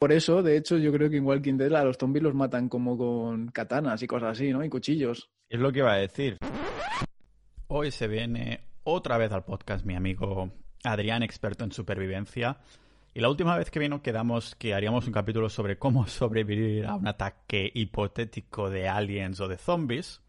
Por 0.00 0.12
eso, 0.12 0.42
de 0.42 0.56
hecho, 0.56 0.78
yo 0.78 0.92
creo 0.94 1.10
que 1.10 1.18
en 1.18 1.26
Walking 1.26 1.58
Dead 1.58 1.74
a 1.74 1.84
los 1.84 1.98
zombies 1.98 2.22
los 2.22 2.34
matan 2.34 2.70
como 2.70 2.96
con 2.96 3.48
katanas 3.48 4.02
y 4.02 4.06
cosas 4.06 4.30
así, 4.30 4.50
¿no? 4.50 4.64
Y 4.64 4.70
cuchillos. 4.70 5.28
Es 5.50 5.60
lo 5.60 5.70
que 5.70 5.80
iba 5.80 5.92
a 5.92 5.98
decir. 5.98 6.38
Hoy 7.66 7.90
se 7.90 8.08
viene 8.08 8.60
otra 8.82 9.18
vez 9.18 9.30
al 9.30 9.44
podcast 9.44 9.84
mi 9.84 9.94
amigo 9.94 10.52
Adrián, 10.84 11.22
experto 11.22 11.64
en 11.64 11.72
supervivencia. 11.72 12.56
Y 13.12 13.20
la 13.20 13.28
última 13.28 13.58
vez 13.58 13.70
que 13.70 13.78
vino 13.78 14.00
quedamos 14.00 14.54
que 14.54 14.72
haríamos 14.72 15.06
un 15.06 15.12
capítulo 15.12 15.50
sobre 15.50 15.76
cómo 15.76 16.06
sobrevivir 16.08 16.86
a 16.86 16.94
un 16.94 17.06
ataque 17.06 17.70
hipotético 17.74 18.70
de 18.70 18.88
aliens 18.88 19.38
o 19.38 19.48
de 19.48 19.58
zombies. 19.58 20.22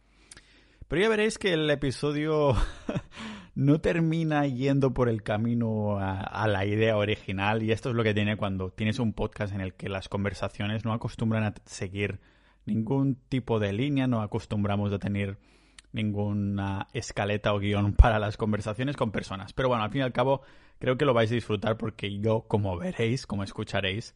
Pero 0.91 1.03
ya 1.03 1.07
veréis 1.07 1.37
que 1.37 1.53
el 1.53 1.69
episodio 1.69 2.53
no 3.55 3.79
termina 3.79 4.45
yendo 4.45 4.93
por 4.93 5.07
el 5.07 5.23
camino 5.23 5.97
a, 5.97 6.45
la 6.49 6.65
idea 6.65 6.97
original 6.97 7.63
y 7.63 7.71
esto 7.71 7.91
es 7.91 7.95
lo 7.95 8.03
que 8.03 8.13
tiene 8.13 8.35
cuando 8.35 8.71
tienes 8.71 8.99
un 8.99 9.13
podcast 9.13 9.53
en 9.53 9.61
el 9.61 9.73
que 9.73 9.87
las 9.87 10.09
conversaciones 10.09 10.83
no 10.83 10.91
acostumbran 10.91 11.45
a 11.45 11.53
seguir 11.63 12.19
ningún 12.65 13.15
tipo 13.29 13.57
de 13.57 13.71
línea, 13.71 14.05
no 14.05 14.21
acostumbramos 14.21 14.91
a 14.91 14.99
tener 14.99 15.37
ninguna 15.93 16.89
escaleta 16.91 17.53
o 17.53 17.59
guion 17.59 17.93
para 17.97 18.19
las 18.19 18.35
conversaciones 18.35 18.97
con 18.97 19.13
personas. 19.13 19.53
Pero 19.53 19.69
bueno, 19.69 19.85
al 19.85 19.91
fin 19.91 20.01
y 20.01 20.03
al 20.03 20.11
cabo, 20.11 20.41
creo 20.77 20.97
que 20.97 21.05
lo 21.05 21.13
vais 21.13 21.31
a 21.31 21.35
disfrutar 21.35 21.77
porque 21.77 22.19
yo, 22.19 22.41
como 22.49 22.75
veréis, 22.75 23.25
como 23.25 23.45
escucharéis, 23.45 24.13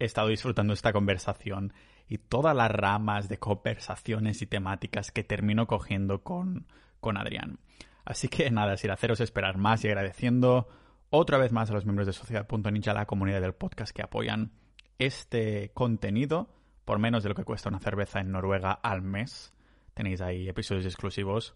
he 0.00 0.06
estado 0.06 0.26
disfrutando 0.26 0.72
esta 0.72 0.92
conversación 0.92 1.72
y 2.08 2.18
todas 2.18 2.56
las 2.56 2.70
ramas 2.70 3.28
de 3.28 3.38
conversaciones 3.38 4.42
y 4.42 4.46
temáticas 4.46 5.12
que 5.12 5.24
termino 5.24 5.66
cogiendo 5.66 6.22
con, 6.22 6.66
con 7.00 7.16
Adrián. 7.16 7.58
Así 8.04 8.28
que 8.28 8.50
nada, 8.50 8.76
sin 8.76 8.90
haceros 8.90 9.20
esperar 9.20 9.58
más 9.58 9.84
y 9.84 9.88
agradeciendo 9.88 10.68
otra 11.10 11.38
vez 11.38 11.52
más 11.52 11.70
a 11.70 11.74
los 11.74 11.84
miembros 11.84 12.06
de 12.06 12.12
Sociedad.ninja, 12.12 12.94
la 12.94 13.06
comunidad 13.06 13.40
del 13.40 13.54
podcast 13.54 13.94
que 13.94 14.02
apoyan 14.02 14.52
este 14.98 15.70
contenido 15.74 16.50
por 16.84 16.98
menos 16.98 17.22
de 17.22 17.28
lo 17.28 17.34
que 17.34 17.44
cuesta 17.44 17.68
una 17.68 17.80
cerveza 17.80 18.20
en 18.20 18.32
Noruega 18.32 18.72
al 18.72 19.02
mes. 19.02 19.52
Tenéis 19.92 20.22
ahí 20.22 20.48
episodios 20.48 20.86
exclusivos 20.86 21.54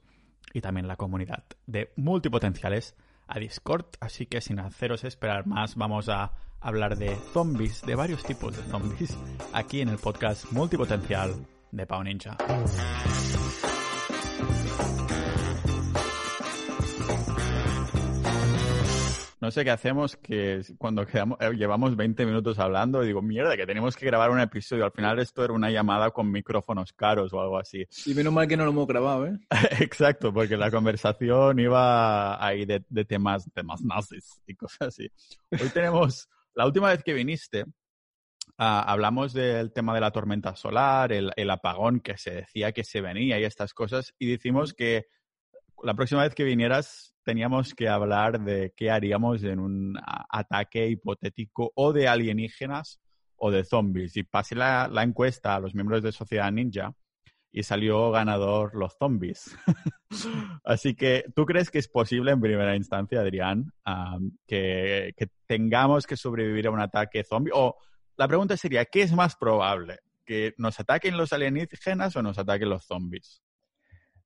y 0.52 0.60
también 0.60 0.86
la 0.86 0.96
comunidad 0.96 1.44
de 1.66 1.90
multipotenciales 1.96 2.96
a 3.26 3.38
Discord. 3.38 3.86
Así 4.00 4.26
que 4.26 4.42
sin 4.42 4.58
haceros 4.58 5.04
esperar 5.04 5.46
más, 5.46 5.76
vamos 5.76 6.10
a 6.10 6.32
hablar 6.62 6.96
de 6.96 7.16
zombies, 7.32 7.82
de 7.82 7.94
varios 7.94 8.22
tipos 8.22 8.56
de 8.56 8.62
zombies, 8.64 9.16
aquí 9.52 9.80
en 9.80 9.88
el 9.88 9.98
podcast 9.98 10.50
multipotencial 10.52 11.34
de 11.70 11.86
Pau 11.86 12.02
Ninja. 12.02 12.36
No 19.42 19.50
sé 19.50 19.64
qué 19.64 19.72
hacemos, 19.72 20.16
que 20.16 20.62
cuando 20.78 21.04
quedamos, 21.04 21.36
eh, 21.40 21.50
llevamos 21.56 21.96
20 21.96 22.26
minutos 22.26 22.60
hablando, 22.60 23.00
digo, 23.00 23.20
mierda, 23.22 23.56
que 23.56 23.66
tenemos 23.66 23.96
que 23.96 24.06
grabar 24.06 24.30
un 24.30 24.38
episodio. 24.38 24.84
Al 24.84 24.92
final 24.92 25.18
esto 25.18 25.44
era 25.44 25.52
una 25.52 25.68
llamada 25.68 26.12
con 26.12 26.30
micrófonos 26.30 26.92
caros 26.92 27.32
o 27.32 27.40
algo 27.40 27.58
así. 27.58 27.84
Y 28.06 28.14
menos 28.14 28.32
mal 28.32 28.46
que 28.46 28.56
no 28.56 28.64
lo 28.64 28.70
hemos 28.70 28.86
grabado, 28.86 29.26
¿eh? 29.26 29.36
Exacto, 29.80 30.32
porque 30.32 30.56
la 30.56 30.70
conversación 30.70 31.58
iba 31.58 32.46
ahí 32.46 32.64
de, 32.66 32.84
de 32.88 33.04
temas, 33.04 33.50
temas 33.52 33.82
nazis 33.82 34.40
y 34.46 34.54
cosas 34.54 34.88
así. 34.88 35.10
Hoy 35.50 35.70
tenemos, 35.74 36.28
la 36.54 36.66
última 36.66 36.88
vez 36.88 37.02
que 37.02 37.12
viniste, 37.14 37.62
uh, 37.62 37.66
hablamos 38.56 39.32
del 39.32 39.72
tema 39.72 39.94
de 39.94 40.00
la 40.00 40.10
tormenta 40.10 40.54
solar, 40.56 41.12
el, 41.12 41.32
el 41.36 41.50
apagón 41.50 42.00
que 42.00 42.16
se 42.16 42.32
decía 42.32 42.72
que 42.72 42.84
se 42.84 43.00
venía 43.00 43.38
y 43.38 43.44
estas 43.44 43.74
cosas, 43.74 44.14
y 44.18 44.30
decimos 44.30 44.74
que 44.74 45.06
la 45.82 45.94
próxima 45.94 46.22
vez 46.22 46.34
que 46.34 46.44
vinieras 46.44 47.14
teníamos 47.24 47.74
que 47.74 47.88
hablar 47.88 48.40
de 48.40 48.72
qué 48.76 48.90
haríamos 48.90 49.42
en 49.44 49.58
un 49.58 49.98
ataque 50.30 50.88
hipotético 50.88 51.72
o 51.74 51.92
de 51.92 52.08
alienígenas 52.08 53.00
o 53.36 53.50
de 53.50 53.64
zombies. 53.64 54.16
Y 54.16 54.22
pasé 54.22 54.54
la, 54.54 54.88
la 54.88 55.02
encuesta 55.02 55.54
a 55.54 55.60
los 55.60 55.74
miembros 55.74 56.02
de 56.02 56.12
Sociedad 56.12 56.50
Ninja 56.52 56.94
y 57.52 57.62
salió 57.62 58.10
ganador 58.10 58.74
los 58.74 58.96
zombies. 58.98 59.54
Así 60.64 60.94
que, 60.94 61.26
¿tú 61.36 61.44
crees 61.44 61.70
que 61.70 61.78
es 61.78 61.88
posible 61.88 62.32
en 62.32 62.40
primera 62.40 62.74
instancia, 62.74 63.20
Adrián, 63.20 63.72
que, 64.46 65.12
que, 65.16 65.28
tengamos 65.46 66.06
que 66.06 66.16
sobrevivir 66.16 66.66
a 66.66 66.70
un 66.70 66.80
ataque 66.80 67.24
zombie? 67.24 67.52
O 67.54 67.76
la 68.16 68.26
pregunta 68.26 68.56
sería, 68.56 68.86
¿qué 68.86 69.02
es 69.02 69.12
más 69.12 69.36
probable? 69.36 69.98
¿Que 70.24 70.54
nos 70.56 70.80
ataquen 70.80 71.16
los 71.16 71.32
alienígenas 71.34 72.16
o 72.16 72.22
nos 72.22 72.38
ataquen 72.38 72.70
los 72.70 72.86
zombies? 72.86 73.42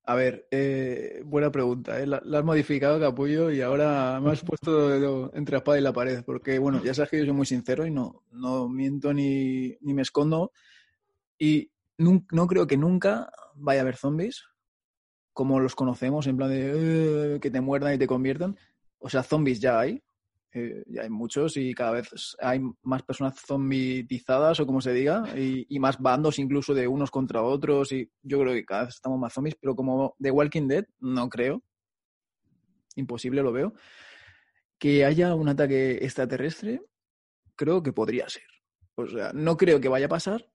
A 0.09 0.15
ver, 0.15 0.47
eh, 0.53 1.21
buena 1.25 1.51
pregunta. 1.51 2.01
¿eh? 2.01 2.07
La, 2.07 2.23
la, 2.25 2.39
has 2.39 2.45
modificado, 2.45 3.01
Capullo, 3.01 3.51
y 3.51 3.61
ahora 3.61 4.21
me 4.21 4.31
has 4.31 4.43
puesto 4.43 5.35
entre 5.35 5.55
la 5.55 5.59
espada 5.59 5.79
y 5.79 5.83
la 5.83 5.93
pared. 5.93 6.23
Porque, 6.25 6.61
bueno, 6.61 6.81
ya 6.85 6.95
sabes 6.95 7.11
que 7.11 7.19
yo 7.19 7.25
soy 7.25 7.35
muy 7.35 7.47
sincero 7.47 7.85
y 7.85 7.91
no, 7.91 8.23
no 8.31 8.69
miento 8.69 9.13
ni, 9.13 9.77
ni 9.81 9.95
me 9.95 10.03
escondo. 10.03 10.53
Y 11.37 11.73
no, 11.99 12.47
creo 12.47 12.67
que 12.67 12.77
nunca 12.77 13.31
vaya 13.55 13.81
a 13.81 13.83
haber 13.83 13.97
zombies 13.97 14.45
como 15.33 15.61
los 15.61 15.75
conocemos, 15.75 16.27
en 16.27 16.37
plan 16.37 16.51
de 16.51 17.35
uh, 17.37 17.41
que 17.41 17.51
te 17.51 17.61
muerdan 17.61 17.95
y 17.95 17.99
te 17.99 18.07
conviertan. 18.07 18.57
O 18.99 19.11
sea, 19.11 19.23
zombies 19.23 19.61
ya 19.61 19.79
hay. 19.81 20.03
Eh, 20.53 20.83
ya 20.87 21.03
hay 21.03 21.11
muchos 21.11 21.59
y 21.59 21.75
cada 21.75 21.91
vez 21.91 22.37
hay 22.41 22.63
más 22.83 23.03
personas 23.03 23.39
zombitizadas 23.39 24.59
o 24.59 24.67
como 24.67 24.81
se 24.81 24.95
diga 24.95 25.25
y, 25.37 25.67
y, 25.69 25.79
más 25.79 25.99
bandos 25.99 26.39
incluso 26.39 26.73
de 26.73 26.89
unos 26.89 27.11
contra 27.11 27.43
otros 27.43 27.93
y 27.93 28.11
yo 28.23 28.41
creo 28.41 28.55
que 28.55 28.65
cada 28.65 28.85
vez 28.85 28.95
estamos 28.95 29.19
más 29.19 29.35
zombies 29.35 29.57
pero 29.61 29.77
como 29.77 30.15
The 30.19 30.31
Walking 30.31 30.67
Dead 30.67 30.87
no 31.01 31.29
creo 31.29 31.63
imposible 32.95 33.43
lo 33.43 33.53
veo 33.53 33.75
que 34.79 35.05
haya 35.05 35.35
un 35.35 35.49
ataque 35.51 35.97
extraterrestre 35.97 36.81
creo 37.55 37.83
que 37.83 37.93
podría 37.93 38.27
ser 38.29 38.47
o 38.95 39.07
sea 39.07 39.33
no 39.35 39.59
creo 39.59 39.79
que 39.79 39.89
vaya 39.89 40.07
a 40.07 40.11
pasar 40.11 40.47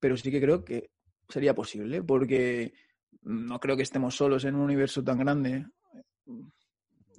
pero 0.00 0.16
sí 0.16 0.30
que 0.30 0.40
creo 0.40 0.64
que 0.64 0.90
sería 1.28 1.54
posible 1.54 2.02
porque 2.02 2.72
no 3.22 3.60
creo 3.60 3.76
que 3.76 3.84
estemos 3.84 4.16
solos 4.16 4.44
en 4.44 4.56
un 4.56 4.62
universo 4.62 5.04
tan 5.04 5.18
grande 5.18 5.66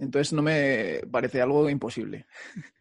entonces 0.02 0.34
no 0.34 0.42
me 0.42 1.02
parece 1.12 1.42
algo 1.42 1.70
imposible. 1.70 2.26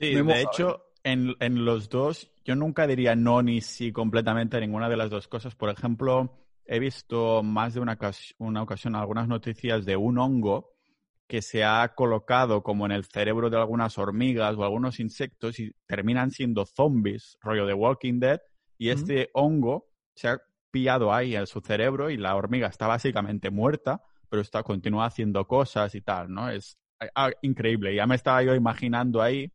Sí, 0.00 0.14
de 0.14 0.40
hecho, 0.40 0.86
en, 1.04 1.34
en, 1.40 1.66
los 1.66 1.90
dos, 1.90 2.32
yo 2.42 2.56
nunca 2.56 2.86
diría 2.86 3.14
no 3.14 3.42
ni 3.42 3.60
sí 3.60 3.92
completamente 3.92 4.56
a 4.56 4.60
ninguna 4.60 4.88
de 4.88 4.96
las 4.96 5.10
dos 5.10 5.28
cosas. 5.28 5.54
Por 5.54 5.68
ejemplo, 5.68 6.38
he 6.64 6.78
visto 6.78 7.42
más 7.42 7.74
de 7.74 7.80
una, 7.80 7.98
una 8.38 8.62
ocasión 8.62 8.96
algunas 8.96 9.28
noticias 9.28 9.84
de 9.84 9.94
un 9.94 10.16
hongo 10.16 10.72
que 11.26 11.42
se 11.42 11.64
ha 11.64 11.92
colocado 11.94 12.62
como 12.62 12.86
en 12.86 12.92
el 12.92 13.04
cerebro 13.04 13.50
de 13.50 13.58
algunas 13.58 13.98
hormigas 13.98 14.56
o 14.56 14.64
algunos 14.64 15.00
insectos 15.00 15.60
y 15.60 15.70
terminan 15.86 16.30
siendo 16.30 16.64
zombies, 16.64 17.36
rollo 17.42 17.66
de 17.66 17.74
Walking 17.74 18.20
Dead, 18.20 18.40
y 18.78 18.90
este 18.90 19.14
uh 19.14 19.18
-huh. 19.18 19.30
hongo 19.34 19.88
se 20.14 20.28
ha 20.28 20.40
pillado 20.70 21.12
ahí 21.12 21.34
en 21.34 21.46
su 21.46 21.60
cerebro 21.60 22.10
y 22.10 22.16
la 22.16 22.36
hormiga 22.36 22.68
está 22.68 22.86
básicamente 22.86 23.50
muerta 23.50 24.02
pero 24.28 24.42
está, 24.42 24.62
continúa 24.62 25.06
haciendo 25.06 25.46
cosas 25.46 25.94
y 25.94 26.00
tal, 26.00 26.32
¿no? 26.32 26.50
Es 26.50 26.78
ah, 27.14 27.30
increíble. 27.42 27.94
Ya 27.94 28.06
me 28.06 28.14
estaba 28.14 28.42
yo 28.42 28.54
imaginando 28.54 29.22
ahí 29.22 29.50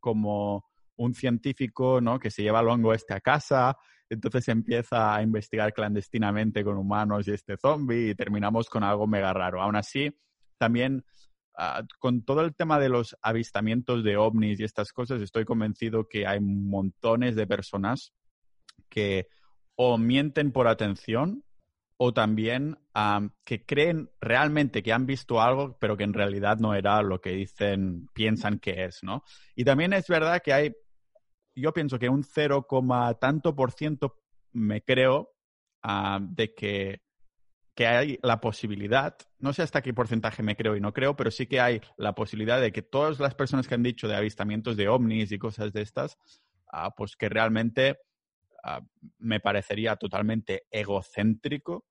como 0.00 0.64
un 0.96 1.14
científico, 1.14 2.00
¿no? 2.00 2.18
Que 2.18 2.30
se 2.30 2.42
lleva 2.42 2.60
el 2.60 2.68
hongo 2.68 2.92
este 2.92 3.14
a 3.14 3.20
casa, 3.20 3.76
entonces 4.08 4.48
empieza 4.48 5.14
a 5.14 5.22
investigar 5.22 5.72
clandestinamente 5.72 6.64
con 6.64 6.76
humanos 6.76 7.28
y 7.28 7.32
este 7.32 7.56
zombie 7.56 8.10
y 8.10 8.14
terminamos 8.14 8.68
con 8.68 8.82
algo 8.82 9.06
mega 9.06 9.32
raro. 9.32 9.62
Aún 9.62 9.76
así, 9.76 10.10
también 10.58 11.04
uh, 11.58 11.84
con 11.98 12.24
todo 12.24 12.40
el 12.42 12.54
tema 12.54 12.78
de 12.78 12.88
los 12.88 13.16
avistamientos 13.22 14.02
de 14.02 14.16
ovnis 14.16 14.60
y 14.60 14.64
estas 14.64 14.92
cosas, 14.92 15.22
estoy 15.22 15.44
convencido 15.44 16.08
que 16.08 16.26
hay 16.26 16.40
montones 16.40 17.36
de 17.36 17.46
personas 17.46 18.12
que 18.88 19.28
o 19.76 19.98
mienten 19.98 20.52
por 20.52 20.68
atención 20.68 21.44
o 21.96 22.12
también 22.14 22.78
que 23.44 23.66
creen 23.66 24.10
realmente 24.20 24.82
que 24.82 24.92
han 24.92 25.06
visto 25.06 25.40
algo, 25.40 25.76
pero 25.80 25.96
que 25.96 26.04
en 26.04 26.14
realidad 26.14 26.58
no 26.58 26.74
era 26.74 27.02
lo 27.02 27.20
que 27.20 27.30
dicen, 27.30 28.08
piensan 28.14 28.58
que 28.58 28.84
es, 28.84 29.02
¿no? 29.02 29.24
Y 29.54 29.64
también 29.64 29.92
es 29.92 30.06
verdad 30.06 30.40
que 30.42 30.52
hay, 30.52 30.74
yo 31.54 31.72
pienso 31.72 31.98
que 31.98 32.08
un 32.08 32.22
0, 32.22 32.66
tanto 33.20 33.54
por 33.54 33.72
ciento 33.72 34.16
me 34.52 34.82
creo 34.82 35.34
de 36.20 36.54
que, 36.54 37.02
que 37.74 37.86
hay 37.86 38.18
la 38.22 38.40
posibilidad, 38.40 39.16
no 39.38 39.52
sé 39.52 39.62
hasta 39.62 39.82
qué 39.82 39.92
porcentaje 39.92 40.42
me 40.42 40.56
creo 40.56 40.76
y 40.76 40.80
no 40.80 40.92
creo, 40.92 41.16
pero 41.16 41.30
sí 41.32 41.46
que 41.46 41.60
hay 41.60 41.80
la 41.96 42.14
posibilidad 42.14 42.60
de 42.60 42.72
que 42.72 42.82
todas 42.82 43.18
las 43.18 43.34
personas 43.34 43.66
que 43.66 43.74
han 43.74 43.82
dicho 43.82 44.06
de 44.06 44.16
avistamientos 44.16 44.76
de 44.76 44.88
ovnis 44.88 45.32
y 45.32 45.38
cosas 45.38 45.72
de 45.72 45.82
estas, 45.82 46.16
uh, 46.72 46.90
pues 46.96 47.16
que 47.16 47.28
realmente 47.28 47.98
Uh, 48.64 48.84
me 49.18 49.40
parecería 49.40 49.96
totalmente 49.96 50.66
egocéntrico 50.70 51.86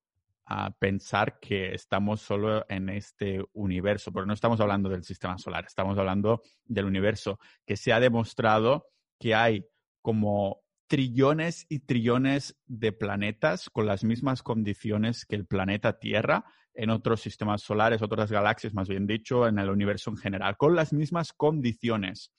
a 0.46 0.68
uh, 0.68 0.74
pensar 0.78 1.40
que 1.40 1.74
estamos 1.74 2.22
solo 2.22 2.66
en 2.70 2.90
este 2.90 3.44
universo, 3.54 4.12
porque 4.12 4.28
no 4.28 4.34
estamos 4.34 4.60
hablando 4.60 4.90
del 4.90 5.04
sistema 5.04 5.38
solar, 5.38 5.66
estamos 5.66 5.98
hablando 5.98 6.42
del 6.66 6.86
universo, 6.86 7.40
que 7.66 7.78
se 7.78 7.94
ha 7.94 8.00
demostrado 8.00 8.88
que 9.20 9.34
hay 9.34 9.66
como 10.02 10.62
trillones 10.88 11.66
y 11.70 11.80
trillones 11.80 12.58
de 12.66 12.94
planetas 12.94 13.70
con 13.70 13.86
las 13.86 14.04
mismas 14.04 14.42
condiciones 14.42 15.26
que 15.26 15.36
el 15.36 15.46
planeta 15.46 16.00
Tierra 16.00 16.46
en 16.74 16.92
otros 16.92 17.22
sistemas 17.22 17.62
solares, 17.62 18.02
otras 18.02 18.32
galaxias, 18.32 18.74
más 18.74 18.88
bien 18.88 19.08
dicho, 19.08 19.48
en 19.48 19.60
el 19.60 19.70
universo 19.70 20.12
en 20.12 20.18
general, 20.18 20.56
con 20.58 20.76
las 20.76 20.94
mismas 20.94 21.34
condiciones. 21.34 22.32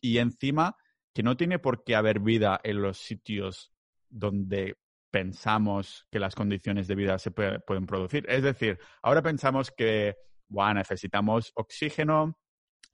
Y 0.00 0.18
encima 0.18 0.76
que 1.14 1.22
no 1.22 1.36
tiene 1.36 1.58
por 1.58 1.84
qué 1.84 1.94
haber 1.94 2.20
vida 2.20 2.60
en 2.64 2.82
los 2.82 2.98
sitios 2.98 3.72
donde 4.08 4.76
pensamos 5.10 6.06
que 6.10 6.18
las 6.18 6.34
condiciones 6.34 6.88
de 6.88 6.94
vida 6.94 7.18
se 7.18 7.30
pueden 7.30 7.86
producir. 7.86 8.24
Es 8.28 8.42
decir, 8.42 8.78
ahora 9.02 9.22
pensamos 9.22 9.70
que 9.70 10.16
necesitamos 10.74 11.52
oxígeno, 11.54 12.38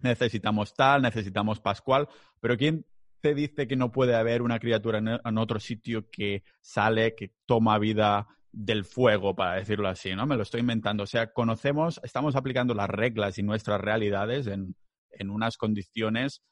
necesitamos 0.01 0.75
tal, 0.75 1.03
necesitamos 1.03 1.61
pascual, 1.61 2.09
pero 2.41 2.57
¿quién 2.57 2.87
te 3.21 3.35
dice 3.35 3.67
que 3.67 3.77
no 3.77 3.91
puede 3.91 4.15
haber 4.15 4.43
una 4.43 4.59
criatura 4.59 4.99
en, 4.99 5.39
otro 5.39 5.59
sitio 5.59 6.09
que 6.11 6.45
sale, 6.61 7.15
que 7.15 7.33
toma 7.47 7.79
vida 7.79 8.29
del 8.53 8.85
fuego, 8.85 9.35
para 9.35 9.57
decirlo 9.57 9.89
así, 9.89 10.15
¿no? 10.15 10.27
Me 10.27 10.37
lo 10.37 10.43
estoy 10.43 10.61
inventando. 10.61 11.03
O 11.03 11.07
sea, 11.07 11.33
conocemos, 11.33 12.01
estamos 12.03 12.37
aplicando 12.37 12.75
las 12.75 12.89
reglas 12.89 13.39
y 13.39 13.43
nuestras 13.43 13.81
realidades 13.81 14.47
en, 14.47 14.77
en 15.11 15.31
unas 15.31 15.57
condiciones 15.57 16.43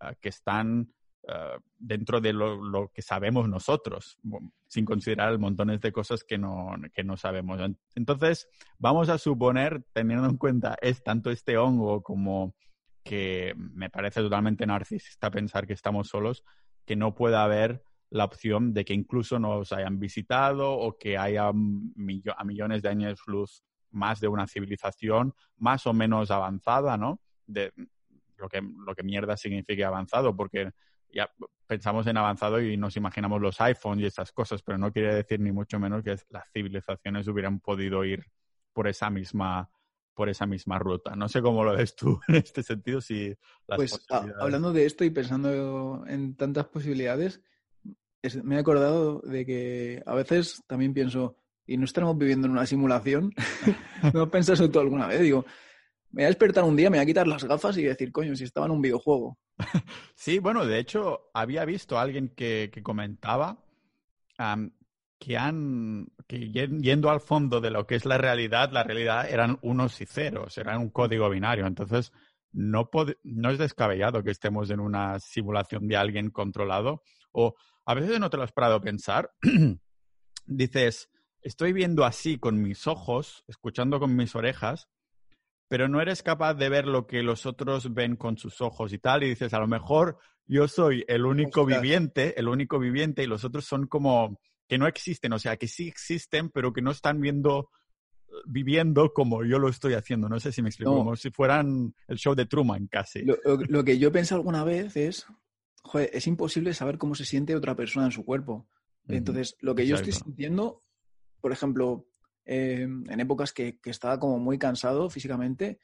ah, 0.00 0.14
que 0.20 0.28
están 0.28 0.92
ah, 1.30 1.58
dentro 1.78 2.20
de 2.20 2.32
lo, 2.32 2.90
que 2.92 3.02
sabemos 3.02 3.48
nosotros, 3.48 4.18
sin 4.66 4.84
considerar 4.84 5.38
montones 5.38 5.80
de 5.80 5.92
cosas 5.92 6.24
que 6.24 6.38
no, 6.38 6.72
que 6.92 7.04
no 7.04 7.16
sabemos. 7.16 7.60
Entonces, 7.94 8.48
vamos 8.78 9.08
a 9.08 9.18
suponer, 9.18 9.84
teniendo 9.92 10.28
en 10.28 10.36
cuenta 10.36 10.76
es 10.80 11.02
tanto 11.02 11.30
este 11.30 11.56
hongo 11.56 12.02
como 12.02 12.54
que 13.02 13.54
me 13.56 13.90
parece 13.90 14.20
totalmente 14.20 14.66
narcisista 14.66 15.30
pensar 15.30 15.66
que 15.66 15.72
estamos 15.72 16.08
solos, 16.08 16.44
que 16.84 16.96
no 16.96 17.14
pueda 17.14 17.44
haber 17.44 17.82
la 18.10 18.24
opción 18.24 18.74
de 18.74 18.84
que 18.84 18.92
incluso 18.92 19.38
nos 19.38 19.72
hayan 19.72 19.98
visitado 19.98 20.72
o 20.72 20.98
que 20.98 21.16
haya 21.16 21.48
a 21.48 21.52
millones 22.44 22.82
de 22.82 22.88
años 22.88 23.20
luz 23.26 23.62
más 23.90 24.20
de 24.20 24.28
una 24.28 24.46
civilización 24.46 25.34
más 25.56 25.86
o 25.86 25.92
menos 25.92 26.30
avanzada, 26.30 26.96
¿no? 26.96 27.20
De 27.46 27.72
lo 28.36 28.48
que, 28.48 28.60
lo 28.62 28.94
que 28.94 29.02
mierda 29.02 29.36
signifique 29.36 29.84
avanzado, 29.84 30.34
porque 30.34 30.70
ya 31.12 31.30
pensamos 31.66 32.06
en 32.06 32.16
avanzado 32.16 32.60
y 32.60 32.76
nos 32.76 32.96
imaginamos 32.96 33.40
los 33.40 33.60
iPhones 33.60 34.02
y 34.02 34.06
estas 34.06 34.32
cosas, 34.32 34.62
pero 34.62 34.78
no 34.78 34.92
quiere 34.92 35.14
decir 35.14 35.40
ni 35.40 35.52
mucho 35.52 35.78
menos 35.78 36.02
que 36.02 36.16
las 36.30 36.50
civilizaciones 36.52 37.28
hubieran 37.28 37.60
podido 37.60 38.04
ir 38.04 38.26
por 38.72 38.88
esa 38.88 39.10
misma 39.10 39.70
por 40.14 40.28
esa 40.28 40.44
misma 40.44 40.78
ruta. 40.78 41.16
No 41.16 41.28
sé 41.28 41.40
cómo 41.40 41.64
lo 41.64 41.74
ves 41.74 41.96
tú 41.96 42.20
en 42.28 42.34
este 42.36 42.62
sentido. 42.62 43.00
Si 43.00 43.34
pues 43.66 44.04
hablando 44.38 44.72
de 44.72 44.84
esto 44.84 45.04
y 45.04 45.10
pensando 45.10 46.04
en 46.06 46.34
tantas 46.36 46.66
posibilidades, 46.66 47.40
me 48.42 48.56
he 48.56 48.58
acordado 48.58 49.20
de 49.20 49.46
que 49.46 50.02
a 50.04 50.14
veces 50.14 50.62
también 50.66 50.92
pienso, 50.92 51.36
¿y 51.66 51.76
no 51.76 51.84
estamos 51.84 52.18
viviendo 52.18 52.46
en 52.46 52.52
una 52.52 52.66
simulación? 52.66 53.32
¿No 54.12 54.30
pensado 54.30 54.54
eso 54.54 54.70
tú 54.70 54.80
alguna 54.80 55.06
vez? 55.06 55.22
Digo, 55.22 55.46
me 56.12 56.22
voy 56.22 56.24
a 56.24 56.28
despertar 56.28 56.64
un 56.64 56.76
día, 56.76 56.90
me 56.90 56.98
voy 56.98 57.04
a 57.04 57.06
quitar 57.06 57.26
las 57.26 57.44
gafas 57.44 57.76
y 57.78 57.84
decir, 57.84 58.10
coño, 58.10 58.34
si 58.34 58.44
estaba 58.44 58.66
en 58.66 58.72
un 58.72 58.82
videojuego. 58.82 59.38
sí, 60.14 60.38
bueno, 60.38 60.66
de 60.66 60.78
hecho, 60.78 61.30
había 61.34 61.64
visto 61.64 61.98
a 61.98 62.02
alguien 62.02 62.30
que, 62.30 62.70
comentaba 62.82 63.64
que 65.18 65.36
han, 65.36 66.06
que 66.26 66.50
yendo 66.50 67.10
al 67.10 67.20
fondo 67.20 67.60
de 67.60 67.70
lo 67.70 67.86
que 67.86 67.94
es 67.94 68.06
la 68.06 68.18
realidad, 68.18 68.70
la 68.72 68.82
realidad 68.82 69.28
eran 69.30 69.58
unos 69.62 70.00
y 70.00 70.06
ceros, 70.06 70.56
eran 70.58 70.80
un 70.80 70.90
código 70.90 71.28
binario. 71.28 71.66
Entonces, 71.66 72.12
no, 72.52 72.90
no 73.22 73.50
es 73.50 73.58
descabellado 73.58 74.24
que 74.24 74.30
estemos 74.30 74.70
en 74.70 74.80
una 74.80 75.20
simulación 75.20 75.86
de 75.86 75.96
alguien 75.96 76.30
controlado. 76.30 77.02
O 77.32 77.54
a 77.84 77.94
veces 77.94 78.18
no 78.18 78.30
te 78.30 78.36
lo 78.36 78.42
has 78.42 78.52
parado 78.52 78.76
a 78.76 78.80
pensar. 78.80 79.30
Dices, 80.46 81.10
estoy 81.42 81.72
viendo 81.72 82.04
así 82.04 82.38
con 82.38 82.60
mis 82.60 82.86
ojos, 82.86 83.44
escuchando 83.46 84.00
con 84.00 84.16
mis 84.16 84.34
orejas, 84.34 84.88
pero 85.70 85.88
no 85.88 86.00
eres 86.00 86.24
capaz 86.24 86.54
de 86.54 86.68
ver 86.68 86.88
lo 86.88 87.06
que 87.06 87.22
los 87.22 87.46
otros 87.46 87.94
ven 87.94 88.16
con 88.16 88.36
sus 88.36 88.60
ojos 88.60 88.92
y 88.92 88.98
tal. 88.98 89.22
Y 89.22 89.28
dices, 89.28 89.54
a 89.54 89.60
lo 89.60 89.68
mejor 89.68 90.18
yo 90.44 90.66
soy 90.66 91.04
el 91.06 91.24
único 91.24 91.64
viviente, 91.64 92.34
el 92.40 92.48
único 92.48 92.80
viviente 92.80 93.22
y 93.22 93.28
los 93.28 93.44
otros 93.44 93.66
son 93.66 93.86
como 93.86 94.36
que 94.66 94.78
no 94.78 94.88
existen, 94.88 95.32
o 95.32 95.38
sea, 95.38 95.56
que 95.56 95.68
sí 95.68 95.86
existen, 95.86 96.50
pero 96.50 96.72
que 96.72 96.82
no 96.82 96.90
están 96.90 97.20
viendo 97.20 97.70
viviendo 98.46 99.12
como 99.12 99.44
yo 99.44 99.60
lo 99.60 99.68
estoy 99.68 99.94
haciendo. 99.94 100.28
No 100.28 100.40
sé 100.40 100.50
si 100.50 100.60
me 100.60 100.70
explico, 100.70 100.92
como 100.92 101.14
si 101.14 101.30
fueran 101.30 101.94
el 102.08 102.16
show 102.16 102.34
de 102.34 102.46
Truman 102.46 102.88
casi. 102.88 103.22
Lo, 103.22 103.84
que 103.84 103.96
yo 103.96 104.10
pensé 104.10 104.34
alguna 104.34 104.64
vez 104.64 104.96
es, 104.96 105.24
joder, 105.84 106.10
es 106.12 106.26
imposible 106.26 106.74
saber 106.74 106.98
cómo 106.98 107.14
se 107.14 107.24
siente 107.24 107.54
otra 107.54 107.76
persona 107.76 108.06
en 108.06 108.12
su 108.12 108.24
cuerpo. 108.24 108.66
Entonces, 109.06 109.56
lo 109.60 109.76
que 109.76 109.86
yo 109.86 109.94
estoy 109.94 110.14
sintiendo, 110.14 110.80
por 111.40 111.52
ejemplo, 111.52 112.09
em, 112.52 113.08
en 113.08 113.20
épocas 113.20 113.52
que, 113.52 113.78
que, 113.78 113.90
estaba 113.90 114.18
como 114.18 114.40
muy 114.40 114.58
cansado 114.58 115.08
físicamente, 115.08 115.78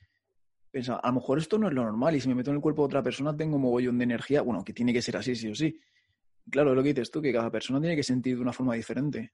pensaba, 0.73 0.99
a 0.99 1.09
lo 1.09 1.15
mejor 1.15 1.39
esto 1.39 1.59
no 1.59 1.69
es 1.69 1.75
lo 1.75 1.85
normal 1.85 2.17
y 2.17 2.21
si 2.21 2.29
me 2.29 2.35
meto 2.35 2.51
en 2.51 2.57
el 2.57 2.63
cuerpo 2.63 2.83
de 2.83 2.87
otra 2.87 3.05
persona 3.05 3.37
tengo 3.37 3.55
un 3.55 3.63
mogollón 3.63 3.99
de 3.99 4.05
energía, 4.05 4.43
bueno, 4.43 4.65
que 4.65 4.73
tiene 4.73 4.93
que 4.93 5.01
ser 5.01 5.17
así, 5.17 5.37
sí 5.37 5.49
o 5.49 5.55
sí. 5.55 5.79
Claro, 6.51 6.75
lo 6.75 6.83
que 6.83 6.93
dices 6.93 7.13
tú, 7.13 7.23
que 7.23 7.33
cada 7.33 7.51
persona 7.51 7.81
tiene 7.81 7.95
que 7.95 8.03
sentir 8.03 8.35
de 8.35 8.43
una 8.43 8.53
forma 8.53 8.75
diferente. 8.75 9.33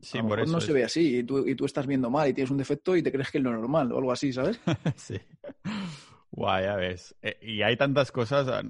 Sí, 0.00 0.16
a 0.16 0.22
lo 0.22 0.28
mejor 0.30 0.48
no 0.48 0.60
se 0.62 0.72
ve 0.72 0.82
así 0.82 1.18
y 1.18 1.24
tú, 1.24 1.46
y 1.46 1.54
tú 1.54 1.66
estás 1.66 1.86
viendo 1.86 2.08
mal 2.08 2.28
y 2.28 2.32
tienes 2.32 2.50
un 2.50 2.56
defecto 2.56 2.96
y 2.96 3.02
te 3.02 3.12
crees 3.12 3.30
que 3.30 3.36
es 3.36 3.44
lo 3.44 3.52
normal 3.52 3.92
o 3.92 3.98
algo 3.98 4.10
así, 4.10 4.32
¿sabes? 4.32 4.58
sí. 4.96 5.20
Guay, 6.30 6.64
ya 6.64 6.76
ves. 6.76 7.14
Eh, 7.20 7.38
y 7.42 7.62
hay 7.62 7.76
tantas 7.76 8.12
cosas. 8.12 8.64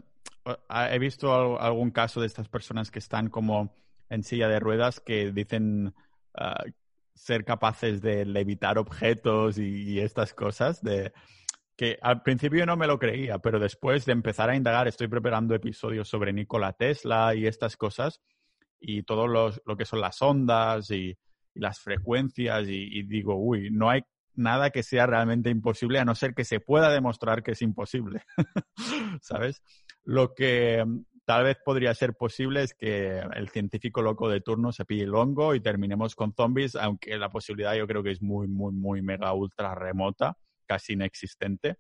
He 0.69 0.99
visto 0.99 1.61
algún 1.61 1.93
caso 1.93 2.21
de 2.21 2.27
estas 2.27 2.49
personas 2.49 2.91
que 2.91 2.99
están 2.99 3.29
como 3.29 3.73
en 4.09 4.25
silla 4.25 4.49
de 4.49 4.59
ruedas 4.59 4.99
que 4.99 5.31
dicen 5.31 5.95
ah, 6.35 6.65
ser 7.21 7.45
capaces 7.45 8.01
de 8.01 8.25
levitar 8.25 8.79
objetos 8.79 9.59
y, 9.59 9.93
y 9.93 10.01
estas 10.01 10.35
cosas. 10.35 10.83
De, 10.83 11.13
que 11.77 11.99
al 12.03 12.23
principio 12.23 12.67
no 12.67 12.77
me 12.77 12.87
lo 12.87 12.99
creía, 12.99 13.39
pero 13.39 13.59
después 13.59 14.05
de 14.05 14.13
empezar 14.13 14.51
a 14.51 14.57
indagar, 14.57 14.87
estoy 14.87 15.09
preparando 15.09 15.55
episodios 15.55 16.09
sobre 16.09 16.33
Nikola 16.33 16.75
Tesla 16.75 17.35
y 17.35 17.47
estas 17.47 17.77
cosas, 17.77 18.21
y 18.79 19.03
todo 19.03 19.27
lo 19.27 19.77
que 19.79 19.87
son 19.87 20.01
las 20.01 20.21
ondas 20.21 20.91
y, 20.91 21.17
las 21.55 21.81
frecuencias, 21.81 22.69
y, 22.69 23.03
digo, 23.05 23.35
uy, 23.35 23.71
no 23.71 23.91
hay 23.91 24.03
nada 24.35 24.71
que 24.71 24.83
sea 24.83 25.07
realmente 25.07 25.51
imposible, 25.51 25.99
a 25.99 26.05
no 26.05 26.15
ser 26.15 26.35
que 26.35 26.45
se 26.45 26.61
pueda 26.61 26.91
demostrar 26.91 27.43
que 27.43 27.53
es 27.53 27.63
imposible, 27.63 28.23
¿sabes? 29.23 29.63
Lo 30.05 30.35
que 30.35 30.85
tal 31.31 31.45
vez 31.45 31.59
podría 31.65 31.95
ser 31.95 32.15
posible 32.15 32.65
es 32.65 32.75
que 32.75 33.21
el 33.21 33.49
científico 33.51 34.03
loco 34.03 34.29
de 34.29 34.41
turno 34.41 34.73
se 34.73 34.85
pille 34.85 35.05
el 35.05 35.15
hongo 35.15 35.55
y 35.55 35.61
terminemos 35.61 36.17
con 36.17 36.35
zombies, 36.35 36.75
aunque 36.75 37.17
la 37.19 37.31
posibilidad 37.31 37.73
yo 37.77 37.87
creo 37.87 38.03
que 38.03 38.11
es 38.11 38.21
muy, 38.21 38.49
muy, 38.49 38.73
muy 38.73 39.01
mega 39.01 39.33
ultra 39.33 39.77
remota 39.77 40.37
casi 40.67 40.95
inexistente, 40.95 41.77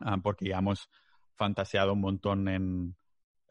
ah, 0.00 0.18
porque 0.22 0.48
ya 0.50 0.58
hemos 0.58 0.90
fantaseado 1.36 1.94
un 1.94 2.02
montón 2.02 2.94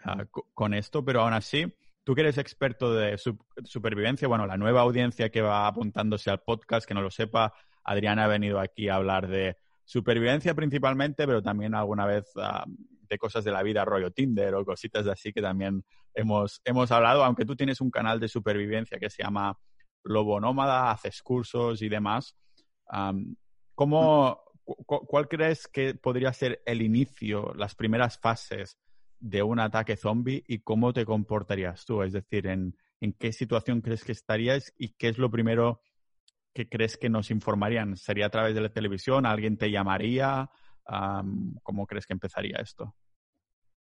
ah, 0.03 0.25
con 0.53 0.75
esto, 0.75 1.03
pero 1.03 1.21
aún 1.21 1.33
así, 1.33 1.73
tú 2.03 2.13
que 2.13 2.21
eres 2.21 2.37
experto 2.37 2.93
de 2.93 3.17
supervivencia, 3.63 4.27
bueno, 4.27 4.45
la 4.45 4.57
nueva 4.57 4.81
audiencia 4.81 5.31
que 5.31 5.41
va 5.41 5.65
apuntándose 5.65 6.29
al 6.29 6.43
podcast, 6.43 6.87
que 6.87 6.93
no 6.93 7.01
lo 7.01 7.09
sepa, 7.09 7.51
Adriana 7.83 8.25
ha 8.25 8.27
venido 8.27 8.59
aquí 8.59 8.89
a 8.89 8.97
hablar 8.97 9.27
de 9.27 9.57
supervivencia 9.85 10.53
principalmente, 10.53 11.25
pero 11.25 11.41
también 11.41 11.73
alguna 11.73 12.05
vez 12.05 12.31
ah, 12.35 12.65
de 13.07 13.17
cosas 13.17 13.43
de 13.43 13.51
la 13.51 13.63
vida, 13.63 13.85
rollo 13.85 14.11
Tinder 14.11 14.55
o 14.55 14.65
cositas 14.65 15.07
así 15.07 15.31
que 15.33 15.41
también 15.41 15.83
hemos, 16.13 16.61
hemos 16.63 16.91
hablado, 16.91 17.23
aunque 17.23 17.45
tú 17.45 17.55
tienes 17.55 17.81
un 17.81 17.91
canal 17.91 18.19
de 18.19 18.27
supervivencia 18.27 18.99
que 18.99 19.09
se 19.09 19.23
llama 19.23 19.57
Lobo 20.03 20.39
Nómada, 20.39 20.91
haces 20.91 21.21
cursos 21.21 21.81
y 21.81 21.89
demás. 21.89 22.35
¿Cómo, 23.75 24.41
¿cuál 24.63 25.27
crees 25.27 25.67
que 25.67 25.95
podría 25.95 26.31
ser 26.33 26.61
el 26.65 26.81
inicio, 26.81 27.53
las 27.55 27.75
primeras 27.75 28.17
fases 28.19 28.77
de 29.19 29.43
un 29.43 29.59
ataque 29.59 29.97
zombie 29.97 30.43
y 30.47 30.59
cómo 30.59 30.93
te 30.93 31.05
comportarías 31.05 31.85
tú? 31.85 32.01
Es 32.03 32.13
decir, 32.13 32.47
¿en, 32.47 32.75
qué 33.19 33.31
situación 33.31 33.81
crees 33.81 34.03
que 34.03 34.11
estarías 34.11 34.73
y 34.77 34.89
qué 34.89 35.09
es 35.09 35.17
lo 35.17 35.29
primero 35.29 35.81
que 36.53 36.69
crees 36.69 36.97
que 36.97 37.09
nos 37.09 37.31
informarían? 37.31 37.97
¿Sería 37.97 38.27
a 38.27 38.29
través 38.29 38.55
de 38.55 38.61
la 38.61 38.69
televisión? 38.69 39.25
¿Alguien 39.25 39.57
te 39.57 39.69
llamaría? 39.69 40.49
¿Cómo 41.63 41.87
crees 41.87 42.05
que 42.05 42.13
empezaría 42.13 42.57
esto? 42.57 42.95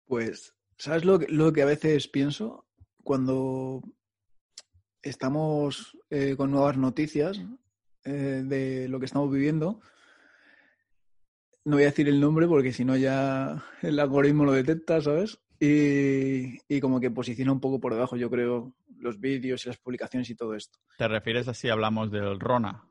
Pues, 0.05 0.55
¿sabes 0.77 1.05
lo 1.05 1.53
que, 1.53 1.61
a 1.61 1.65
veces 1.65 2.07
pienso? 2.07 2.65
Cuando 3.03 3.81
estamos 5.01 5.97
eh, 6.09 6.35
con 6.37 6.51
nuevas 6.51 6.77
noticias 6.77 7.41
eh, 8.05 8.43
de 8.45 8.87
lo 8.87 8.99
que 8.99 9.05
estamos 9.05 9.31
viviendo, 9.31 9.81
no 11.65 11.75
voy 11.75 11.83
a 11.83 11.87
decir 11.87 12.07
el 12.07 12.19
nombre 12.19 12.47
porque 12.47 12.73
si 12.73 12.85
no 12.85 12.95
ya 12.95 13.63
el 13.81 13.99
algoritmo 13.99 14.45
lo 14.45 14.53
detecta, 14.53 15.01
¿sabes? 15.01 15.39
Y, 15.59 16.81
como 16.81 16.99
que 16.99 17.09
posiciona 17.09 17.53
un 17.53 17.61
poco 17.61 17.79
por 17.79 17.93
debajo, 17.93 18.17
yo 18.17 18.29
creo, 18.29 18.75
los 18.99 19.21
vídeos 19.21 19.65
y 19.65 19.69
las 19.69 19.77
publicaciones 19.77 20.29
y 20.29 20.35
todo 20.35 20.55
esto. 20.55 20.79
¿Te 20.97 21.07
refieres 21.07 21.47
a 21.47 21.53
si 21.53 21.69
hablamos 21.69 22.11
del 22.11 22.37
Rona? 22.37 22.83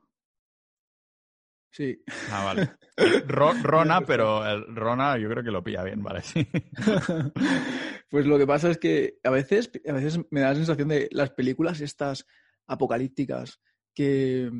Sí. 1.73 1.99
Ah, 2.29 2.45
vale. 2.45 2.71
Rona, 3.63 4.01
pero 4.01 4.45
el 4.45 4.75
Rona 4.75 5.17
yo 5.17 5.27
creo 5.27 5.43
que 5.43 5.49
lo 5.49 5.63
pilla 5.63 5.83
bien, 5.83 6.03
¿vale? 6.03 6.21
Sí. 6.21 6.47
pues 8.09 8.27
lo 8.27 8.37
que 8.37 8.45
pasa 8.45 8.69
es 8.69 8.77
que 8.77 9.17
a 9.23 9.31
veces, 9.31 9.71
a 9.87 9.93
veces 9.93 10.19
me 10.29 10.41
da 10.41 10.49
la 10.49 10.55
sensación 10.55 10.89
de 10.89 11.09
las 11.11 11.31
películas 11.31 11.81
estas 11.81 12.27
apocalípticas 12.67 13.59
que, 13.95 14.51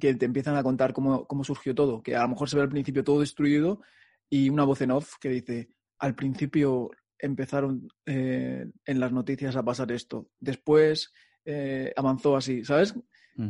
que 0.00 0.14
te 0.14 0.24
empiezan 0.24 0.56
a 0.56 0.62
contar 0.62 0.92
cómo, 0.92 1.26
surgió 1.42 1.74
todo, 1.74 2.00
que 2.00 2.14
a 2.14 2.22
lo 2.22 2.28
mejor 2.28 2.48
se 2.48 2.56
ve 2.56 2.62
al 2.62 2.68
principio 2.68 3.02
todo 3.02 3.20
destruido 3.20 3.80
y 4.30 4.48
una 4.48 4.62
voz 4.62 4.80
en 4.82 4.92
off 4.92 5.14
que 5.20 5.30
dice, 5.30 5.70
al 5.98 6.14
principio 6.14 6.90
empezaron 7.18 7.88
eh, 8.04 8.66
en 8.84 9.00
las 9.00 9.10
noticias 9.10 9.56
a 9.56 9.64
pasar 9.64 9.90
esto. 9.90 10.30
Después 10.38 11.12
eh, 11.44 11.92
avanzó 11.96 12.36
así, 12.36 12.64
¿sabes? 12.64 12.94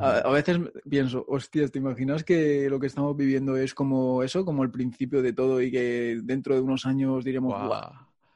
A, 0.01 0.31
veces 0.31 0.59
pienso, 0.89 1.25
hostias, 1.29 1.71
¿te 1.71 1.79
imaginas 1.79 2.25
que 2.25 2.69
lo 2.69 2.81
que 2.81 2.87
estamos 2.87 3.17
viviendo 3.17 3.57
es 3.57 3.75
como 3.75 4.23
eso, 4.23 4.45
como 4.45 4.65
el 4.65 4.71
principio 4.71 5.23
de 5.23 5.33
todo 5.33 5.63
y 5.63 5.71
que 5.71 6.21
dentro 6.23 6.55
de 6.55 6.61
unos 6.61 6.87
años 6.87 7.25
diremos, 7.25 7.55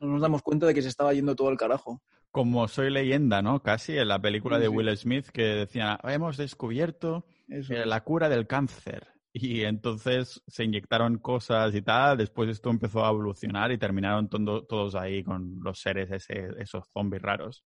no 0.01 0.07
nos 0.07 0.21
damos 0.21 0.43
cuenta 0.43 0.67
de 0.67 0.75
que 0.75 0.83
se 0.83 0.89
estaba 0.89 1.13
yendo 1.13 1.35
todo 1.35 1.49
al 1.49 1.57
carajo? 1.57 2.01
Como 2.31 2.69
soy 2.69 2.91
leyenda, 2.91 3.43
¿no? 3.43 3.63
Casi 3.63 3.97
en 3.99 4.09
la 4.09 4.21
película 4.21 4.59
de 4.59 4.69
Will 4.69 4.97
Smith 4.97 5.27
que 5.27 5.43
decía, 5.43 5.99
hemos 6.05 6.37
descubierto 6.37 7.25
eh, 7.49 7.85
la 7.85 8.03
cura 8.03 8.29
del 8.29 8.47
cáncer. 8.47 9.09
Y 9.33 9.63
entonces 9.63 10.43
se 10.49 10.65
inyectaron 10.65 11.19
cosas 11.19 11.73
y 11.77 11.83
tal, 11.83 12.19
después 12.19 12.51
esto 12.51 12.69
empezó 12.69 13.05
a 13.05 13.11
evolucionar 13.11 13.71
y 13.71 13.79
terminaron 13.79 14.29
todos 14.29 14.97
ahí 14.97 15.23
con 15.23 15.61
los 15.63 15.81
seres, 15.81 16.11
esos 16.29 16.89
zombies 16.93 17.23
raros. 17.23 17.65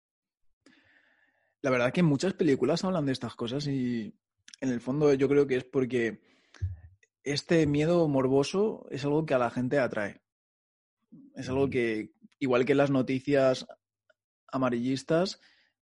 La 1.61 1.69
verdad 1.69 1.93
que 1.93 2.03
muchas 2.03 2.33
películas 2.33 2.83
hablan 2.83 3.05
de 3.05 3.11
estas 3.11 3.35
cosas 3.35 3.67
y 3.67 4.13
en 4.61 4.69
el 4.69 4.81
fondo 4.81 5.13
yo 5.13 5.27
creo 5.27 5.47
que 5.47 5.57
es 5.57 5.63
porque 5.63 6.21
este 7.23 7.67
miedo 7.67 8.07
morboso 8.07 8.87
es 8.89 9.05
algo 9.05 9.25
que 9.25 9.33
a 9.33 9.39
la 9.39 9.51
gente 9.51 9.79
atrae. 9.79 10.21
Es 11.35 11.49
algo 11.49 11.69
que, 11.69 12.13
igual 12.39 12.65
que 12.65 12.75
las 12.75 12.89
noticias 12.89 13.67
amarillistas, 14.47 15.39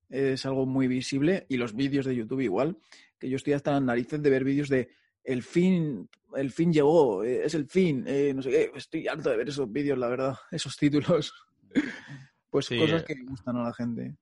es 0.09 0.45
algo 0.45 0.65
muy 0.65 0.87
visible 0.87 1.45
y 1.49 1.57
los 1.57 1.75
vídeos 1.75 2.05
de 2.05 2.15
YouTube 2.15 2.41
igual, 2.41 2.77
que 3.17 3.29
yo 3.29 3.35
estoy 3.35 3.53
hasta 3.53 3.71
las 3.71 3.81
narices 3.81 4.21
de 4.21 4.29
ver 4.29 4.43
vídeos 4.43 4.69
de 4.69 4.89
el 5.23 5.43
fin, 5.43 6.09
el 6.35 6.51
fin 6.51 6.73
llegó, 6.73 7.23
eh, 7.23 7.45
es 7.45 7.53
el 7.53 7.67
fin, 7.67 8.03
eh, 8.07 8.33
no 8.33 8.41
sé 8.41 8.49
qué, 8.49 8.71
estoy 8.75 9.07
harto 9.07 9.29
de 9.29 9.37
ver 9.37 9.49
esos 9.49 9.71
vídeos, 9.71 9.97
la 9.97 10.07
verdad, 10.07 10.35
esos 10.51 10.75
títulos. 10.75 11.33
pues 12.49 12.69
cosas 12.69 13.03
que 13.03 13.15
gustan 13.23 13.57
a 13.57 13.63
la 13.63 13.73
gente. 13.73 14.15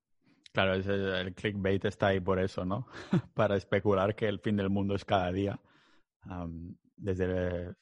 Claro, 0.57 0.73
el 0.73 1.35
clickbait 1.35 1.85
está 1.85 2.07
ahí 2.07 2.19
por 2.19 2.39
eso, 2.39 2.65
¿no? 2.65 2.87
Para 3.35 3.57
especular 3.57 4.15
que 4.15 4.27
el 4.27 4.39
fin 4.39 4.55
del 4.55 4.71
mundo 4.71 4.95
es 4.95 5.05
cada 5.05 5.31
día. 5.31 5.59
desde. 6.95 7.75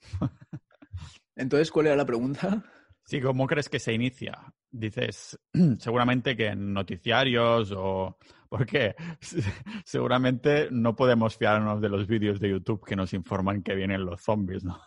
Entonces, 1.34 1.72
¿cuál 1.72 1.86
era 1.88 1.96
la 1.96 2.06
pregunta? 2.06 2.62
Sí, 3.04 3.20
¿cómo 3.20 3.48
crees 3.48 3.68
que 3.68 3.80
se 3.80 3.92
inicia? 3.92 4.54
Dices, 4.70 5.36
seguramente 5.80 6.36
que 6.36 6.46
en 6.46 6.72
noticiarios 6.72 7.72
o... 7.76 8.16
Porque 8.48 8.94
seguramente 9.84 10.68
no 10.70 10.94
podemos 10.94 11.36
fiarnos 11.36 11.80
de 11.80 11.88
los 11.88 12.06
vídeos 12.06 12.38
de 12.38 12.50
YouTube 12.50 12.86
que 12.86 12.94
nos 12.94 13.12
informan 13.12 13.64
que 13.64 13.74
vienen 13.74 14.04
los 14.04 14.22
zombies, 14.22 14.62
¿no? 14.62 14.80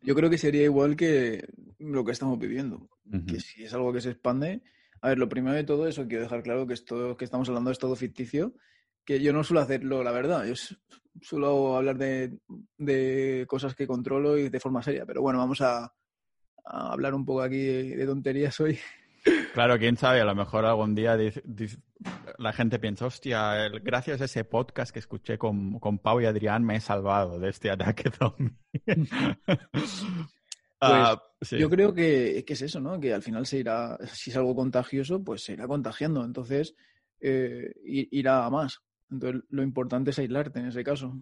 Yo 0.00 0.14
creo 0.14 0.30
que 0.30 0.38
sería 0.38 0.62
igual 0.62 0.94
que 0.94 1.44
lo 1.80 2.04
que 2.04 2.12
estamos 2.12 2.38
viviendo. 2.38 2.88
Que 3.26 3.40
si 3.40 3.64
es 3.64 3.74
algo 3.74 3.92
que 3.92 4.00
se 4.00 4.10
expande, 4.10 4.62
a 5.04 5.08
ver, 5.08 5.18
lo 5.18 5.28
primero 5.28 5.54
de 5.54 5.64
todo, 5.64 5.86
eso 5.86 6.08
quiero 6.08 6.22
dejar 6.22 6.42
claro 6.42 6.66
que 6.66 6.72
esto 6.72 7.14
que 7.18 7.26
estamos 7.26 7.46
hablando 7.50 7.70
es 7.70 7.78
todo 7.78 7.94
ficticio, 7.94 8.54
que 9.04 9.20
yo 9.20 9.34
no 9.34 9.44
suelo 9.44 9.60
hacerlo, 9.60 10.02
la 10.02 10.12
verdad. 10.12 10.46
Yo 10.46 10.54
suelo 11.20 11.76
hablar 11.76 11.98
de, 11.98 13.44
cosas 13.46 13.74
que 13.74 13.86
controlo 13.86 14.38
y 14.38 14.48
de 14.48 14.60
forma 14.60 14.82
seria, 14.82 15.04
pero 15.04 15.20
bueno, 15.20 15.38
vamos 15.38 15.60
a, 15.60 15.92
hablar 16.64 17.12
un 17.12 17.26
poco 17.26 17.42
aquí 17.42 17.62
de, 17.62 18.06
tonterías 18.06 18.58
hoy. 18.60 18.78
Claro, 19.54 19.78
quién 19.78 19.96
sabe, 19.96 20.20
a 20.20 20.26
lo 20.26 20.34
mejor 20.34 20.66
algún 20.66 20.94
día 20.94 21.16
la 22.36 22.52
gente 22.52 22.78
piensa, 22.78 23.06
hostia, 23.06 23.68
gracias 23.82 24.20
a 24.20 24.26
ese 24.26 24.44
podcast 24.44 24.92
que 24.92 24.98
escuché 24.98 25.38
con, 25.38 25.78
con 25.80 25.98
Pau 25.98 26.20
y 26.20 26.26
Adrián 26.26 26.62
me 26.62 26.76
he 26.76 26.80
salvado 26.80 27.38
de 27.38 27.48
este 27.48 27.70
ataque 27.70 28.10
zombie. 28.10 28.54
Ah, 30.80 31.22
yo 31.50 31.70
creo 31.70 31.94
que, 31.94 32.44
es 32.46 32.62
eso, 32.62 32.80
¿no? 32.80 32.98
Que 32.98 33.14
al 33.14 33.22
final 33.22 33.46
se 33.46 33.58
irá, 33.58 33.98
si 34.12 34.30
es 34.30 34.36
algo 34.36 34.54
contagioso, 34.54 35.22
pues 35.22 35.44
se 35.44 35.52
irá 35.52 35.66
contagiando. 35.66 36.24
Entonces, 36.24 36.74
eh, 37.20 37.72
irá 37.84 38.44
a 38.44 38.50
más. 38.50 38.80
Entonces, 39.10 39.42
lo 39.50 39.62
importante 39.62 40.10
es 40.10 40.18
aislarte 40.18 40.60
en 40.60 40.66
ese 40.66 40.84
caso. 40.84 41.18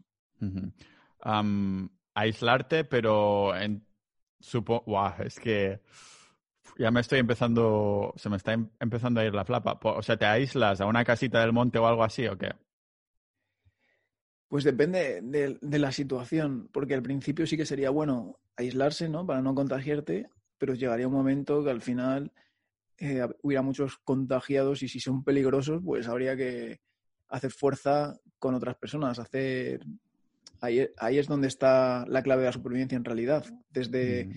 aislarte, 2.15 2.85
pero 2.85 3.57
en, 3.57 3.85
supo, 4.41 4.85
es 5.21 5.39
que 5.39 5.81
ya 6.79 6.91
me 6.91 7.01
estoy 7.01 7.19
empezando, 7.19 8.13
se 8.17 8.29
me 8.29 8.37
está 8.37 8.53
em, 8.53 8.69
empezando 8.81 9.21
a 9.21 9.25
ir 9.25 9.35
la 9.35 9.45
flapa. 9.45 9.79
O 9.83 10.03
sea, 10.03 10.17
¿te 10.17 10.27
aíslas 10.27 10.81
a 10.81 10.87
una 10.87 11.05
casita 11.05 11.41
del 11.41 11.53
monte 11.53 11.79
o 11.79 11.87
algo 11.87 12.05
así 12.05 12.27
o 12.27 12.37
qué? 12.37 12.53
Pues 14.53 14.65
depende 14.65 15.23
de, 15.23 15.79
la 15.79 15.93
situación, 15.93 16.69
porque 16.75 16.93
al 16.93 17.03
principio 17.03 17.47
sí 17.47 17.57
que 17.57 17.65
sería 17.65 17.89
bueno 17.89 18.39
aislarse, 18.55 19.09
¿no? 19.09 19.25
Para 19.27 19.41
no 19.41 19.55
contagiarte, 19.55 20.29
pero 20.59 20.75
llegaría 20.75 21.09
un 21.09 21.15
momento 21.15 21.65
que 21.65 21.71
al 21.71 21.81
final 21.81 22.33
eh, 22.99 23.27
hubiera 23.41 23.63
muchos 23.63 23.97
contagiados 24.05 24.83
y 24.83 24.89
si 24.89 25.01
son 25.01 25.25
peligrosos, 25.25 25.81
pues 25.83 26.07
habría 26.07 26.37
que 26.37 26.83
hacer 27.29 27.51
fuerza 27.51 28.21
con 28.39 28.55
otras 28.55 28.77
personas, 28.77 29.19
hacer... 29.19 29.87
Ahí, 30.61 30.87
es 31.19 31.29
donde 31.29 31.49
está 31.49 32.05
la 32.07 32.23
clave 32.23 32.43
de 32.43 32.49
la 32.49 32.53
supervivencia 32.53 32.97
en 32.97 33.07
realidad, 33.07 33.47
desde, 33.71 34.27
mm. 34.27 34.33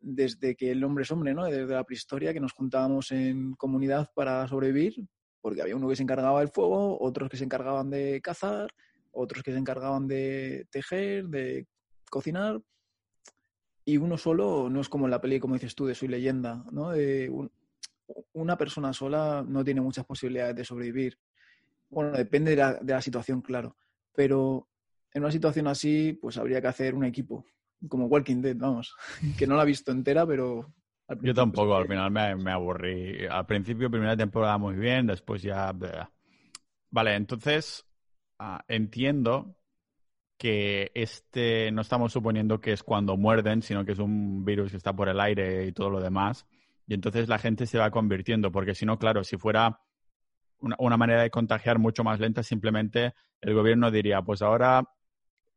desde 0.00 0.56
que 0.56 0.72
el 0.72 0.82
hombre 0.82 1.04
es 1.04 1.12
hombre, 1.12 1.34
¿no? 1.34 1.44
Desde 1.44 1.72
la 1.72 1.84
prehistoria, 1.84 2.32
que 2.32 2.40
nos 2.40 2.52
juntábamos 2.52 3.12
en 3.12 3.54
comunidad 3.54 4.10
para 4.12 4.48
sobrevivir, 4.48 5.06
porque 5.40 5.62
había 5.62 5.76
uno 5.76 5.88
que 5.88 5.94
se 5.94 6.02
encargaba 6.02 6.40
del 6.40 6.48
fuego, 6.48 7.00
otros 7.00 7.30
que 7.30 7.36
se 7.36 7.44
encargaban 7.44 7.90
de 7.90 8.20
cazar, 8.20 8.74
otros 9.14 9.42
que 9.42 9.52
se 9.52 9.58
encargaban 9.58 10.06
de 10.06 10.66
tejer, 10.70 11.26
de 11.26 11.66
cocinar, 12.10 12.60
y 13.84 13.96
uno 13.98 14.16
solo 14.16 14.68
no 14.70 14.80
es 14.80 14.88
como 14.88 15.06
en 15.06 15.10
la 15.10 15.20
peli, 15.20 15.38
como 15.38 15.54
dices 15.54 15.74
tú, 15.74 15.86
de 15.86 15.94
Soy 15.94 16.08
leyenda, 16.08 16.64
¿no? 16.72 16.92
una 18.34 18.56
persona 18.58 18.92
sola 18.92 19.44
no 19.46 19.64
tiene 19.64 19.80
muchas 19.80 20.04
posibilidades 20.04 20.54
de 20.56 20.64
sobrevivir. 20.64 21.18
Bueno, 21.88 22.12
depende 22.12 22.50
de 22.50 22.56
la, 22.56 22.74
de 22.74 22.92
la, 22.92 23.00
situación, 23.00 23.40
claro, 23.40 23.76
pero 24.14 24.68
en 25.12 25.22
una 25.22 25.30
situación 25.30 25.68
así, 25.68 26.18
pues 26.20 26.36
habría 26.36 26.60
que 26.60 26.66
hacer 26.66 26.94
un 26.94 27.04
equipo, 27.04 27.44
como 27.88 28.06
Walking 28.06 28.42
Dead, 28.42 28.56
vamos, 28.56 28.94
que 29.38 29.46
no 29.46 29.56
la 29.56 29.62
he 29.62 29.66
visto 29.66 29.92
entera, 29.92 30.26
pero... 30.26 30.72
Yo 31.20 31.34
tampoco, 31.34 31.76
al 31.76 31.86
final 31.86 32.10
me, 32.10 32.34
me, 32.36 32.50
aburrí. 32.50 33.26
Al 33.26 33.44
principio, 33.44 33.90
primera 33.90 34.16
temporada 34.16 34.56
muy 34.56 34.74
bien, 34.74 35.06
después 35.06 35.42
ya... 35.42 35.72
Vale, 36.90 37.14
entonces, 37.14 37.84
Ah, 38.38 38.64
entiendo 38.68 39.56
que 40.36 40.90
este 40.94 41.70
no 41.72 41.82
estamos 41.82 42.12
suponiendo 42.12 42.60
que 42.60 42.72
es 42.72 42.82
cuando 42.82 43.16
muerden, 43.16 43.62
sino 43.62 43.84
que 43.84 43.92
es 43.92 43.98
un 43.98 44.44
virus 44.44 44.72
que 44.72 44.76
está 44.76 44.92
por 44.92 45.08
el 45.08 45.20
aire 45.20 45.66
y 45.66 45.72
todo 45.72 45.90
lo 45.90 46.00
demás. 46.00 46.46
Y 46.86 46.94
entonces 46.94 47.28
la 47.28 47.38
gente 47.38 47.66
se 47.66 47.78
va 47.78 47.90
convirtiendo, 47.90 48.52
porque 48.52 48.74
si 48.74 48.84
no, 48.84 48.98
claro, 48.98 49.24
si 49.24 49.36
fuera 49.38 49.80
una, 50.58 50.96
manera 50.96 51.22
de 51.22 51.30
contagiar 51.30 51.78
mucho 51.78 52.04
más 52.04 52.20
lenta, 52.20 52.42
simplemente 52.42 53.14
el 53.40 53.54
gobierno 53.54 53.90
diría, 53.90 54.22
pues 54.22 54.42
ahora, 54.42 54.82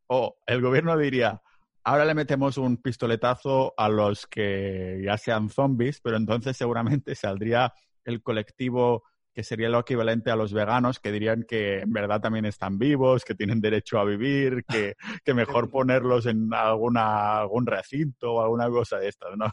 o 0.08 0.38
el 0.46 0.62
gobierno 0.62 0.98
diría, 0.98 1.42
ahora 1.84 2.06
le 2.06 2.14
metemos 2.14 2.58
un 2.58 2.78
pistoletazo 2.78 3.74
a 3.78 3.90
los 3.90 4.28
que 4.28 5.02
ya 5.04 5.18
sean 5.18 5.50
zombies, 5.50 6.02
pero 6.02 6.18
entonces 6.18 6.58
seguramente 6.58 7.16
saldría 7.16 7.74
el 8.04 8.22
colectivo 8.22 9.04
que 9.38 9.44
sería 9.44 9.70
lo 9.70 9.78
equivalente 9.78 10.32
a 10.32 10.36
los 10.36 10.52
veganos, 10.52 11.00
que 11.00 11.12
dirían 11.12 11.44
que 11.44 11.82
en 11.82 11.94
verdad 11.94 12.20
también 12.20 12.46
están 12.46 12.80
vivos, 12.80 13.24
que 13.24 13.36
tienen 13.36 13.62
derecho 13.62 14.00
a 14.00 14.04
vivir, 14.04 14.66
que, 14.68 14.96
que 15.24 15.34
mejor 15.36 15.70
ponerlos 15.70 16.26
en 16.26 16.52
alguna, 16.52 17.38
algún 17.42 17.68
recinto 17.68 18.34
o 18.34 18.42
alguna 18.42 18.68
cosa 18.68 18.98
de 18.98 19.10
estas, 19.10 19.38
¿no? 19.38 19.46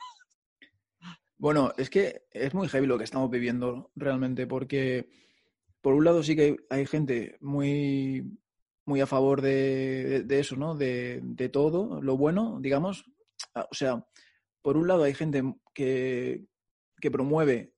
Bueno, 1.36 1.74
es 1.76 1.90
que 1.90 2.22
es 2.30 2.54
muy 2.54 2.66
heavy 2.68 2.86
lo 2.86 2.96
que 2.96 3.04
estamos 3.04 3.28
viviendo 3.28 3.90
realmente, 3.94 4.46
porque 4.46 5.10
por 5.82 5.92
un 5.92 6.06
lado 6.06 6.22
sí 6.22 6.34
que 6.34 6.56
hay, 6.70 6.86
gente 6.86 7.36
muy, 7.42 8.38
muy 8.86 9.02
a 9.02 9.06
favor 9.06 9.42
de, 9.42 10.24
eso, 10.30 10.56
¿no? 10.56 10.74
De, 10.76 11.20
de, 11.22 11.50
todo, 11.50 12.00
lo 12.00 12.16
bueno, 12.16 12.56
digamos. 12.58 13.04
Ah, 13.54 13.68
o 13.70 13.74
sea, 13.74 14.02
por 14.62 14.78
un 14.78 14.88
lado 14.88 15.02
hay 15.02 15.12
gente 15.12 15.42
que, 15.74 16.46
que 17.02 17.10
promueve 17.10 17.73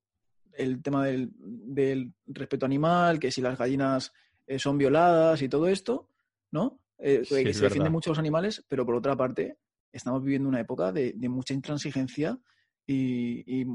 el 0.57 0.81
tema 0.81 1.05
del, 1.05 1.31
del, 1.37 2.13
respeto 2.25 2.65
animal, 2.65 3.19
que 3.19 3.31
si 3.31 3.41
las 3.41 3.57
gallinas 3.57 4.11
eh, 4.47 4.59
son 4.59 4.77
violadas 4.77 5.41
y 5.41 5.49
todo 5.49 5.67
esto, 5.67 6.09
¿no? 6.51 6.79
Eh, 6.97 7.23
que 7.27 7.53
se 7.53 7.63
defienden 7.63 7.91
mucho 7.91 8.09
los 8.09 8.19
animales, 8.19 8.65
pero 8.67 8.85
por 8.85 8.95
otra 8.95 9.15
parte, 9.15 9.57
estamos 9.91 10.23
viviendo 10.23 10.49
una 10.49 10.61
época 10.61 10.91
de, 10.91 11.13
mucha 11.29 11.53
intransigencia 11.53 12.39
y, 12.85 13.65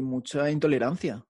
mucha 0.00 0.50
intolerancia 0.50 1.24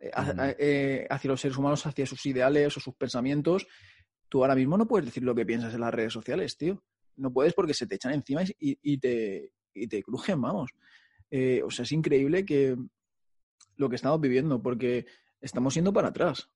eh, 0.00 1.06
hacia 1.10 1.28
los 1.28 1.40
seres 1.40 1.56
humanos, 1.56 1.84
hacia 1.86 2.06
sus 2.06 2.24
ideales 2.26 2.76
o 2.76 2.80
sus 2.80 2.94
pensamientos. 2.94 3.66
Tú 4.28 4.42
ahora 4.42 4.54
mismo 4.54 4.78
no 4.78 4.88
puedes 4.88 5.06
decir 5.06 5.22
lo 5.22 5.34
que 5.34 5.46
piensas 5.46 5.74
en 5.74 5.80
las 5.80 5.92
redes 5.92 6.12
sociales, 6.12 6.56
tío. 6.56 6.82
No 7.16 7.32
puedes 7.32 7.54
porque 7.54 7.74
se 7.74 7.86
te 7.86 7.96
echan 7.96 8.14
encima 8.14 8.42
y, 8.58 8.98
te, 8.98 9.52
y 9.74 9.86
te 9.86 10.02
crujen, 10.02 10.40
vamos. 10.40 10.70
o 11.30 11.70
sea, 11.70 11.82
es 11.82 11.92
increíble 11.92 12.44
que, 12.44 12.76
lo 13.76 13.88
que 13.88 13.96
estamos 13.96 14.20
viviendo, 14.20 14.62
porque 14.62 15.06
estamos 15.40 15.74
yendo 15.74 15.92
para 15.92 16.08
atrás. 16.08 16.50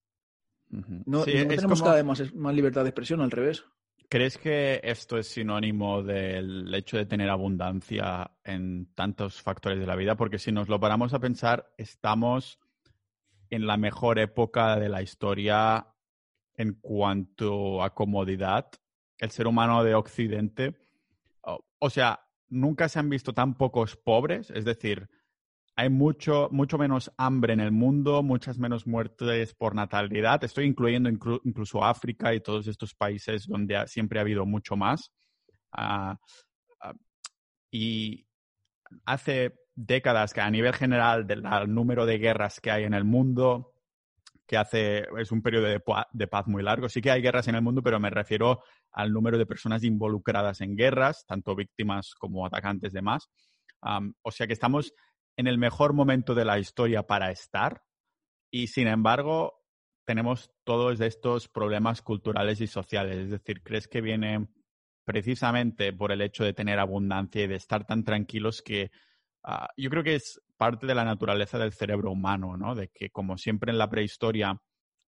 No, 0.71 1.25
tenemos 1.25 1.83
cada 1.83 2.03
vez 2.03 2.33
más, 2.35 2.55
libertad 2.55 2.83
de 2.83 2.91
expresión, 2.91 3.21
al 3.21 3.31
revés. 3.31 3.65
¿Crees 4.11 4.39
que 4.39 4.81
esto 4.83 5.19
es 5.19 5.29
sinónimo 5.29 6.03
del 6.03 6.73
hecho 6.75 6.97
de 6.97 7.07
tener 7.07 7.29
abundancia 7.29 8.31
en 8.43 8.87
tantos 8.95 9.43
factores 9.43 9.79
de 9.79 9.87
la 9.87 9.97
vida? 9.97 10.17
Porque 10.17 10.39
si 10.39 10.51
nos 10.51 10.69
lo 10.69 10.81
paramos 10.81 11.13
a 11.13 11.19
pensar, 11.19 11.73
estamos 11.77 12.59
en 13.51 13.67
la 13.67 13.77
mejor 13.77 14.19
época 14.19 14.77
de 14.77 14.89
la 14.89 15.03
historia 15.03 15.87
en 16.55 16.75
cuanto 16.75 17.83
a 17.83 17.95
comodidad. 17.95 18.71
El 19.19 19.31
ser 19.31 19.47
humano 19.47 19.85
de 19.85 19.95
Occidente, 19.95 20.77
o 21.79 21.91
sea, 21.91 22.21
nunca 22.49 22.89
se 22.89 22.99
han 22.99 23.11
visto 23.11 23.33
tan 23.33 23.57
pocos 23.57 23.97
pobres, 23.97 24.51
es 24.51 24.65
decir, 24.65 25.09
hay 25.79 25.91
mucho, 25.91 26.49
mucho 26.51 26.77
menos 26.77 27.13
hambre 27.17 27.53
en 27.53 27.61
el 27.61 27.71
mundo, 27.71 28.25
muchas 28.25 28.59
menos 28.59 28.85
muertes 28.85 29.55
por 29.55 29.77
natalidad. 29.77 30.43
Estoy 30.43 30.65
incluyendo 30.65 31.09
incluso 31.09 31.85
África 31.85 32.35
y 32.35 32.41
todos 32.41 32.67
estos 32.67 32.97
países 32.97 33.47
donde 33.47 33.87
siempre 33.87 34.19
ha 34.19 34.23
habido 34.23 34.45
mucho 34.45 34.75
más. 34.75 35.13
Ah, 35.71 36.19
ah, 36.81 36.95
y 37.71 38.27
hace 39.05 39.55
décadas 39.77 40.35
que 40.35 40.41
a 40.41 40.51
nivel 40.51 40.75
general 40.75 41.29
del 41.29 41.45
número 41.69 42.07
de 42.07 42.19
guerras 42.19 42.61
que 42.61 42.73
hay 42.73 42.83
en 42.83 42.95
el 42.95 43.05
mundo, 43.05 43.73
que 44.49 44.57
hace 44.57 45.07
es 45.17 45.31
un 45.31 45.43
periodo 45.43 45.67
de, 45.67 46.27
paz 46.27 46.49
muy 46.49 46.65
largo. 46.65 46.89
Sí 46.89 47.01
que 47.01 47.13
hay 47.13 47.23
guerras 47.23 47.47
en 47.47 47.55
el 47.55 47.63
mundo, 47.63 47.85
pero 47.85 48.01
me 48.01 48.11
refiero 48.11 48.65
al 48.91 49.13
número 49.13 49.39
de 49.39 49.47
personas 49.47 49.85
involucradas 49.85 50.61
en 50.61 50.75
guerras, 50.75 51.25
tanto 51.25 51.55
víctimas 51.55 52.17
como 52.19 52.45
atacantes 52.45 52.93
de 52.93 53.01
más. 53.03 53.31
o 54.23 54.31
sea 54.33 54.49
que 54.49 54.55
estamos 54.55 54.93
en 55.39 55.47
el 55.47 55.57
mejor 55.57 55.93
momento 55.93 56.35
de 56.35 56.45
la 56.45 56.59
historia 56.59 57.05
para 57.05 57.31
estar 57.31 57.85
y 58.51 58.67
sin 58.67 58.89
embargo 58.89 59.63
tenemos 60.05 60.51
todos 60.65 61.01
estos 61.01 61.49
problemas 61.49 62.03
culturales 62.03 62.61
y 62.61 62.67
sociales. 62.67 63.19
Es 63.19 63.31
decir, 63.31 63.63
¿crees 63.63 63.87
que 63.87 64.01
viene 64.01 64.49
precisamente 65.05 65.93
por 65.93 66.11
el 66.11 66.23
hecho 66.23 66.43
de 66.43 66.55
tener 66.55 66.81
abundancia 66.81 67.45
y 67.45 67.47
de 67.47 67.55
estar 67.55 67.87
tan 67.87 68.03
tranquilos 68.03 68.63
que 68.63 68.91
ah, 69.45 69.69
yo 69.77 69.91
creo 69.91 70.03
que 70.03 70.17
es 70.17 70.43
parte 70.57 70.89
de 70.89 70.95
la 70.97 71.05
naturaleza 71.05 71.57
del 71.57 71.73
cerebro 71.73 72.11
humano, 72.11 72.57
¿no? 72.57 72.75
De 72.75 72.89
que 72.89 73.11
como 73.11 73.39
siempre 73.39 73.71
en 73.71 73.79
la 73.79 73.89
prehistoria 73.89 74.61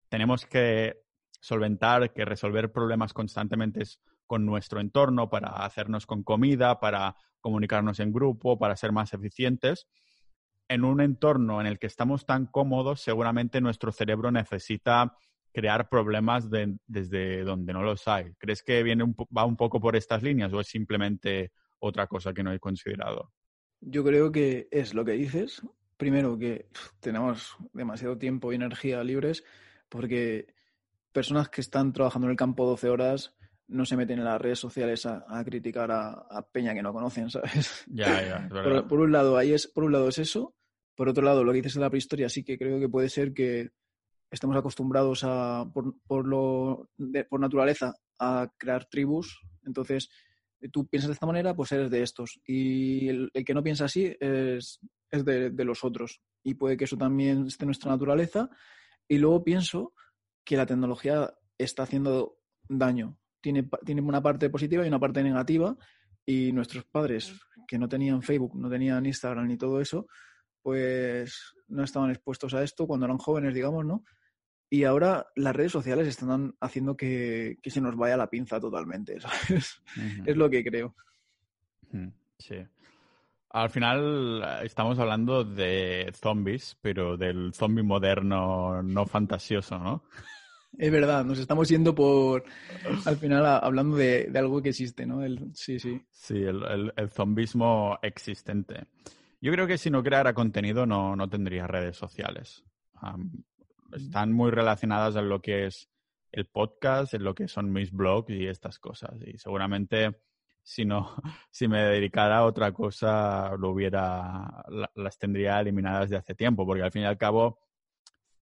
tenemos 0.09 0.45
que 0.45 1.01
solventar, 1.41 2.13
que 2.13 2.23
resolver 2.23 2.71
problemas 2.71 3.13
constantemente 3.13 3.81
con 4.27 4.45
nuestro 4.45 4.79
entorno 4.79 5.27
para 5.27 5.65
hacernos 5.65 6.05
con 6.05 6.21
comida, 6.21 6.79
para 6.79 7.15
comunicarnos 7.39 7.99
en 7.99 8.13
grupo, 8.13 8.59
para 8.59 8.75
ser 8.75 8.91
más 8.91 9.11
eficientes 9.13 9.87
en 10.69 10.85
un 10.85 11.01
entorno 11.01 11.59
en 11.59 11.67
el 11.67 11.79
que 11.79 11.87
estamos 11.87 12.25
tan 12.25 12.45
cómodos, 12.45 13.01
seguramente 13.01 13.59
nuestro 13.59 13.91
cerebro 13.91 14.31
necesita 14.31 15.17
crear 15.51 15.89
problemas 15.89 16.49
desde 16.49 17.43
donde 17.43 17.73
no 17.73 17.81
los 17.81 18.07
hay. 18.07 18.33
¿Crees 18.37 18.61
que 18.63 18.83
viene 18.83 19.03
va 19.35 19.45
un 19.45 19.57
poco 19.57 19.81
por 19.81 19.95
estas 19.95 20.21
líneas 20.21 20.53
o 20.53 20.59
es 20.59 20.67
simplemente 20.67 21.51
otra 21.79 22.07
cosa 22.07 22.33
que 22.33 22.43
no 22.43 22.53
he 22.53 22.59
considerado? 22.59 23.33
Yo 23.81 24.03
creo 24.03 24.31
que 24.31 24.67
es 24.71 24.93
lo 24.93 25.03
que 25.03 25.13
dices. 25.13 25.61
Primero, 25.97 26.37
que 26.37 26.69
tenemos 26.99 27.57
demasiado 27.73 28.17
tiempo 28.17 28.51
y 28.51 28.55
energía 28.55 29.03
libres 29.03 29.43
porque 29.89 30.53
personas 31.11 31.49
que 31.49 31.61
están 31.61 31.91
trabajando 31.93 32.27
en 32.27 32.31
el 32.31 32.37
campo 32.37 32.67
12 32.67 32.89
horas 32.89 33.35
no 33.67 33.85
se 33.85 33.97
meten 33.97 34.19
en 34.19 34.25
las 34.25 34.41
redes 34.41 34.59
sociales 34.59 35.05
a, 35.05 35.43
criticar 35.45 35.91
a, 35.91 36.47
Peña 36.51 36.73
que 36.73 36.81
no 36.81 36.93
conocen, 36.93 37.29
¿sabes? 37.29 37.85
Ya, 37.87 38.49
ya. 38.49 38.49
Por, 38.87 38.99
un 38.99 39.11
lado, 39.11 39.37
ahí 39.37 39.53
es, 39.53 39.67
por 39.67 39.83
un 39.83 39.91
lado 39.91 40.09
es 40.09 40.19
eso. 40.19 40.55
Por 40.99 41.07
otro 41.07 41.23
lado, 41.23 41.45
lo 41.45 41.53
que 41.53 41.59
dices 41.59 41.75
de 41.75 41.79
la 41.79 41.89
prehistoria 41.89 42.27
sí 42.27 42.43
que 42.43 42.57
creo 42.57 42.77
que 42.77 42.89
puede 42.89 43.07
ser 43.07 43.33
que 43.33 43.69
estemos 44.29 44.57
acostumbrados 44.57 45.21
a, 45.23 45.65
por, 45.73 45.95
por, 46.05 46.27
lo, 46.27 46.89
por 47.29 47.39
naturaleza 47.39 47.95
a 48.19 48.51
crear 48.57 48.83
tribus. 48.83 49.39
Entonces, 49.65 50.09
tú 50.73 50.89
piensas 50.89 51.07
de 51.07 51.13
esta 51.13 51.25
manera, 51.25 51.55
pues 51.55 51.71
eres 51.71 51.89
de 51.89 52.03
estos. 52.03 52.41
Y 52.45 53.07
el, 53.07 53.31
que 53.31 53.53
no 53.53 53.63
piensa 53.63 53.85
así 53.85 54.13
es, 54.19 54.81
es 55.09 55.23
de, 55.23 55.51
de, 55.51 55.63
los 55.63 55.85
otros. 55.85 56.19
Y 56.43 56.55
puede 56.55 56.75
que 56.75 56.83
eso 56.83 56.97
también 56.97 57.45
esté 57.45 57.63
en 57.63 57.67
nuestra 57.67 57.91
naturaleza. 57.91 58.49
Y 59.07 59.19
luego 59.19 59.41
pienso 59.41 59.93
que 60.43 60.57
la 60.57 60.65
tecnología 60.65 61.33
está 61.57 61.83
haciendo 61.83 62.39
daño. 62.67 63.17
Tiene, 63.39 63.69
tiene 63.85 64.01
una 64.01 64.21
parte 64.21 64.49
positiva 64.49 64.83
y 64.83 64.89
una 64.89 64.99
parte 64.99 65.23
negativa. 65.23 65.77
Y 66.25 66.51
nuestros 66.51 66.83
padres, 66.83 67.39
que 67.65 67.79
no 67.79 67.87
tenían 67.87 68.21
Facebook, 68.21 68.59
no 68.59 68.69
tenían 68.69 69.05
Instagram 69.05 69.47
ni 69.47 69.55
todo 69.55 69.79
eso, 69.79 70.05
pues 70.61 71.55
no 71.67 71.83
estaban 71.83 72.09
expuestos 72.09 72.53
a 72.53 72.63
esto 72.63 72.87
cuando 72.87 73.05
eran 73.05 73.17
jóvenes, 73.17 73.53
digamos, 73.53 73.85
¿no? 73.85 74.03
Y 74.69 74.83
ahora 74.83 75.27
las 75.35 75.55
redes 75.55 75.71
sociales 75.71 76.07
están 76.07 76.55
haciendo 76.59 76.95
que, 76.95 77.57
se 77.63 77.81
nos 77.81 77.95
vaya 77.95 78.17
la 78.17 78.29
pinza 78.29 78.59
totalmente, 78.59 79.19
¿sabes? 79.19 79.81
Es 80.25 80.37
lo 80.37 80.49
que 80.49 80.63
creo. 80.63 80.95
Sí. 82.37 82.55
Al 83.51 83.69
final 83.71 84.43
eh, 84.45 84.65
estamos 84.65 84.99
hablando 84.99 85.43
de 85.43 86.11
zombies, 86.13 86.77
pero 86.81 87.17
del 87.17 87.51
zombie 87.53 87.83
moderno 87.83 88.83
no 88.83 89.05
fantasioso, 89.05 89.79
¿no? 89.79 90.03
Es 90.77 90.91
verdad, 90.91 91.25
nos 91.25 91.39
estamos 91.39 91.67
yendo 91.67 91.95
por, 91.95 92.43
al 93.05 93.17
final, 93.17 93.43
hablando 93.43 93.97
de, 93.97 94.31
algo 94.35 94.61
que 94.61 94.69
existe, 94.69 95.07
¿no? 95.07 95.23
El, 95.23 95.49
sí, 95.55 95.79
sí. 95.79 95.99
Sí, 96.11 96.35
el, 96.35 96.93
el 96.95 97.09
zombismo 97.09 97.97
existente. 98.03 98.85
Yo 99.41 99.51
creo 99.51 99.67
que 99.67 99.77
si 99.77 99.89
no 99.89 100.03
creara 100.03 100.33
contenido 100.33 100.85
no, 100.85 101.15
no 101.15 101.29
tendría 101.29 101.67
redes 101.67 101.97
sociales. 101.97 102.63
están 103.93 104.33
muy 104.33 104.51
relacionadas 104.51 105.15
en 105.15 105.29
lo 105.29 105.41
que 105.41 105.65
es 105.65 105.89
el 106.31 106.45
podcast, 106.45 107.13
en 107.13 107.23
lo 107.23 107.33
que 107.33 107.47
son 107.47 107.71
mis 107.71 107.91
blogs 107.91 108.29
y 108.29 108.47
estas 108.47 108.79
cosas. 108.79 109.15
Y 109.25 109.37
seguramente 109.37 110.15
si 110.69 110.85
no, 110.85 111.15
si 111.49 111.67
me 111.67 111.83
dedicara 111.83 112.37
a 112.37 112.45
otra 112.45 112.71
cosa, 112.71 113.55
lo 113.57 113.69
hubiera, 113.71 114.63
las 114.95 115.17
tendría 115.17 115.59
eliminadas 115.59 116.09
de 116.09 116.17
hace 116.17 116.35
tiempo, 116.35 116.65
porque 116.65 116.83
al 116.83 116.91
fin 116.91 117.03
y 117.03 117.05
al 117.05 117.17
cabo, 117.17 117.59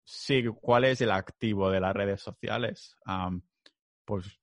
sí, 0.04 0.44
¿cuál 0.60 0.84
es 0.84 1.00
el 1.00 1.12
activo 1.12 1.70
de 1.70 1.80
las 1.80 1.94
redes 1.94 2.20
sociales? 2.20 2.96
pues, 4.04 4.38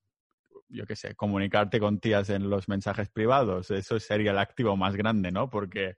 yo 0.68 0.86
qué 0.86 0.96
sé, 0.96 1.14
comunicarte 1.14 1.78
con 1.78 2.00
tías 2.00 2.30
en 2.30 2.48
los 2.48 2.68
mensajes 2.68 3.08
privados, 3.10 3.70
eso 3.70 4.00
sería 4.00 4.30
el 4.30 4.38
activo 4.38 4.76
más 4.76 4.96
grande, 4.96 5.30
¿no? 5.30 5.50
Porque 5.50 5.96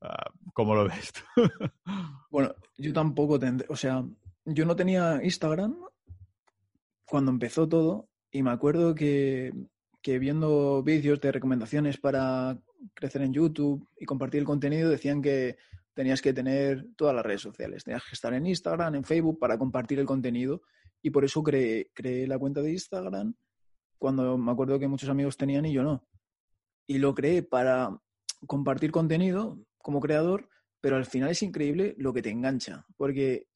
Ah, 0.00 0.30
¿Cómo 0.52 0.74
lo 0.74 0.86
ves 0.86 1.12
bueno, 2.30 2.54
yo 2.76 2.92
tampoco 2.92 3.38
tendré, 3.38 3.66
o 3.70 3.76
sea, 3.76 4.04
yo 4.44 4.64
no 4.66 4.76
tenía 4.76 5.20
Instagram 5.22 5.76
cuando 7.06 7.30
empezó 7.30 7.68
todo 7.68 8.08
y 8.30 8.42
me 8.42 8.50
acuerdo 8.50 8.94
que, 8.94 9.52
que 10.02 10.18
viendo 10.18 10.82
vídeos 10.82 11.20
de 11.20 11.32
recomendaciones 11.32 11.98
para 11.98 12.58
crecer 12.94 13.22
en 13.22 13.32
YouTube 13.32 13.88
y 13.98 14.04
compartir 14.04 14.40
el 14.40 14.46
contenido 14.46 14.90
decían 14.90 15.22
que 15.22 15.56
tenías 15.94 16.20
que 16.20 16.34
tener 16.34 16.86
todas 16.94 17.14
las 17.14 17.24
redes 17.24 17.40
sociales, 17.40 17.84
tenías 17.84 18.04
que 18.04 18.14
estar 18.14 18.34
en 18.34 18.46
Instagram, 18.46 18.96
en 18.96 19.04
Facebook 19.04 19.38
para 19.38 19.56
compartir 19.56 19.98
el 19.98 20.06
contenido 20.06 20.62
y 21.02 21.10
por 21.10 21.24
eso 21.24 21.42
creé, 21.42 21.90
creé 21.94 22.26
la 22.26 22.38
cuenta 22.38 22.60
de 22.60 22.72
Instagram 22.72 23.34
cuando 23.98 24.36
me 24.36 24.52
acuerdo 24.52 24.78
que 24.78 24.88
muchos 24.88 25.08
amigos 25.08 25.36
tenían 25.36 25.64
y 25.64 25.72
yo 25.72 25.82
no. 25.82 26.06
Y 26.86 26.98
lo 26.98 27.14
creé 27.14 27.42
para 27.42 27.98
compartir 28.46 28.90
contenido 28.90 29.58
como 29.86 30.00
creador, 30.00 30.48
pero 30.80 30.96
al 30.96 31.06
final 31.06 31.30
es 31.30 31.44
increíble 31.44 31.94
lo 31.96 32.12
que 32.12 32.20
te 32.20 32.30
engancha, 32.30 32.84
porque 32.96 33.46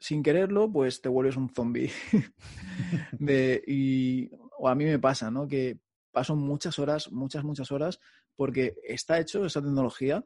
sin 0.00 0.22
quererlo, 0.22 0.72
pues 0.72 1.02
te 1.02 1.10
vuelves 1.10 1.36
un 1.36 1.50
zombie. 1.50 1.90
y, 3.66 4.30
o 4.56 4.70
a 4.70 4.74
mí 4.74 4.86
me 4.86 4.98
pasa, 4.98 5.30
¿no? 5.30 5.46
Que 5.46 5.78
paso 6.10 6.34
muchas 6.34 6.78
horas, 6.78 7.12
muchas, 7.12 7.44
muchas 7.44 7.70
horas, 7.72 8.00
porque 8.36 8.74
está 8.84 9.20
hecho 9.20 9.44
esa 9.44 9.60
tecnología 9.60 10.24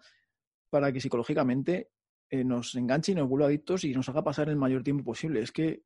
para 0.71 0.93
que 0.93 1.01
psicológicamente 1.01 1.91
eh, 2.31 2.45
nos 2.45 2.77
enganche 2.77 3.11
y 3.11 3.17
nos 3.17 3.29
vuelva 3.29 3.47
adictos 3.47 3.83
y 3.83 3.93
nos 3.93 4.09
haga 4.09 4.23
pasar 4.23 4.51
el 4.51 4.57
mayor 4.57 4.85
tiempo 4.85 5.03
posible. 5.03 5.41
Es 5.41 5.51
que 5.51 5.83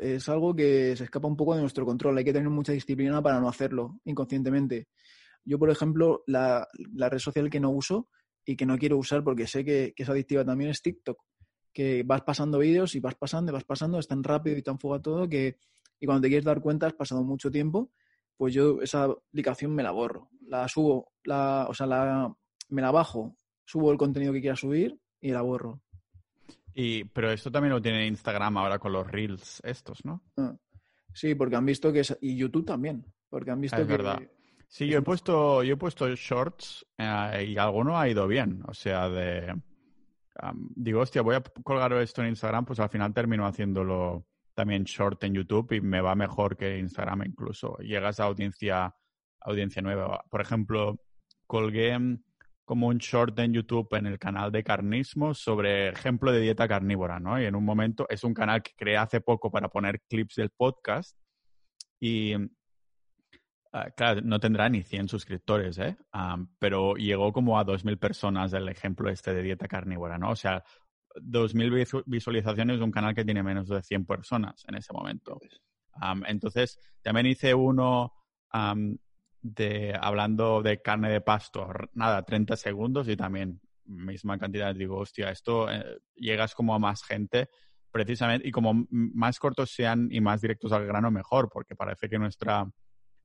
es 0.00 0.26
algo 0.30 0.56
que 0.56 0.96
se 0.96 1.04
escapa 1.04 1.28
un 1.28 1.36
poco 1.36 1.54
de 1.54 1.60
nuestro 1.60 1.84
control. 1.84 2.16
Hay 2.16 2.24
que 2.24 2.32
tener 2.32 2.48
mucha 2.48 2.72
disciplina 2.72 3.20
para 3.20 3.40
no 3.40 3.48
hacerlo 3.50 4.00
inconscientemente. 4.06 4.88
Yo, 5.44 5.58
por 5.58 5.68
ejemplo, 5.68 6.24
la 6.26 6.66
red 6.96 7.18
social 7.18 7.50
que 7.50 7.60
no 7.60 7.68
uso 7.68 8.08
y 8.44 8.56
que 8.56 8.66
no 8.66 8.78
quiero 8.78 8.98
usar 8.98 9.22
porque 9.24 9.46
sé 9.46 9.64
que, 9.64 9.94
es 9.96 10.08
adictiva 10.08 10.44
también 10.44 10.70
es 10.70 10.82
TikTok, 10.82 11.18
que 11.72 12.02
vas 12.04 12.22
pasando 12.22 12.58
vídeos 12.58 12.94
y 12.94 13.00
vas 13.00 13.14
pasando, 13.14 13.50
y 13.50 13.54
vas 13.54 13.64
pasando, 13.64 13.98
es 13.98 14.06
tan 14.06 14.22
rápido 14.22 14.56
y 14.56 14.62
tan 14.62 14.78
fuga 14.78 15.00
todo 15.00 15.28
que 15.28 15.58
y 16.00 16.06
cuando 16.06 16.22
te 16.22 16.28
quieres 16.28 16.44
dar 16.44 16.60
cuenta 16.60 16.86
has 16.86 16.94
pasado 16.94 17.22
mucho 17.22 17.50
tiempo, 17.50 17.90
pues 18.36 18.52
yo 18.52 18.82
esa 18.82 19.04
aplicación 19.04 19.74
me 19.74 19.82
la 19.82 19.90
borro, 19.90 20.28
la 20.46 20.68
subo, 20.68 21.12
la, 21.22 21.66
o 21.68 21.74
sea, 21.74 21.86
la, 21.86 22.34
me 22.68 22.82
la 22.82 22.90
bajo, 22.90 23.36
subo 23.64 23.90
el 23.92 23.98
contenido 23.98 24.32
que 24.32 24.40
quiera 24.40 24.56
subir 24.56 24.98
y 25.20 25.30
la 25.30 25.42
borro. 25.42 25.80
Y, 26.74 27.04
pero 27.04 27.30
esto 27.30 27.50
también 27.50 27.72
lo 27.72 27.80
tiene 27.80 28.06
Instagram 28.06 28.58
ahora 28.58 28.78
con 28.78 28.92
los 28.92 29.06
reels 29.06 29.62
estos, 29.64 30.04
¿no? 30.04 30.24
Ah, 30.36 30.56
sí, 31.12 31.34
porque 31.34 31.56
han 31.56 31.64
visto 31.64 31.92
que 31.92 32.00
es, 32.00 32.18
y 32.20 32.36
YouTube 32.36 32.66
también, 32.66 33.06
porque 33.30 33.52
han 33.52 33.60
visto 33.60 33.80
es 33.80 33.86
que, 33.86 33.92
verdad. 33.92 34.20
Sí, 34.68 34.88
yo 34.88 34.98
he 34.98 35.02
puesto, 35.02 35.62
yo 35.62 35.74
he 35.74 35.76
puesto 35.76 36.08
shorts 36.14 36.84
eh, 36.98 37.46
y 37.48 37.56
alguno 37.58 37.98
ha 37.98 38.08
ido 38.08 38.26
bien. 38.26 38.62
O 38.66 38.74
sea, 38.74 39.08
de 39.08 39.54
digo, 40.74 41.00
hostia, 41.00 41.22
voy 41.22 41.36
a 41.36 41.42
colgar 41.42 41.92
esto 41.94 42.22
en 42.22 42.28
Instagram, 42.28 42.64
pues 42.64 42.80
al 42.80 42.88
final 42.88 43.12
termino 43.14 43.46
haciéndolo 43.46 44.26
también 44.54 44.84
short 44.84 45.22
en 45.24 45.34
YouTube 45.34 45.72
y 45.72 45.80
me 45.80 46.00
va 46.00 46.14
mejor 46.14 46.56
que 46.56 46.78
Instagram 46.78 47.24
incluso. 47.26 47.76
Llegas 47.78 48.20
a 48.20 48.24
audiencia, 48.24 48.94
audiencia 49.40 49.82
nueva. 49.82 50.24
Por 50.30 50.40
ejemplo, 50.40 51.00
colgué 51.46 51.96
como 52.64 52.88
un 52.88 52.98
short 52.98 53.38
en 53.40 53.52
YouTube 53.52 53.88
en 53.94 54.06
el 54.06 54.18
canal 54.18 54.50
de 54.50 54.64
Carnismo 54.64 55.34
sobre 55.34 55.88
ejemplo 55.88 56.32
de 56.32 56.40
dieta 56.40 56.66
carnívora, 56.66 57.20
¿no? 57.20 57.40
Y 57.40 57.44
en 57.44 57.54
un 57.54 57.64
momento 57.64 58.06
es 58.08 58.24
un 58.24 58.32
canal 58.32 58.62
que 58.62 58.72
creé 58.76 58.96
hace 58.96 59.20
poco 59.20 59.50
para 59.50 59.68
poner 59.68 60.00
clips 60.08 60.36
del 60.36 60.50
podcast 60.50 61.18
y 62.00 62.34
ah, 63.74 63.90
claro, 63.90 64.20
no 64.22 64.40
tendrá 64.40 64.68
ni 64.68 64.82
100 64.82 65.08
suscriptores, 65.08 65.78
¿eh? 65.78 65.96
pero 66.58 66.94
llegó 66.94 67.32
como 67.32 67.58
a 67.58 67.66
2.000 67.66 67.98
personas 67.98 68.52
el 68.52 68.68
ejemplo 68.68 69.10
este 69.10 69.34
de 69.34 69.42
dieta 69.42 69.68
carnívora, 69.68 70.16
¿no? 70.16 70.30
O 70.30 70.36
sea, 70.36 70.62
2.000 71.16 72.04
visualizaciones 72.06 72.78
de 72.78 72.84
un 72.84 72.90
canal 72.90 73.14
que 73.14 73.24
tiene 73.24 73.42
menos 73.42 73.68
de 73.68 73.82
100 73.82 74.06
personas 74.06 74.64
en 74.68 74.76
ese 74.76 74.92
momento. 74.92 75.38
Pues. 75.38 75.60
entonces, 76.26 76.78
también 77.02 77.26
hice 77.26 77.54
uno 77.54 78.12
de 79.42 79.98
hablando 80.00 80.62
de 80.62 80.80
carne 80.80 81.10
de 81.10 81.20
pasto, 81.20 81.68
nada, 81.92 82.22
30 82.22 82.56
segundos 82.56 83.08
y 83.08 83.16
también 83.16 83.60
misma 83.84 84.38
cantidad. 84.38 84.74
Digo, 84.74 84.96
hostia, 84.98 85.30
esto 85.30 85.70
eh, 85.70 85.98
llegas 86.14 86.54
como 86.54 86.74
a 86.74 86.78
más 86.78 87.02
gente 87.02 87.48
precisamente 87.90 88.48
y 88.48 88.50
como 88.50 88.86
más 88.90 89.38
cortos 89.38 89.70
sean 89.70 90.08
y 90.10 90.20
más 90.20 90.40
directos 90.40 90.72
al 90.72 90.86
grano, 90.86 91.10
mejor, 91.10 91.48
porque 91.48 91.76
parece 91.76 92.08
que 92.08 92.18
nuestra 92.18 92.66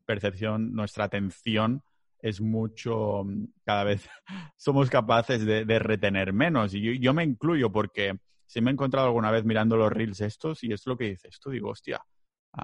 percepción, 0.09 0.73
nuestra 0.73 1.03
atención 1.03 1.83
es 2.19 2.41
mucho, 2.41 3.23
mm, 3.23 3.45
cada 3.63 3.83
vez 3.83 4.09
somos 4.57 4.89
capaces 4.89 5.45
de, 5.45 5.79
retener 5.79 6.33
menos. 6.33 6.73
Y 6.73 6.99
yo, 6.99 7.13
me 7.13 7.23
incluyo 7.23 7.71
porque 7.71 8.17
si 8.47 8.59
me 8.59 8.71
he 8.71 8.73
encontrado 8.73 9.05
alguna 9.05 9.29
vez 9.29 9.45
mirando 9.45 9.77
los 9.77 9.91
reels 9.91 10.21
estos 10.21 10.63
y 10.63 10.73
es 10.73 10.87
lo 10.87 10.97
que 10.97 11.09
dices 11.09 11.39
tú, 11.39 11.51
digo, 11.51 11.69
hostia, 11.69 12.03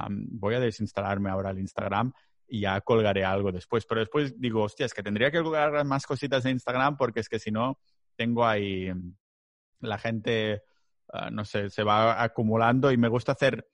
voy 0.10 0.56
a 0.56 0.60
desinstalarme 0.60 1.30
ahora 1.30 1.52
el 1.52 1.60
Instagram 1.60 2.12
y 2.48 2.62
ya 2.62 2.82
colgaré 2.82 3.24
algo 3.24 3.52
después. 3.52 3.86
Pero 3.86 4.00
después 4.00 4.42
digo, 4.42 4.64
hostia, 4.64 4.88
es 4.88 4.96
que 4.96 5.04
tendría 5.04 5.30
que 5.30 5.44
colgar 5.44 5.86
más 5.86 6.08
cositas 6.08 6.44
de 6.44 6.50
Instagram 6.50 6.98
porque 6.98 7.20
es 7.20 7.30
que 7.30 7.38
si 7.38 7.52
no, 7.52 7.78
tengo 8.16 8.44
ahí 8.44 8.92
mm, 8.92 9.16
la 9.82 10.00
gente, 10.00 10.64
ah, 11.14 11.30
no 11.30 11.46
sé, 11.46 11.70
se 11.70 11.84
va 11.84 12.24
acumulando 12.24 12.92
y 12.92 12.98
me 12.98 13.08
gusta 13.08 13.34
hacer 13.34 13.68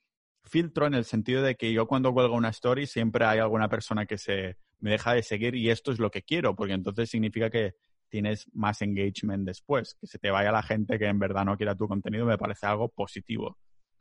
filtro 0.52 0.86
en 0.86 0.92
el 0.92 1.06
sentido 1.06 1.42
de 1.42 1.54
que 1.56 1.72
yo 1.72 1.86
cuando 1.86 2.12
cuelgo 2.12 2.36
una 2.36 2.50
story 2.50 2.86
siempre 2.86 3.24
hay 3.24 3.38
alguna 3.38 3.70
persona 3.70 4.04
que 4.04 4.18
se 4.18 4.58
me 4.80 4.90
deja 4.90 5.14
de 5.14 5.22
seguir 5.22 5.54
y 5.54 5.70
esto 5.70 5.92
es 5.92 5.98
lo 5.98 6.10
que 6.10 6.22
quiero, 6.22 6.54
porque 6.54 6.74
entonces 6.74 7.08
significa 7.08 7.48
que 7.48 7.74
tienes 8.10 8.46
más 8.52 8.82
engagement 8.82 9.46
después, 9.46 9.94
que 9.98 10.06
se 10.06 10.18
te 10.18 10.30
vaya 10.30 10.52
la 10.52 10.62
gente 10.62 10.98
que 10.98 11.06
en 11.06 11.18
verdad 11.18 11.46
no 11.46 11.56
quiera 11.56 11.74
tu 11.74 11.88
contenido, 11.88 12.26
me 12.26 12.36
parece 12.36 12.66
algo 12.66 12.90
positivo. 12.90 13.56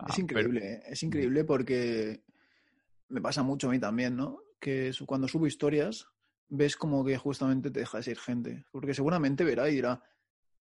Es 0.06 0.18
ah, 0.18 0.22
increíble, 0.22 0.74
¿eh? 0.74 0.84
es 0.88 1.02
increíble 1.04 1.46
porque 1.46 2.22
me 3.08 3.22
pasa 3.22 3.44
mucho 3.44 3.70
a 3.70 3.72
mí 3.72 3.80
también, 3.80 4.18
¿no? 4.18 4.42
Que 4.60 4.92
cuando 5.06 5.30
subo 5.30 5.48
historias 5.48 6.06
ves 6.50 6.76
como 6.76 7.06
que 7.06 7.18
justamente 7.18 7.72
te 7.72 7.80
deja 7.80 8.00
de 8.00 8.04
seguir 8.04 8.20
gente, 8.20 8.66
porque 8.72 8.94
seguramente 8.94 9.46
verá 9.46 9.70
y 9.70 9.76
dirá, 9.76 10.04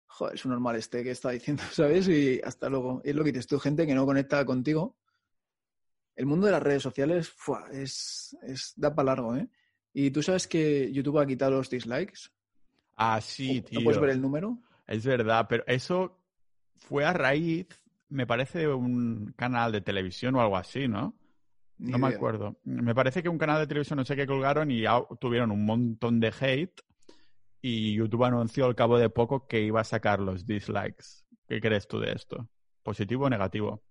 joder, 0.07 0.37
es 0.37 0.45
un 0.45 0.53
normal 0.53 0.77
este 0.77 1.03
que 1.03 1.11
está 1.11 1.31
diciendo, 1.31 1.63
¿sabes? 1.73 2.07
Y 2.09 2.41
hasta 2.45 2.69
luego. 2.69 3.01
es 3.03 3.17
lo 3.17 3.25
que 3.25 3.33
dices 3.33 3.49
tú, 3.49 3.59
gente 3.59 3.89
que 3.89 3.95
no 3.97 4.07
conecta 4.07 4.45
contigo. 4.45 4.97
El 6.21 6.27
mundo 6.27 6.45
de 6.45 6.53
las 6.53 6.63
redes 6.63 6.83
sociales 6.83 7.35
es, 7.73 8.37
es, 8.43 8.75
da 8.77 8.95
para 8.95 9.07
largo, 9.07 9.35
¿eh? 9.37 9.49
¿Y 9.95 10.11
tú 10.11 10.23
sabes 10.23 10.47
que 10.47 10.93
YouTube 10.93 11.19
ha 11.19 11.25
quitado 11.25 11.53
los 11.53 11.71
dislikes? 11.71 12.29
Ah, 12.95 13.23
sí, 13.23 13.63
tío. 13.63 13.81
¿No 13.81 13.85
puedes 13.85 14.03
ver 14.03 14.11
el 14.11 14.21
número? 14.21 14.59
Es 14.87 15.07
verdad, 15.07 15.47
pero 15.49 15.65
eso 15.67 16.21
fue 16.77 17.07
a 17.07 17.15
raíz, 17.15 17.69
me 18.11 18.27
parece, 18.27 18.59
de 18.59 18.69
un 18.69 19.33
canal 19.35 19.73
de 19.73 19.81
televisión 19.81 20.35
o 20.35 20.43
algo 20.43 20.59
así, 20.59 20.89
¿no? 20.89 21.17
no 21.79 21.97
me 21.97 22.09
acuerdo. 22.09 22.61
Me 22.65 22.95
parece 22.95 23.23
que 23.23 23.31
un 23.31 23.39
canal 23.39 23.59
de 23.59 23.67
televisión 23.67 23.97
no 23.97 24.05
sé 24.05 24.15
qué 24.15 24.27
colgaron 24.27 24.71
y 24.71 24.85
tuvieron 25.19 25.51
un 25.51 25.65
montón 25.65 26.21
de 26.21 26.35
hate 26.39 26.83
y 27.63 27.95
YouTube 27.95 28.25
anunció 28.25 28.67
al 28.67 28.75
cabo 28.75 28.99
de 28.99 29.09
poco 29.09 29.47
que 29.47 29.63
iba 29.63 29.81
a 29.81 29.85
sacar 29.85 30.21
los 30.21 30.47
dislikes. 30.47 31.25
¿Qué 31.49 31.63
crees 31.63 31.89
tú 31.89 31.99
de 31.99 32.13
esto? 32.13 32.47
¿Positivo 32.83 33.25
o 33.25 33.31
negativo? 33.31 33.83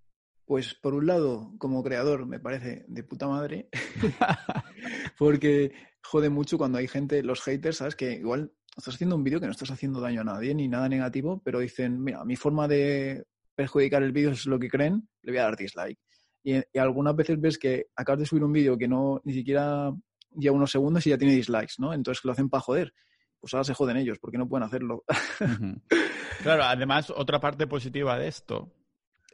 Pues 0.49 0.73
por 0.73 0.95
un 0.95 1.05
lado, 1.05 1.53
como 1.59 1.83
creador, 1.83 2.25
me 2.25 2.39
parece 2.39 2.83
de 2.87 3.03
puta 3.03 3.27
madre, 3.27 3.69
porque 5.19 5.71
jode 6.01 6.31
mucho 6.31 6.57
cuando 6.57 6.79
hay 6.79 6.87
gente, 6.87 7.21
los 7.21 7.43
haters, 7.43 7.77
¿sabes? 7.77 7.95
Que 7.95 8.13
igual 8.13 8.51
estás 8.75 8.95
haciendo 8.95 9.15
un 9.15 9.23
vídeo 9.23 9.39
que 9.39 9.45
no 9.45 9.51
estás 9.51 9.69
haciendo 9.69 10.01
daño 10.01 10.21
a 10.21 10.23
nadie 10.23 10.55
ni 10.55 10.67
nada 10.67 10.89
negativo, 10.89 11.39
pero 11.45 11.59
dicen, 11.59 12.03
mira, 12.03 12.25
mi 12.25 12.35
forma 12.35 12.67
de 12.67 13.27
perjudicar 13.53 14.01
el 14.01 14.11
vídeo 14.11 14.31
es 14.31 14.47
lo 14.47 14.57
que 14.57 14.69
creen, 14.69 15.07
le 15.21 15.33
voy 15.33 15.37
a 15.37 15.43
dar 15.43 15.55
dislike. 15.55 15.99
Y, 16.43 16.79
algunas 16.79 17.15
veces 17.15 17.39
ves 17.39 17.59
que 17.59 17.85
acabas 17.95 18.21
de 18.21 18.25
subir 18.25 18.43
un 18.43 18.51
vídeo 18.51 18.75
que 18.75 18.87
no 18.87 19.21
ni 19.25 19.33
siquiera 19.33 19.93
lleva 20.31 20.55
unos 20.55 20.71
segundos 20.71 21.05
y 21.05 21.11
ya 21.11 21.17
tiene 21.19 21.35
dislikes, 21.35 21.75
¿no? 21.77 21.93
Entonces 21.93 22.25
lo 22.25 22.31
hacen 22.31 22.49
para 22.49 22.61
joder. 22.61 22.91
Pues 23.39 23.53
ahora 23.53 23.65
se 23.65 23.75
joden 23.75 23.97
ellos 23.97 24.17
porque 24.19 24.39
no 24.39 24.49
pueden 24.49 24.65
hacerlo. 24.65 25.03
claro, 26.41 26.63
además, 26.63 27.13
otra 27.15 27.39
parte 27.39 27.67
positiva 27.67 28.17
de 28.17 28.29
esto 28.29 28.73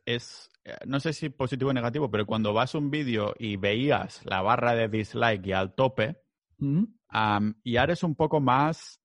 es, 0.05 0.49
no 0.85 0.99
sé 0.99 1.13
si 1.13 1.29
positivo 1.29 1.69
o 1.69 1.73
negativo, 1.73 2.09
pero 2.09 2.25
cuando 2.25 2.53
vas 2.53 2.75
a 2.75 2.77
un 2.77 2.89
vídeo 2.89 3.33
y 3.37 3.57
veías 3.57 4.21
la 4.25 4.41
barra 4.41 4.75
de 4.75 4.87
dislike 4.87 5.45
y 5.47 5.51
al 5.51 5.73
tope, 5.73 6.21
y 6.59 7.77
ahora 7.77 7.93
es 7.93 8.03
un 8.03 8.15
poco 8.15 8.39
más 8.39 8.99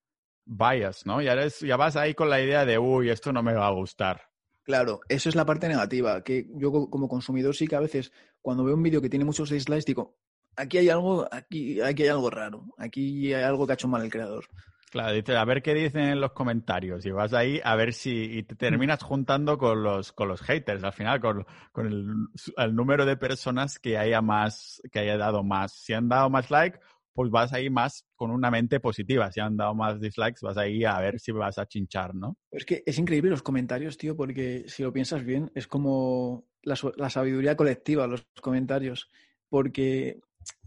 bias, 0.45 1.07
¿no? 1.07 1.21
Ya, 1.21 1.33
eres, 1.33 1.61
ya 1.61 1.77
vas 1.77 1.97
ahí 1.97 2.15
con 2.15 2.31
la 2.31 2.41
idea 2.41 2.65
de, 2.65 2.79
uy, 2.79 3.11
esto 3.11 3.33
no 3.33 3.43
me 3.43 3.53
va 3.53 3.67
a 3.67 3.73
gustar. 3.73 4.23
Claro, 4.63 5.01
eso 5.09 5.29
es 5.29 5.35
la 5.35 5.47
parte 5.47 5.69
negativa, 5.69 6.23
que 6.23 6.47
yo 6.55 6.71
como 6.71 7.09
consumidor 7.09 7.55
sí 7.55 7.67
que 7.67 7.77
a 7.77 7.81
veces 7.81 8.13
cuando 8.41 8.65
veo 8.65 8.75
un 8.75 8.83
vídeo 8.83 9.01
que 9.01 9.09
tiene 9.09 9.25
muchos 9.25 9.51
dislikes 9.51 9.85
digo, 9.87 10.19
aquí 10.57 10.79
hay 10.79 10.89
algo, 10.89 11.29
aquí, 11.31 11.81
aquí 11.81 12.03
hay 12.05 12.09
algo 12.09 12.31
raro, 12.31 12.65
aquí 12.79 13.33
hay 13.33 13.43
algo 13.43 13.67
que 13.67 13.73
ha 13.73 13.75
hecho 13.75 13.89
mal 13.89 14.03
el 14.03 14.11
creador. 14.11 14.47
Claro, 14.91 15.15
dices, 15.15 15.37
a 15.37 15.45
ver 15.45 15.63
qué 15.63 15.73
dicen 15.73 16.03
en 16.03 16.21
los 16.21 16.33
comentarios 16.33 17.07
y 17.07 17.13
vas 17.13 17.33
ahí 17.33 17.61
a 17.63 17.77
ver 17.77 17.93
si 17.93 18.39
y 18.39 18.43
te 18.43 18.57
terminas 18.57 19.01
juntando 19.05 19.57
con 19.57 19.85
los 19.85 20.13
con 20.13 20.27
los 20.27 20.43
haters 20.43 20.83
al 20.83 20.93
final 20.93 21.21
con, 21.21 21.47
con 21.71 21.87
el, 21.87 22.75
número 22.75 23.07
de 23.07 23.17
personas 23.17 23.79
que 23.79 23.97
haya 23.97 24.21
más 24.21 24.83
que 24.91 24.99
haya 24.99 25.17
dado 25.17 25.45
más. 25.45 25.73
Si 25.73 25.93
han 25.93 26.09
dado 26.09 26.29
más 26.29 26.51
like, 26.51 26.81
pues 27.13 27.31
vas 27.31 27.53
ahí 27.53 27.71
más 27.71 28.05
con 28.17 28.33
una 28.33 28.51
mente 28.51 28.81
positiva. 28.81 29.31
Si 29.31 29.39
han 29.39 29.57
dado 29.57 29.77
más 29.77 30.01
dislikes, 30.01 30.41
vas 30.43 30.57
ahí 30.57 30.85
a 30.85 30.99
ver 30.99 31.21
si 31.21 31.31
vas 31.31 31.59
a 31.59 31.67
chinchar, 31.67 32.13
¿no? 32.13 32.37
Es 32.51 32.65
que 32.65 32.83
es 32.85 32.99
increíble 32.99 33.31
los 33.31 33.45
comentarios, 33.45 33.97
tío, 33.97 34.17
porque 34.17 34.65
si 34.67 34.83
lo 34.83 34.93
piensas 34.93 35.25
bien, 35.25 35.53
es 35.55 35.69
como 35.69 36.47
la, 36.63 36.77
la 36.97 37.11
sabiduría 37.11 37.57
colectiva, 37.57 38.09
los 38.09 38.27
comentarios. 38.43 39.09
Porque 39.49 40.19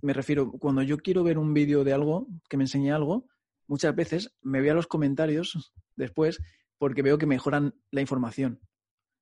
me 0.01 0.13
refiero, 0.13 0.49
cuando 0.51 0.81
yo 0.81 0.97
quiero 0.97 1.23
ver 1.23 1.37
un 1.37 1.53
vídeo 1.53 1.83
de 1.83 1.91
algo, 1.91 2.27
que 2.47 2.55
me 2.55 2.63
enseñe 2.63 2.91
algo, 2.91 3.25
muchas 3.73 3.95
veces 3.95 4.31
me 4.43 4.59
voy 4.59 4.69
a 4.69 4.75
los 4.75 4.85
comentarios 4.85 5.73
después 5.95 6.39
porque 6.77 7.01
veo 7.01 7.17
que 7.17 7.25
mejoran 7.25 7.73
la 7.91 8.01
información. 8.01 8.59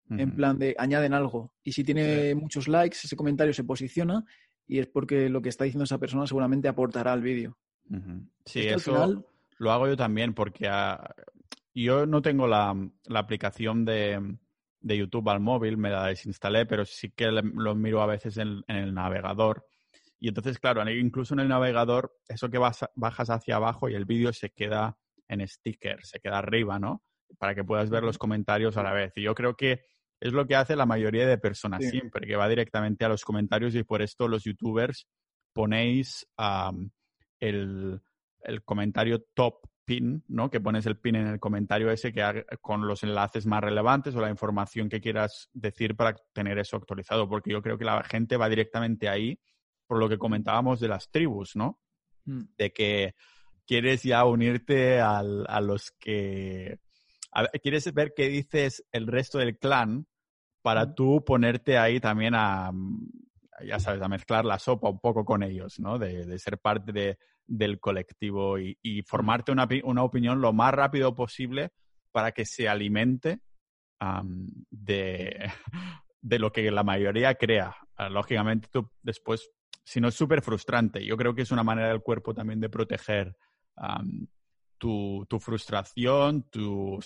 En 0.09 0.35
plan 0.35 0.59
de 0.59 0.75
añaden 0.77 1.13
algo. 1.13 1.53
Y 1.63 1.71
si 1.71 1.85
tiene 1.85 2.35
muchos 2.35 2.67
likes, 2.67 2.97
ese 3.01 3.15
comentario 3.15 3.53
se 3.53 3.63
posiciona 3.63 4.25
y 4.67 4.79
es 4.79 4.87
porque 4.87 5.29
lo 5.29 5.41
que 5.41 5.47
está 5.47 5.63
diciendo 5.63 5.85
esa 5.85 5.99
persona 5.99 6.27
seguramente 6.27 6.67
aportará 6.67 7.13
al 7.13 7.21
vídeo. 7.21 7.57
Sí, 8.43 8.67
eso 8.67 9.23
lo 9.57 9.71
hago 9.71 9.87
yo 9.87 9.95
también 9.95 10.33
porque 10.33 10.67
ah, 10.67 11.15
yo 11.73 12.05
no 12.05 12.21
tengo 12.21 12.45
la, 12.45 12.75
aplicación 13.15 13.85
de, 13.85 14.35
YouTube 14.81 15.29
al 15.29 15.39
móvil, 15.39 15.77
me 15.77 15.91
la 15.91 16.07
desinstalé, 16.07 16.65
pero 16.65 16.83
sí 16.83 17.11
que 17.11 17.31
lo 17.31 17.73
miro 17.75 18.01
a 18.01 18.05
veces 18.05 18.35
en 18.35 18.65
el 18.67 18.93
navegador 18.93 19.65
y 20.21 20.27
entonces, 20.27 20.59
claro, 20.59 20.87
incluso 20.87 21.33
en 21.33 21.39
el 21.39 21.47
navegador, 21.47 22.15
eso 22.29 22.47
que 22.51 22.59
vas, 22.59 22.85
bajas 22.95 23.31
hacia 23.31 23.55
abajo 23.55 23.89
y 23.89 23.95
el 23.95 24.05
vídeo 24.05 24.31
se 24.31 24.51
queda 24.51 24.95
en 25.27 25.45
sticker, 25.47 26.05
se 26.05 26.19
queda 26.19 26.37
arriba, 26.37 26.77
¿no? 26.77 27.01
Para 27.39 27.55
que 27.55 27.63
puedas 27.63 27.89
ver 27.89 28.03
los 28.03 28.19
comentarios 28.19 28.77
a 28.77 28.83
la 28.83 28.93
vez. 28.93 29.13
Y 29.15 29.23
yo 29.23 29.33
creo 29.33 29.55
que 29.55 29.81
es 30.19 30.31
lo 30.31 30.45
que 30.45 30.55
hace 30.55 30.75
la 30.75 30.85
mayoría 30.85 31.25
de 31.25 31.39
personas 31.39 31.83
siempre, 31.89 32.27
que 32.27 32.35
va 32.35 32.47
directamente 32.47 33.03
a 33.03 33.09
los 33.09 33.25
comentarios 33.25 33.73
y 33.73 33.83
por 33.83 34.03
esto 34.03 34.27
los 34.27 34.43
youtubers 34.43 35.07
ponéis 35.53 36.27
el, 37.39 37.99
comentario 38.63 39.23
top 39.33 39.55
pin, 39.85 40.23
¿no? 40.27 40.51
Que 40.51 40.61
pones 40.61 40.85
el 40.85 40.99
pin 40.99 41.15
en 41.15 41.25
el 41.25 41.39
comentario 41.39 41.89
ese 41.89 42.13
que 42.13 42.45
con 42.61 42.85
los 42.85 43.01
enlaces 43.01 43.47
más 43.47 43.63
relevantes 43.63 44.15
o 44.15 44.21
la 44.21 44.29
información 44.29 44.87
que 44.87 45.01
quieras 45.01 45.49
decir 45.51 45.95
para 45.95 46.15
tener 46.31 46.59
eso 46.59 46.77
actualizado, 46.77 47.27
porque 47.27 47.49
yo 47.49 47.63
creo 47.63 47.79
que 47.79 47.85
la 47.85 48.03
gente 48.03 48.37
va 48.37 48.47
directamente 48.49 49.09
ahí 49.09 49.39
por 49.91 49.99
lo 49.99 50.07
que 50.07 50.17
comentábamos 50.17 50.79
de 50.79 50.87
las 50.87 51.11
tribus, 51.11 51.57
¿no? 51.57 51.77
Mm. 52.23 52.43
De 52.57 52.71
que 52.71 53.13
quieres 53.67 54.03
ya 54.03 54.23
unirte 54.23 55.01
a 55.01 55.21
los 55.21 55.91
que... 55.99 56.79
quieres 57.61 57.93
ver 57.93 58.13
qué 58.15 58.29
dices 58.29 58.85
el 58.93 59.05
resto 59.05 59.39
del 59.39 59.57
clan 59.57 60.07
para 60.61 60.85
mm. 60.85 60.95
tú 60.95 61.25
ponerte 61.25 61.77
ahí 61.77 61.99
también 61.99 62.35
a, 62.35 62.71
ya 63.67 63.81
sabes, 63.81 64.01
a 64.01 64.07
mezclar 64.07 64.45
la 64.45 64.59
sopa 64.59 64.87
un 64.87 65.01
poco 65.01 65.25
con 65.25 65.43
ellos, 65.43 65.77
¿no? 65.81 65.99
De, 65.99 66.39
ser 66.39 66.57
parte 66.57 66.93
de, 66.93 67.17
del 67.45 67.81
colectivo 67.81 68.59
y, 68.59 68.77
mm. 68.81 69.03
formarte 69.05 69.51
una, 69.51 69.67
una, 69.83 70.03
opinión 70.03 70.39
lo 70.39 70.53
más 70.53 70.73
rápido 70.73 71.13
posible 71.13 71.71
para 72.13 72.31
que 72.31 72.45
se 72.45 72.69
alimente 72.69 73.41
de, 74.69 75.51
de 76.21 76.39
lo 76.39 76.53
que 76.53 76.71
la 76.71 76.83
mayoría 76.83 77.35
crea. 77.35 77.75
Ah, 77.97 78.07
lógicamente, 78.07 78.69
tú 78.71 78.89
después, 79.03 79.51
si 79.83 79.99
no 79.99 80.09
es 80.09 80.15
súper 80.15 80.41
frustrante, 80.41 81.03
yo 81.05 81.17
creo 81.17 81.33
que 81.33 81.41
es 81.41 81.51
una 81.51 81.63
manera 81.63 81.89
del 81.89 82.01
cuerpo 82.01 82.33
también 82.33 82.59
de 82.59 82.69
proteger 82.69 83.35
tu, 84.77 85.27
frustración, 85.39 86.43
tu 86.49 86.99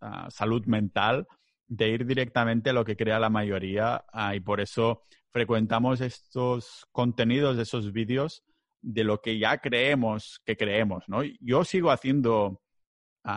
ah, 0.00 0.28
salud 0.30 0.64
mental, 0.66 1.26
de 1.66 1.88
ir 1.90 2.06
directamente 2.06 2.70
a 2.70 2.72
lo 2.72 2.84
que 2.84 2.96
crea 2.96 3.18
la 3.18 3.30
mayoría. 3.30 4.04
Ah, 4.12 4.34
y 4.34 4.40
por 4.40 4.60
eso 4.60 5.02
frecuentamos 5.30 6.00
estos 6.00 6.86
contenidos, 6.92 7.58
esos 7.58 7.92
vídeos 7.92 8.44
de 8.80 9.04
lo 9.04 9.20
que 9.20 9.38
ya 9.38 9.58
creemos 9.58 10.40
que 10.44 10.56
creemos, 10.56 11.04
¿no? 11.08 11.22
Yo 11.40 11.64
sigo 11.64 11.90
haciendo 11.90 12.62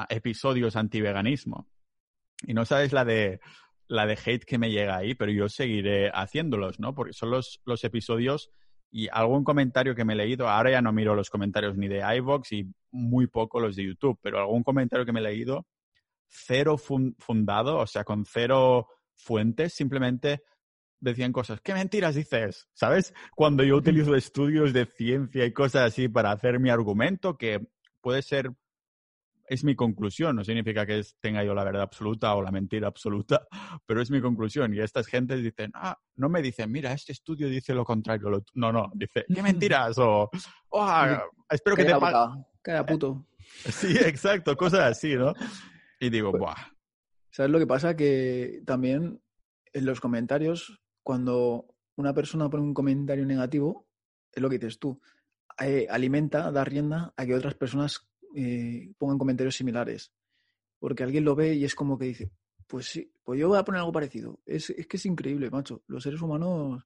episodios 0.10 0.78
anti-veganismo 0.78 1.68
y 2.48 2.54
no 2.54 2.64
sabes 2.64 2.94
la 2.94 3.04
de 3.04 3.42
la 3.88 4.06
de 4.06 4.18
hate 4.26 4.46
que 4.46 4.58
me 4.58 4.72
llega 4.72 4.96
ahí, 4.96 5.16
pero 5.16 5.34
yo 5.34 5.50
seguiré 5.50 6.10
haciéndolos, 6.12 6.80
¿no? 6.80 6.96
Porque 6.96 7.12
son 7.12 7.30
los, 7.30 7.62
los 7.66 7.84
episodios 7.84 8.50
y 8.92 9.08
algún 9.12 9.44
comentario 9.44 9.96
que 9.96 10.04
me 10.04 10.14
he 10.14 10.18
leído, 10.18 10.50
ahora 10.50 10.72
ya 10.72 10.82
no 10.82 10.92
miro 10.92 11.16
los 11.16 11.30
comentarios 11.30 11.78
ni 11.78 11.88
de 11.88 12.04
iVoox 12.18 12.52
y 12.52 12.72
muy 12.92 13.28
poco 13.28 13.60
los 13.60 13.76
de 13.78 13.86
YouTube, 13.86 14.20
pero 14.22 14.40
algún 14.40 14.64
comentario 14.64 15.06
que 15.06 15.14
me 15.14 15.22
he 15.22 15.24
leído, 15.24 15.66
cero 16.28 16.78
fundado, 16.78 17.78
o 17.78 17.88
sea, 17.88 18.04
con 18.04 18.26
cero 18.26 18.88
fuentes, 19.16 19.74
simplemente 19.74 20.44
decían 21.00 21.32
cosas, 21.32 21.62
¿qué 21.62 21.74
mentiras 21.74 22.16
dices? 22.16 22.70
¿Sabes? 22.74 23.14
Cuando 23.36 23.64
yo 23.64 23.78
utilizo 23.78 24.14
estudios 24.16 24.74
de 24.74 24.86
ciencia 24.86 25.46
y 25.46 25.54
cosas 25.54 25.88
así 25.88 26.10
para 26.10 26.32
hacer 26.32 26.60
mi 26.60 26.70
argumento, 26.70 27.38
que 27.38 27.66
puede 28.02 28.22
ser 28.22 28.52
es 29.52 29.66
mi 29.66 29.76
conclusión, 29.76 30.38
no 30.38 30.46
significa 30.46 30.86
que 30.86 31.04
tenga 31.20 31.44
yo 31.44 31.54
la 31.54 31.66
verdad 31.66 31.82
absoluta 31.82 32.34
o 32.36 32.42
la 32.42 32.52
mentira 32.52 32.88
absoluta, 32.88 33.46
pero 33.86 34.02
es 34.02 34.10
mi 34.10 34.22
conclusión. 34.22 34.74
Y 34.74 34.80
estas 34.80 35.08
gentes 35.08 35.44
dicen, 35.44 35.72
ah, 35.74 36.00
no 36.16 36.30
me 36.30 36.42
dicen, 36.42 36.72
mira, 36.72 36.94
este 36.94 37.12
estudio 37.12 37.50
dice 37.50 37.74
lo 37.74 37.84
contrario. 37.84 38.30
No, 38.54 38.72
no, 38.72 38.90
dice, 38.96 39.26
¿qué 39.28 39.44
mentiras? 39.44 39.98
O, 39.98 40.30
oh, 40.70 41.04
espero 41.50 41.76
que 41.76 41.84
te... 41.84 41.94
Cada 42.62 42.86
puto. 42.86 43.28
Sí, 43.70 43.98
exacto, 43.98 44.56
cosas 44.56 44.92
así, 44.92 45.16
¿no? 45.16 45.34
Y 46.00 46.10
digo, 46.10 46.32
pues, 46.32 46.40
buah. 46.40 46.56
¿Sabes 47.32 47.52
lo 47.52 47.60
que 47.60 47.68
pasa? 47.68 47.98
Que 47.98 48.62
también 48.66 49.22
en 49.74 49.86
los 49.86 50.00
comentarios, 50.00 50.80
cuando 51.04 51.66
una 51.98 52.14
persona 52.14 52.50
pone 52.50 52.64
un 52.64 52.74
comentario 52.74 53.26
negativo, 53.26 53.90
es 54.32 54.42
lo 54.42 54.50
que 54.50 54.58
dices 54.58 54.80
tú, 54.80 55.02
eh, 55.60 55.88
alimenta, 55.90 56.50
da 56.52 56.64
rienda 56.64 57.14
a 57.18 57.26
que 57.26 57.36
otras 57.36 57.56
personas 57.56 58.11
eh, 58.36 58.92
pongan 58.98 59.18
comentarios 59.18 59.56
similares. 59.56 60.12
Porque 60.80 61.04
alguien 61.04 61.26
lo 61.26 61.36
ve 61.36 61.54
y 61.56 61.64
es 61.64 61.76
como 61.76 61.98
que 61.98 62.06
dice, 62.06 62.32
pues 62.68 62.88
sí, 62.88 63.12
pues 63.24 63.40
yo 63.40 63.50
voy 63.50 63.58
a 63.58 63.64
poner 63.64 63.80
algo 63.80 63.92
parecido. 63.92 64.40
Es, 64.46 64.70
es 64.72 64.88
que 64.88 64.98
es 64.98 65.06
increíble, 65.06 65.50
macho. 65.50 65.84
Los 65.88 66.04
seres 66.04 66.22
humanos 66.22 66.86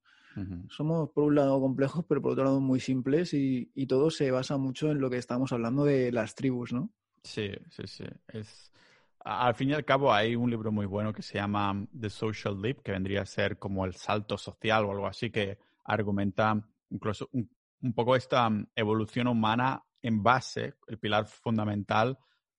somos 0.70 1.10
por 1.12 1.24
un 1.24 1.36
lado 1.36 1.60
complejos, 1.62 2.04
pero 2.08 2.22
por 2.22 2.34
otro 2.34 2.44
lado 2.44 2.60
muy 2.60 2.80
simples 2.80 3.34
y, 3.34 3.72
y, 3.74 3.88
todo 3.88 4.10
se 4.10 4.32
basa 4.32 4.58
mucho 4.58 4.92
en 4.92 5.00
lo 5.00 5.10
que 5.10 5.18
estamos 5.18 5.54
hablando 5.54 5.86
de 5.86 6.12
las 6.12 6.36
tribus, 6.36 6.74
¿no? 6.74 6.92
Sí, 7.24 7.52
sí, 7.70 7.84
sí. 7.88 8.04
Es... 8.28 8.72
Al 9.20 9.56
fin 9.56 9.70
y 9.70 9.74
al 9.74 9.86
cabo 9.86 10.14
hay 10.14 10.36
un 10.36 10.52
libro 10.52 10.72
muy 10.72 10.86
bueno 10.86 11.14
que 11.14 11.22
se 11.24 11.36
llama 11.36 11.88
The 12.00 12.10
Social 12.10 12.62
Leap, 12.62 12.82
que 12.82 12.92
vendría 12.92 13.22
a 13.22 13.26
ser 13.26 13.58
como 13.58 13.86
el 13.86 13.96
salto 13.96 14.38
social 14.38 14.86
o 14.86 14.92
algo 14.92 15.08
así, 15.08 15.32
que 15.32 15.58
argumenta 15.84 16.62
incluso 16.90 17.30
un, 17.32 17.50
un 17.82 17.94
poco 17.94 18.16
esta 18.16 18.50
evolución 18.76 19.28
humana 19.28 19.84
en 20.08 20.22
base, 20.24 20.76
el 20.88 20.98
pilar 21.00 21.26
fundamental, 21.26 22.18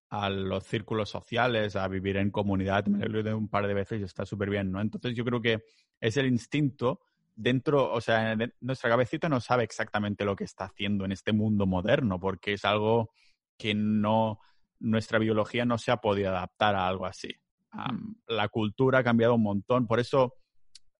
a 0.08 0.30
los 0.30 0.64
círculos 0.64 1.10
sociales, 1.10 1.76
a 1.76 1.88
vivir 1.88 2.16
en 2.16 2.30
comunidad. 2.30 2.86
Me 2.86 3.06
lo 3.06 3.20
he 3.20 3.34
un 3.34 3.48
par 3.48 3.66
de 3.66 3.74
veces 3.74 4.00
y 4.00 4.04
está 4.04 4.24
súper 4.24 4.50
bien, 4.50 4.70
¿no? 4.70 4.80
Entonces 4.80 5.14
yo 5.14 5.24
creo 5.24 5.40
que 5.40 5.64
es 6.00 6.16
el 6.16 6.26
instinto 6.26 7.00
dentro, 7.34 7.92
o 7.92 8.00
sea, 8.00 8.36
nuestra 8.60 8.90
cabecita 8.90 9.28
no 9.28 9.40
sabe 9.40 9.64
exactamente 9.64 10.24
lo 10.24 10.36
que 10.36 10.44
está 10.44 10.64
haciendo 10.64 11.04
en 11.04 11.12
este 11.12 11.32
mundo 11.32 11.66
moderno, 11.66 12.18
porque 12.18 12.54
es 12.54 12.64
algo 12.64 13.10
que 13.58 13.74
no, 13.74 14.40
nuestra 14.78 15.18
biología 15.18 15.64
no 15.64 15.78
se 15.78 15.90
ha 15.90 15.98
podido 15.98 16.30
adaptar 16.30 16.74
a 16.74 16.86
algo 16.88 17.06
así. 17.06 17.34
Mm. 17.72 18.14
la 18.28 18.48
cultura 18.48 19.00
ha 19.00 19.04
cambiado 19.04 19.34
un 19.34 19.42
montón, 19.42 19.86
por 19.86 20.00
eso 20.00 20.34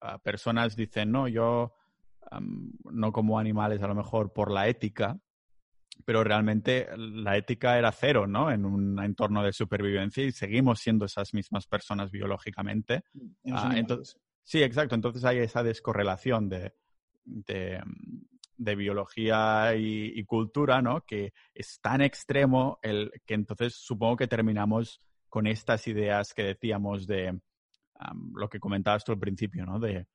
ah, 0.01 0.19
personas 0.19 0.77
dicen, 0.77 1.11
no, 1.11 1.27
yo 1.27 1.73
no 2.91 3.13
como 3.13 3.39
animales 3.39 3.81
a 3.83 3.89
lo 3.89 3.95
mejor 3.95 4.33
por 4.33 4.51
la 4.51 4.69
ética, 4.69 5.19
pero 6.05 6.23
realmente 6.23 6.89
la 6.97 7.37
ética 7.37 7.79
era 7.79 7.91
cero, 7.93 8.27
¿no? 8.27 8.51
En 8.51 8.65
un 8.65 9.03
entorno 9.03 9.43
de 9.43 9.53
supervivencia 9.53 10.25
y 10.25 10.33
seguimos 10.33 10.81
siendo 10.81 11.07
esas 11.07 11.35
mismas 11.35 11.67
personas 11.67 12.11
biológicamente. 12.11 13.05
Ah, 13.51 13.73
entonces, 13.75 14.19
sí, 14.43 14.63
exacto. 14.63 14.95
Entonces 14.95 15.25
hay 15.25 15.39
esa 15.39 15.63
descorrelación 15.63 16.49
de, 16.49 16.73
de, 17.25 18.77
biología 18.77 19.75
y, 19.77 20.23
cultura, 20.25 20.81
¿no? 20.83 21.03
Que 21.03 21.33
es 21.55 21.81
tan 21.81 22.01
extremo 22.01 22.79
el, 22.83 23.11
que 23.25 23.35
entonces 23.35 23.75
supongo 23.75 24.17
que 24.17 24.29
terminamos 24.29 25.01
con 25.29 25.47
estas 25.47 25.87
ideas 25.89 26.35
que 26.35 26.45
decíamos 26.45 27.07
de 27.07 27.41
lo 28.35 28.49
que 28.49 28.61
comentabas 28.61 29.05
tú 29.05 29.13
al 29.13 29.19
principio, 29.19 29.67
¿no? 29.67 29.81
De 29.81 30.07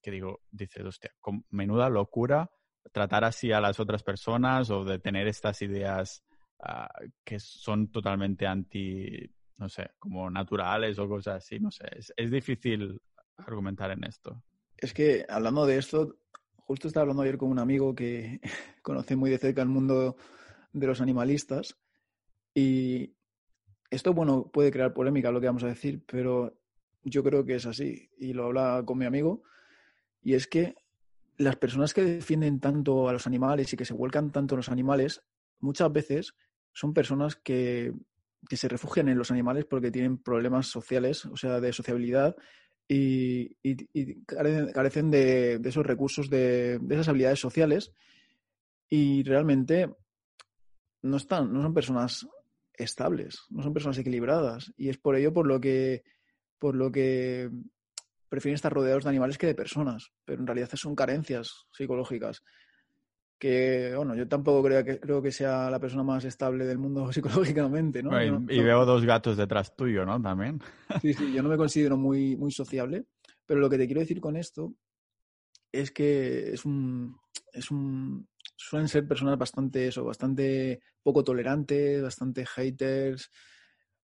que 0.00 0.10
digo, 0.10 0.42
dices, 0.50 0.84
hostia, 0.84 1.10
con 1.20 1.44
menuda 1.50 1.88
locura 1.88 2.48
tratar 2.92 3.24
así 3.24 3.52
a 3.52 3.60
las 3.60 3.80
otras 3.80 4.02
personas 4.02 4.70
o 4.70 4.84
de 4.84 4.98
tener 4.98 5.26
estas 5.26 5.62
ideas 5.62 6.22
ah, 6.60 6.88
que 7.24 7.38
son 7.38 7.90
totalmente 7.90 8.46
anti, 8.46 9.30
no 9.58 9.68
sé, 9.68 9.90
como 9.98 10.30
naturales 10.30 10.98
o 10.98 11.08
cosas 11.08 11.36
así, 11.36 11.58
no 11.58 11.70
sé, 11.70 11.84
es, 12.16 12.30
difícil 12.30 13.00
argumentar 13.36 13.90
en 13.90 14.04
esto. 14.04 14.42
Es 14.76 14.92
que 14.92 15.24
hablando 15.28 15.66
de 15.66 15.78
esto, 15.78 16.16
justo 16.56 16.88
estaba 16.88 17.02
hablando 17.02 17.22
ayer 17.22 17.38
con 17.38 17.50
un 17.50 17.58
amigo 17.58 17.94
que 17.94 18.40
conoce 18.82 19.16
muy 19.16 19.30
de 19.30 19.38
cerca 19.38 19.62
el 19.62 19.68
mundo 19.68 20.16
de 20.72 20.86
los 20.86 21.00
animalistas 21.00 21.76
y 22.54 23.14
esto, 23.90 24.12
bueno, 24.12 24.50
puede 24.52 24.70
crear 24.70 24.92
polémica 24.92 25.30
lo 25.30 25.40
que 25.40 25.46
vamos 25.46 25.64
a 25.64 25.68
decir, 25.68 26.04
pero 26.06 26.56
yo 27.02 27.22
creo 27.22 27.44
que 27.44 27.56
es 27.56 27.66
así 27.66 28.10
y 28.18 28.32
lo 28.32 28.46
habla 28.46 28.82
con 28.84 28.98
mi 28.98 29.04
amigo 29.04 29.42
y 30.22 30.34
es 30.34 30.46
que 30.46 30.74
las 31.36 31.56
personas 31.56 31.94
que 31.94 32.04
defienden 32.04 32.60
tanto 32.60 33.08
a 33.08 33.12
los 33.12 33.26
animales 33.26 33.72
y 33.72 33.76
que 33.76 33.84
se 33.84 33.94
vuelcan 33.94 34.30
tanto 34.30 34.54
en 34.54 34.58
los 34.58 34.68
animales, 34.68 35.22
muchas 35.60 35.92
veces 35.92 36.34
son 36.72 36.94
personas 36.94 37.36
que, 37.36 37.92
se 38.50 38.68
refugian 38.68 39.08
en 39.08 39.18
los 39.18 39.30
animales 39.30 39.64
porque 39.64 39.90
tienen 39.90 40.18
problemas 40.18 40.66
sociales, 40.66 41.24
o 41.26 41.36
sea, 41.36 41.60
de 41.60 41.72
sociabilidad, 41.72 42.36
y, 42.86 43.56
carecen 44.26 45.10
de, 45.10 45.60
esos 45.64 45.86
recursos, 45.86 46.28
de, 46.28 46.78
esas 46.90 47.08
habilidades 47.08 47.40
sociales, 47.40 47.92
y 48.88 49.22
realmente 49.22 49.90
no 51.02 51.16
están, 51.16 51.52
no 51.52 51.62
son 51.62 51.74
personas 51.74 52.28
estables, 52.74 53.40
no 53.50 53.62
son 53.62 53.72
personas 53.72 53.98
equilibradas. 53.98 54.72
Y 54.76 54.88
es 54.88 54.98
por 54.98 55.16
ello 55.16 55.32
por 55.32 55.46
lo 55.46 55.60
que, 55.60 56.04
por 56.58 56.74
lo 56.76 56.92
que 56.92 57.50
prefieren 58.34 58.56
estar 58.56 58.72
rodeados 58.72 59.04
de 59.04 59.10
animales 59.10 59.38
que 59.38 59.46
de 59.46 59.54
personas, 59.54 60.10
pero 60.24 60.40
en 60.40 60.46
realidad 60.46 60.68
son 60.74 60.96
carencias 60.96 61.66
psicológicas. 61.70 62.42
Que, 63.38 63.92
bueno, 63.96 64.16
yo 64.16 64.26
tampoco 64.26 64.62
creo 64.64 64.84
que, 64.84 64.98
creo 64.98 65.22
que 65.22 65.30
sea 65.30 65.70
la 65.70 65.78
persona 65.78 66.02
más 66.02 66.24
estable 66.24 66.64
del 66.64 66.78
mundo 66.78 67.12
psicológicamente, 67.12 68.02
¿no? 68.02 68.10
y, 68.20 68.60
veo 68.60 68.84
dos 68.84 69.04
gatos 69.04 69.36
detrás 69.36 69.76
tuyo, 69.76 70.04
¿no? 70.04 70.20
También. 70.20 70.60
Sí, 71.00 71.14
sí, 71.14 71.32
yo 71.32 71.42
no 71.42 71.48
me 71.48 71.56
considero 71.56 71.96
muy, 71.96 72.36
muy 72.36 72.50
sociable, 72.50 73.06
pero 73.46 73.60
lo 73.60 73.70
que 73.70 73.78
te 73.78 73.86
quiero 73.86 74.00
decir 74.00 74.20
con 74.20 74.36
esto 74.36 74.74
es 75.70 75.92
que 75.92 76.52
es 76.52 76.64
un, 76.64 77.16
es 77.52 77.70
un, 77.70 78.28
suelen 78.56 78.88
ser 78.88 79.06
personas 79.06 79.38
bastante, 79.38 79.88
eso, 79.88 80.04
bastante 80.04 80.80
poco 81.02 81.22
tolerantes, 81.22 82.02
bastante 82.02 82.44
haters, 82.46 83.30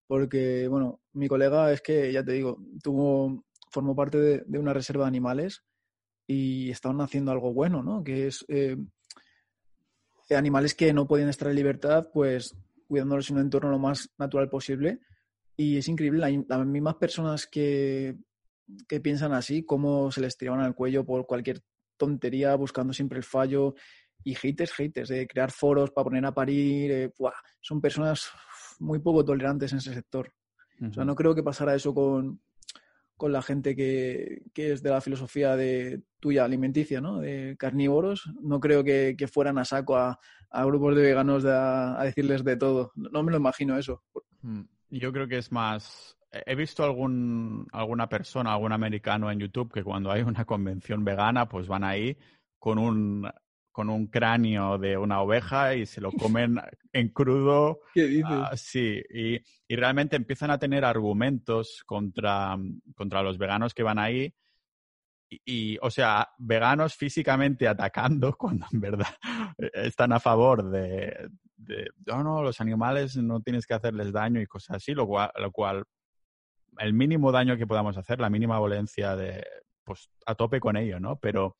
porque, 0.07 0.67
bueno, 0.67 1.01
mi 1.13 1.27
colega 1.27 1.71
es 1.71 1.81
que, 1.81 2.11
ya 2.11 2.23
te 2.23 2.33
digo, 2.33 2.57
tuvo 2.83 3.45
formó 3.71 3.95
parte 3.95 4.17
de, 4.45 4.59
una 4.59 4.73
reserva 4.73 5.05
de 5.05 5.09
animales 5.09 5.63
y 6.27 6.69
estaban 6.69 7.01
haciendo 7.01 7.31
algo 7.31 7.53
bueno, 7.53 7.81
¿no? 7.81 8.03
Que 8.03 8.27
es 8.27 8.45
eh, 8.47 8.77
animales 10.35 10.75
que 10.75 10.93
no 10.93 11.07
podían 11.07 11.29
estar 11.29 11.49
en 11.49 11.55
libertad, 11.55 12.09
pues 12.13 12.55
cuidándolos 12.87 13.29
en 13.29 13.37
un 13.37 13.43
entorno 13.43 13.71
lo 13.71 13.79
más 13.79 14.09
natural 14.17 14.49
posible. 14.49 14.99
Y 15.57 15.77
es 15.77 15.87
increíble, 15.87 16.45
las 16.47 16.65
mismas 16.65 16.95
personas 16.95 17.47
que, 17.47 18.17
que 18.87 18.99
piensan 18.99 19.33
así, 19.33 19.63
cómo 19.63 20.11
se 20.11 20.21
les 20.21 20.37
tiraban 20.37 20.61
al 20.61 20.75
cuello 20.75 21.05
por 21.05 21.25
cualquier 21.25 21.61
tontería, 21.97 22.55
buscando 22.55 22.93
siempre 22.93 23.17
el 23.17 23.23
fallo. 23.23 23.75
Y 24.23 24.35
haters, 24.35 24.71
haters, 24.73 25.09
de 25.09 25.27
crear 25.27 25.51
foros 25.51 25.91
para 25.91 26.05
poner 26.05 26.25
a 26.25 26.33
parir. 26.33 26.91
Eh, 26.91 27.11
son 27.59 27.81
personas 27.81 28.29
muy 28.79 28.99
poco 28.99 29.25
tolerantes 29.25 29.71
en 29.71 29.79
ese 29.79 29.93
sector. 29.93 30.31
O 30.89 30.93
sea, 30.93 31.05
no 31.05 31.15
creo 31.15 31.35
que 31.35 31.43
pasara 31.43 31.75
eso 31.75 31.93
con, 31.93 32.41
con 33.21 33.31
la 33.31 33.43
gente 33.43 33.75
que, 33.75 34.41
es 34.55 34.81
de 34.81 34.89
la 34.89 34.99
filosofía 34.99 35.55
de 35.55 36.01
tuya 36.19 36.43
alimenticia, 36.43 37.01
¿no? 37.01 37.19
De 37.19 37.55
carnívoros. 37.55 38.27
No 38.41 38.59
creo 38.59 38.83
que, 38.83 39.15
fueran 39.31 39.59
a 39.59 39.63
saco 39.63 39.95
a, 39.95 40.17
grupos 40.65 40.95
de 40.95 41.03
veganos 41.03 41.45
a, 41.45 42.03
decirles 42.03 42.43
de 42.43 42.57
todo. 42.57 42.91
No 42.95 43.21
me 43.21 43.29
lo 43.29 43.37
imagino 43.37 43.77
eso. 43.77 44.01
Mm, 44.41 44.61
yo 44.89 45.13
creo 45.13 45.27
que 45.27 45.37
es 45.37 45.51
más 45.51 46.17
he 46.31 46.55
visto 46.55 46.83
algún, 46.83 47.67
alguna 47.73 48.09
persona, 48.09 48.53
algún 48.53 48.71
americano 48.71 49.29
en 49.29 49.39
YouTube 49.39 49.71
que 49.71 49.83
cuando 49.83 50.09
hay 50.09 50.23
una 50.23 50.43
convención 50.43 51.05
vegana, 51.05 51.47
pues 51.47 51.67
van 51.67 51.83
ahí 51.83 52.17
con 52.57 52.79
un, 52.79 53.29
con 53.71 53.89
un 53.89 54.07
cráneo 54.07 54.77
de 54.77 54.97
una 54.97 55.21
oveja 55.21 55.75
y 55.75 55.85
se 55.85 56.01
lo 56.01 56.11
comen 56.11 56.59
en 56.91 57.09
crudo. 57.09 57.81
¿Qué 57.93 58.05
dices? 58.05 58.25
Ah, 58.29 58.51
sí, 58.55 59.01
y, 59.09 59.39
y, 59.67 59.75
realmente 59.75 60.15
empiezan 60.15 60.51
a 60.51 60.59
tener 60.59 60.83
argumentos 60.83 61.83
contra, 61.85 62.57
contra 62.95 63.23
los 63.23 63.37
veganos 63.37 63.73
que 63.73 63.83
van 63.83 63.99
ahí. 63.99 64.33
Y, 65.45 65.77
o 65.81 65.89
sea, 65.89 66.29
veganos 66.37 66.95
físicamente 66.95 67.67
atacando 67.67 68.33
cuando 68.37 68.65
en 68.71 68.81
verdad 68.81 69.15
están 69.57 70.11
a 70.11 70.19
favor 70.19 70.69
de, 70.69 71.29
de, 71.55 71.87
no, 72.05 72.23
no, 72.23 72.43
los 72.43 72.59
animales 72.59 73.15
no 73.15 73.41
tienes 73.41 73.65
que 73.65 73.73
hacerles 73.73 74.11
daño 74.11 74.41
y 74.41 74.47
cosas 74.47 74.77
así, 74.77 74.93
lo 74.93 75.07
cual, 75.07 75.31
lo 75.39 75.51
cual 75.51 75.83
el 76.79 76.93
mínimo 76.93 77.31
daño 77.31 77.57
que 77.57 77.67
podamos 77.67 77.97
hacer, 77.97 78.19
la 78.19 78.29
mínima 78.29 78.59
violencia 78.59 79.15
de, 79.15 79.45
pues 79.83 80.09
a 80.25 80.35
tope 80.35 80.59
con 80.59 80.77
ello, 80.77 80.99
¿no? 80.99 81.17
Pero, 81.17 81.57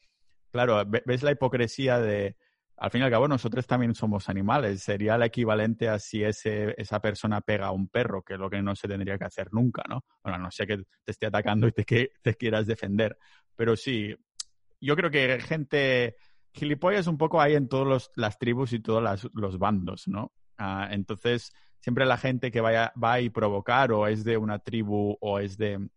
claro, 0.52 0.84
ves 0.86 1.24
la 1.24 1.32
hipocresía 1.32 2.00
de, 2.00 2.36
al 2.82 2.90
fin 2.90 3.02
y 3.02 3.04
al 3.04 3.12
cabo, 3.12 3.28
nosotros 3.28 3.68
también 3.68 3.94
somos 3.94 4.28
animales. 4.28 4.82
Sería 4.82 5.14
el 5.14 5.22
equivalente 5.22 5.88
a 5.88 6.00
si 6.00 6.24
ese, 6.24 6.74
esa 6.82 7.00
persona 7.00 7.40
pega 7.40 7.68
a 7.68 7.72
un 7.72 7.88
perro, 7.88 8.24
que 8.24 8.34
es 8.34 8.40
lo 8.40 8.50
que 8.50 8.60
no 8.64 8.76
se 8.76 8.88
tendría 8.88 9.20
que 9.20 9.26
hacer 9.26 9.54
nunca, 9.54 9.84
¿no? 9.88 10.04
Bueno, 10.24 10.40
no 10.40 10.50
sé 10.50 10.66
que 10.66 10.78
te 10.78 11.12
esté 11.12 11.28
atacando 11.28 11.68
y 11.68 11.74
te, 11.74 11.86
que, 11.86 12.10
te 12.24 12.34
quieras 12.34 12.66
defender. 12.66 13.20
Pero 13.56 13.76
sí, 13.76 14.16
yo 14.80 14.96
creo 14.96 15.12
que 15.12 15.40
gente 15.42 16.16
gilipollas 16.54 17.06
un 17.06 17.20
poco 17.20 17.40
hay 17.40 17.54
en 17.54 17.68
todas 17.68 18.10
las 18.16 18.40
tribus 18.40 18.74
y 18.74 18.80
todos 18.80 19.30
los 19.32 19.60
bandos, 19.60 20.08
¿no? 20.08 20.32
Ah, 20.58 20.88
entonces, 20.90 21.54
siempre 21.80 22.06
la 22.06 22.18
gente 22.18 22.50
que 22.50 22.62
vaya, 22.62 22.92
va 23.02 23.14
a 23.14 23.30
provocar 23.32 23.92
o 23.92 24.08
es 24.08 24.24
de 24.24 24.38
una 24.38 24.58
tribu 24.58 25.18
o 25.22 25.38
es 25.38 25.56
de 25.56 25.88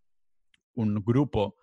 un 0.75 1.03
grupo 1.03 1.57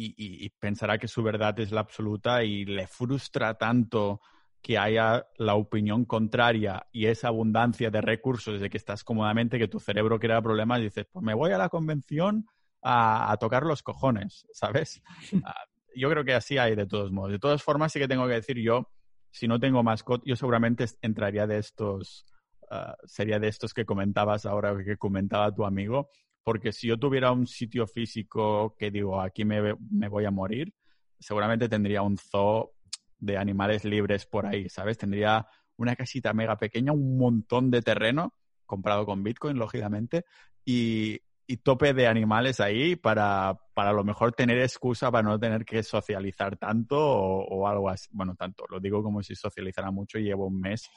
y, 0.00 0.48
pensará 0.60 0.98
que 0.98 1.08
su 1.08 1.22
verdad 1.22 1.58
es 1.60 1.72
la 1.72 1.80
absoluta 1.80 2.44
y 2.44 2.64
le 2.64 2.86
frustra 2.86 3.54
tanto 3.54 4.20
que 4.62 4.76
haya 4.76 5.26
la 5.36 5.54
opinión 5.54 6.04
contraria 6.04 6.86
y 6.92 7.06
esa 7.06 7.28
abundancia 7.28 7.90
de 7.90 8.00
recursos 8.00 8.60
de 8.60 8.70
que 8.70 8.76
estás 8.76 9.04
cómodamente, 9.04 9.58
que 9.58 9.68
tu 9.68 9.80
cerebro 9.80 10.18
crea 10.18 10.42
problemas 10.42 10.80
y 10.80 10.84
dices, 10.84 11.06
pues 11.10 11.24
me 11.24 11.34
voy 11.34 11.52
a 11.52 11.58
la 11.58 11.68
convención 11.68 12.46
a, 12.82 13.36
tocar 13.40 13.64
los 13.64 13.82
cojones, 13.82 14.46
¿sabes? 14.52 15.02
Ah, 15.44 15.64
yo 15.96 16.08
creo 16.10 16.24
que 16.24 16.34
así 16.34 16.58
hay 16.58 16.76
de 16.76 16.86
todos 16.86 17.10
modos. 17.10 17.32
De 17.32 17.38
todas 17.38 17.62
formas, 17.62 17.92
sí 17.92 17.98
que 17.98 18.06
tengo 18.06 18.26
que 18.28 18.34
decir 18.34 18.58
yo, 18.58 18.88
si 19.30 19.48
no 19.48 19.58
tengo 19.58 19.82
mascot, 19.82 20.22
yo 20.24 20.36
seguramente 20.36 20.84
entraría 21.02 21.46
de 21.46 21.58
estos 21.58 22.24
Ah, 22.70 22.96
sería 23.04 23.38
de 23.38 23.48
estos 23.48 23.72
que 23.72 23.86
comentabas 23.86 24.44
ahora, 24.44 24.76
que 24.84 24.98
comentaba 24.98 25.54
tu 25.54 25.64
amigo, 25.64 26.10
porque 26.48 26.72
si 26.72 26.88
yo 26.88 26.98
tuviera 26.98 27.30
un 27.30 27.46
sitio 27.46 27.86
físico 27.86 28.74
que 28.78 28.90
digo, 28.90 29.20
aquí 29.20 29.44
me, 29.44 29.74
me 29.90 30.08
voy 30.08 30.24
a 30.24 30.30
morir, 30.30 30.72
seguramente 31.20 31.68
tendría 31.68 32.00
un 32.00 32.16
zoo 32.16 32.72
de 33.18 33.36
animales 33.36 33.84
libres 33.84 34.24
por 34.24 34.46
ahí, 34.46 34.66
¿sabes? 34.70 34.96
Tendría 34.96 35.46
una 35.76 35.94
casita 35.94 36.32
mega 36.32 36.56
pequeña, 36.56 36.92
un 36.92 37.18
montón 37.18 37.70
de 37.70 37.82
terreno, 37.82 38.32
comprado 38.64 39.04
con 39.04 39.22
Bitcoin, 39.22 39.58
lógicamente, 39.58 40.24
y, 40.64 41.20
y 41.46 41.58
tope 41.58 41.92
de 41.92 42.06
animales 42.06 42.60
ahí 42.60 42.96
para, 42.96 43.54
para 43.74 43.90
a 43.90 43.92
lo 43.92 44.02
mejor 44.02 44.32
tener 44.32 44.58
excusa 44.58 45.10
para 45.10 45.28
no 45.28 45.38
tener 45.38 45.66
que 45.66 45.82
socializar 45.82 46.56
tanto 46.56 46.96
o, 46.98 47.68
algo 47.68 47.90
así. 47.90 48.08
Bueno, 48.10 48.34
tanto, 48.36 48.64
lo 48.70 48.80
digo 48.80 49.02
como 49.02 49.22
si 49.22 49.34
socializara 49.34 49.90
mucho 49.90 50.18
y 50.18 50.22
llevo 50.22 50.46
un 50.46 50.62
mes 50.62 50.88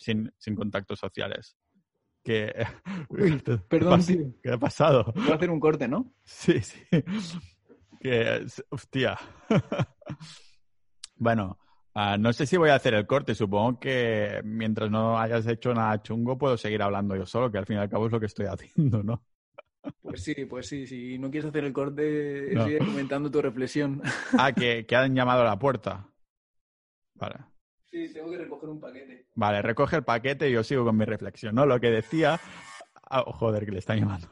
sin, 0.00 0.32
sin 0.38 0.54
contactos 0.54 0.98
sociales. 0.98 1.58
Que, 2.24 2.66
perdón, 3.68 4.00
¿Qué 4.42 4.50
ha 4.50 4.58
pasado? 4.58 5.12
Voy 5.14 5.30
a 5.30 5.34
hacer 5.34 5.50
un 5.50 5.60
corte, 5.60 5.86
¿no? 5.86 6.12
Sí, 6.24 6.60
sí. 6.60 6.80
Que, 8.00 8.46
hostia. 8.70 9.18
bueno, 11.16 11.58
ah, 11.94 12.16
no 12.18 12.32
sé 12.32 12.46
si 12.46 12.56
voy 12.56 12.70
a 12.70 12.76
hacer 12.76 12.94
el 12.94 13.06
corte. 13.06 13.34
Supongo 13.34 13.78
que 13.78 14.40
mientras 14.42 14.90
no 14.90 15.18
hayas 15.18 15.46
hecho 15.46 15.74
nada 15.74 16.02
chungo, 16.02 16.38
puedo 16.38 16.56
seguir 16.56 16.82
hablando 16.82 17.14
yo 17.14 17.26
solo, 17.26 17.52
que 17.52 17.58
al 17.58 17.66
fin 17.66 17.76
y 17.76 17.80
al 17.80 17.90
cabo 17.90 18.06
es 18.06 18.12
lo 18.12 18.20
que 18.20 18.26
estoy 18.26 18.46
haciendo, 18.46 19.02
¿no? 19.02 19.22
Pues 20.00 20.22
sí, 20.22 20.34
pues 20.46 20.66
sí, 20.66 20.86
si 20.86 21.18
no 21.18 21.30
quieres 21.30 21.50
hacer 21.50 21.64
el 21.64 21.72
corte, 21.74 22.50
sigue 22.64 22.78
comentando 22.78 23.30
tu 23.30 23.42
reflexión. 23.42 24.00
Ah, 24.38 24.52
que, 24.52 24.86
que, 24.86 24.96
han 24.96 25.14
llamado 25.14 25.42
a 25.42 25.44
la 25.44 25.58
puerta. 25.58 26.08
Vale. 27.16 27.36
Sí, 27.94 28.12
tengo 28.12 28.28
que 28.28 28.38
recoger 28.38 28.70
un 28.70 28.80
paquete. 28.80 29.28
Vale, 29.36 29.62
recoge 29.62 29.94
el 29.94 30.02
paquete 30.02 30.50
y 30.50 30.52
yo 30.52 30.64
sigo 30.64 30.84
con 30.84 30.96
mi 30.96 31.04
reflexión, 31.04 31.54
¿no? 31.54 31.64
Lo 31.64 31.78
que 31.78 31.92
decía... 31.92 32.40
Ah, 33.08 33.22
joder, 33.24 33.64
que 33.64 33.70
le 33.70 33.78
están 33.78 34.00
llamando. 34.00 34.26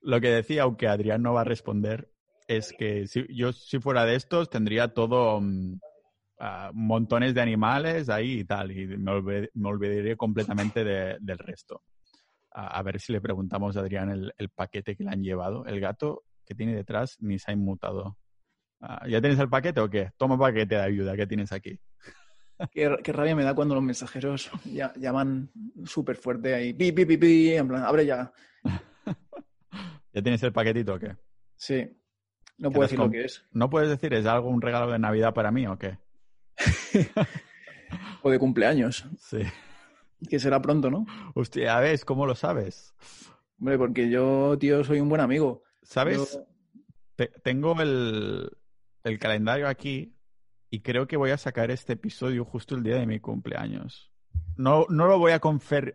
Lo 0.00 0.20
que 0.20 0.28
decía, 0.28 0.62
aunque 0.62 0.86
Adrián 0.86 1.20
no 1.20 1.34
va 1.34 1.40
a 1.40 1.44
responder, 1.44 2.08
es 2.46 2.72
que 2.72 3.08
si, 3.08 3.26
yo 3.34 3.52
si 3.52 3.80
fuera 3.80 4.04
de 4.04 4.14
estos 4.14 4.48
tendría 4.48 4.94
todo... 4.94 5.40
Mm, 5.40 5.80
ah, 6.38 6.70
montones 6.72 7.34
de 7.34 7.40
animales 7.40 8.08
ahí 8.10 8.38
y 8.38 8.44
tal, 8.44 8.70
y 8.70 8.86
me, 8.86 9.10
olvidaría 9.10 10.14
completamente 10.14 10.84
del 10.84 11.38
resto 11.38 11.82
a, 12.52 12.80
ver 12.84 13.00
si 13.00 13.12
le 13.12 13.20
preguntamos 13.20 13.76
a 13.76 13.80
Adrián 13.80 14.32
el, 14.36 14.48
paquete 14.50 14.94
que 14.94 15.02
le 15.02 15.10
han 15.10 15.24
llevado. 15.24 15.64
El 15.66 15.80
gato 15.80 16.22
que 16.46 16.54
tiene 16.54 16.76
detrás 16.76 17.16
ni 17.20 17.40
se 17.40 17.50
ha 17.50 17.54
inmutado. 17.54 18.18
Ah, 18.80 19.04
¿Ya 19.08 19.20
tienes 19.20 19.40
el 19.40 19.48
paquete 19.48 19.80
o 19.80 19.90
qué? 19.90 20.10
Toma 20.16 20.38
paquete 20.38 20.76
de 20.76 20.82
ayuda 20.82 21.16
que 21.16 21.26
tienes 21.26 21.50
aquí. 21.50 21.80
Qué, 22.72 23.12
rabia 23.12 23.34
me 23.34 23.44
da 23.44 23.54
cuando 23.54 23.74
los 23.74 23.84
mensajeros 23.84 24.50
llaman 24.96 25.50
súper 25.84 26.16
fuerte 26.16 26.54
ahí. 26.54 26.72
Pi, 26.72 26.92
pi, 26.92 27.04
pi, 27.04 27.16
pi, 27.16 27.52
en 27.52 27.68
plan, 27.68 27.84
abre 27.84 28.06
ya. 28.06 28.32
¿Ya 30.12 30.22
tienes 30.22 30.42
el 30.42 30.52
paquetito 30.52 30.94
o 30.94 30.98
qué? 30.98 31.16
Sí. 31.56 31.88
No 32.58 32.70
puedo 32.70 32.82
decir 32.82 32.98
lo 32.98 33.10
que 33.10 33.24
es. 33.24 33.44
¿No 33.52 33.70
puedes 33.70 33.88
decir, 33.88 34.12
es 34.12 34.26
algo, 34.26 34.48
un 34.48 34.60
regalo 34.60 34.92
de 34.92 34.98
Navidad 34.98 35.32
para 35.32 35.50
mí 35.50 35.66
o 35.66 35.78
qué? 35.78 35.98
o 38.22 38.30
de 38.30 38.38
cumpleaños. 38.38 39.06
Sí. 39.18 39.42
Que 40.28 40.38
será 40.38 40.60
pronto, 40.60 40.90
¿no? 40.90 41.06
Hostia, 41.34 41.80
¿ves? 41.80 42.04
¿Cómo 42.04 42.26
lo 42.26 42.34
sabes? 42.34 42.94
Hombre, 43.58 43.78
porque 43.78 44.10
yo, 44.10 44.58
tío, 44.58 44.84
soy 44.84 45.00
un 45.00 45.08
buen 45.08 45.20
amigo. 45.20 45.62
¿Sabes? 45.82 46.38
tengo 47.42 47.76
el, 47.82 49.18
calendario 49.18 49.68
aquí 49.68 50.14
y 50.70 50.80
creo 50.80 51.06
que 51.06 51.16
voy 51.16 51.30
a 51.30 51.36
sacar 51.36 51.70
este 51.70 51.94
episodio 51.94 52.44
justo 52.44 52.74
el 52.76 52.82
día 52.82 52.96
de 52.96 53.06
mi 53.06 53.20
cumpleaños. 53.20 54.12
No, 54.56 54.86
no 54.88 55.06
lo 55.06 55.18
voy 55.18 55.32
a, 55.32 55.40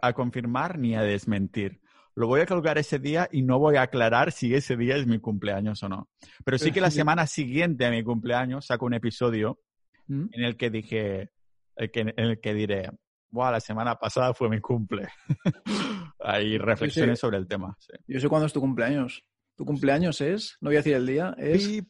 a 0.02 0.14
confirmar 0.14 0.78
ni 0.78 0.96
a 0.96 1.02
desmentir. 1.02 1.82
Lo 2.16 2.28
voy 2.28 2.42
a 2.42 2.46
colgar 2.46 2.78
ese 2.78 3.00
día 3.00 3.28
y 3.32 3.42
no 3.42 3.60
voy 3.60 3.76
a 3.76 3.84
aclarar 3.84 4.32
si 4.32 4.54
ese 4.54 4.78
día 4.78 4.96
es 4.96 5.06
mi 5.06 5.20
cumpleaños 5.20 5.84
o 5.84 5.90
no. 5.90 6.10
Pero 6.44 6.58
sí 6.58 6.72
que 6.72 6.80
la 6.80 6.92
semana 6.92 7.28
siguiente 7.28 7.86
a 7.86 7.92
mi 7.92 8.04
cumpleaños 8.04 8.68
saco 8.68 8.86
un 8.86 8.94
episodio 8.94 9.60
¿Mm? 10.08 10.28
en 10.32 10.44
el 10.44 10.56
que 10.56 10.70
dije, 10.70 11.32
en 11.76 12.20
el 12.20 12.40
que 12.40 12.54
diré, 12.54 12.90
la 13.32 13.60
semana 13.60 13.96
pasada 13.96 14.34
fue 14.34 14.50
mi 14.50 14.60
cumple. 14.60 15.08
Hay 16.20 16.58
reflexiones 16.58 17.20
sobre 17.20 17.38
el 17.38 17.48
tema. 17.48 17.78
Yo 18.08 18.20
sé 18.20 18.30
cuándo 18.30 18.46
es 18.46 18.54
tu 18.54 18.62
cumpleaños. 18.62 19.24
Tu 19.56 19.66
cumpleaños 19.66 20.22
es, 20.22 20.58
no 20.62 20.70
voy 20.70 20.78
a 20.78 20.80
decir 20.80 20.96
el 20.96 21.06
día, 21.06 21.36
es 21.38 21.82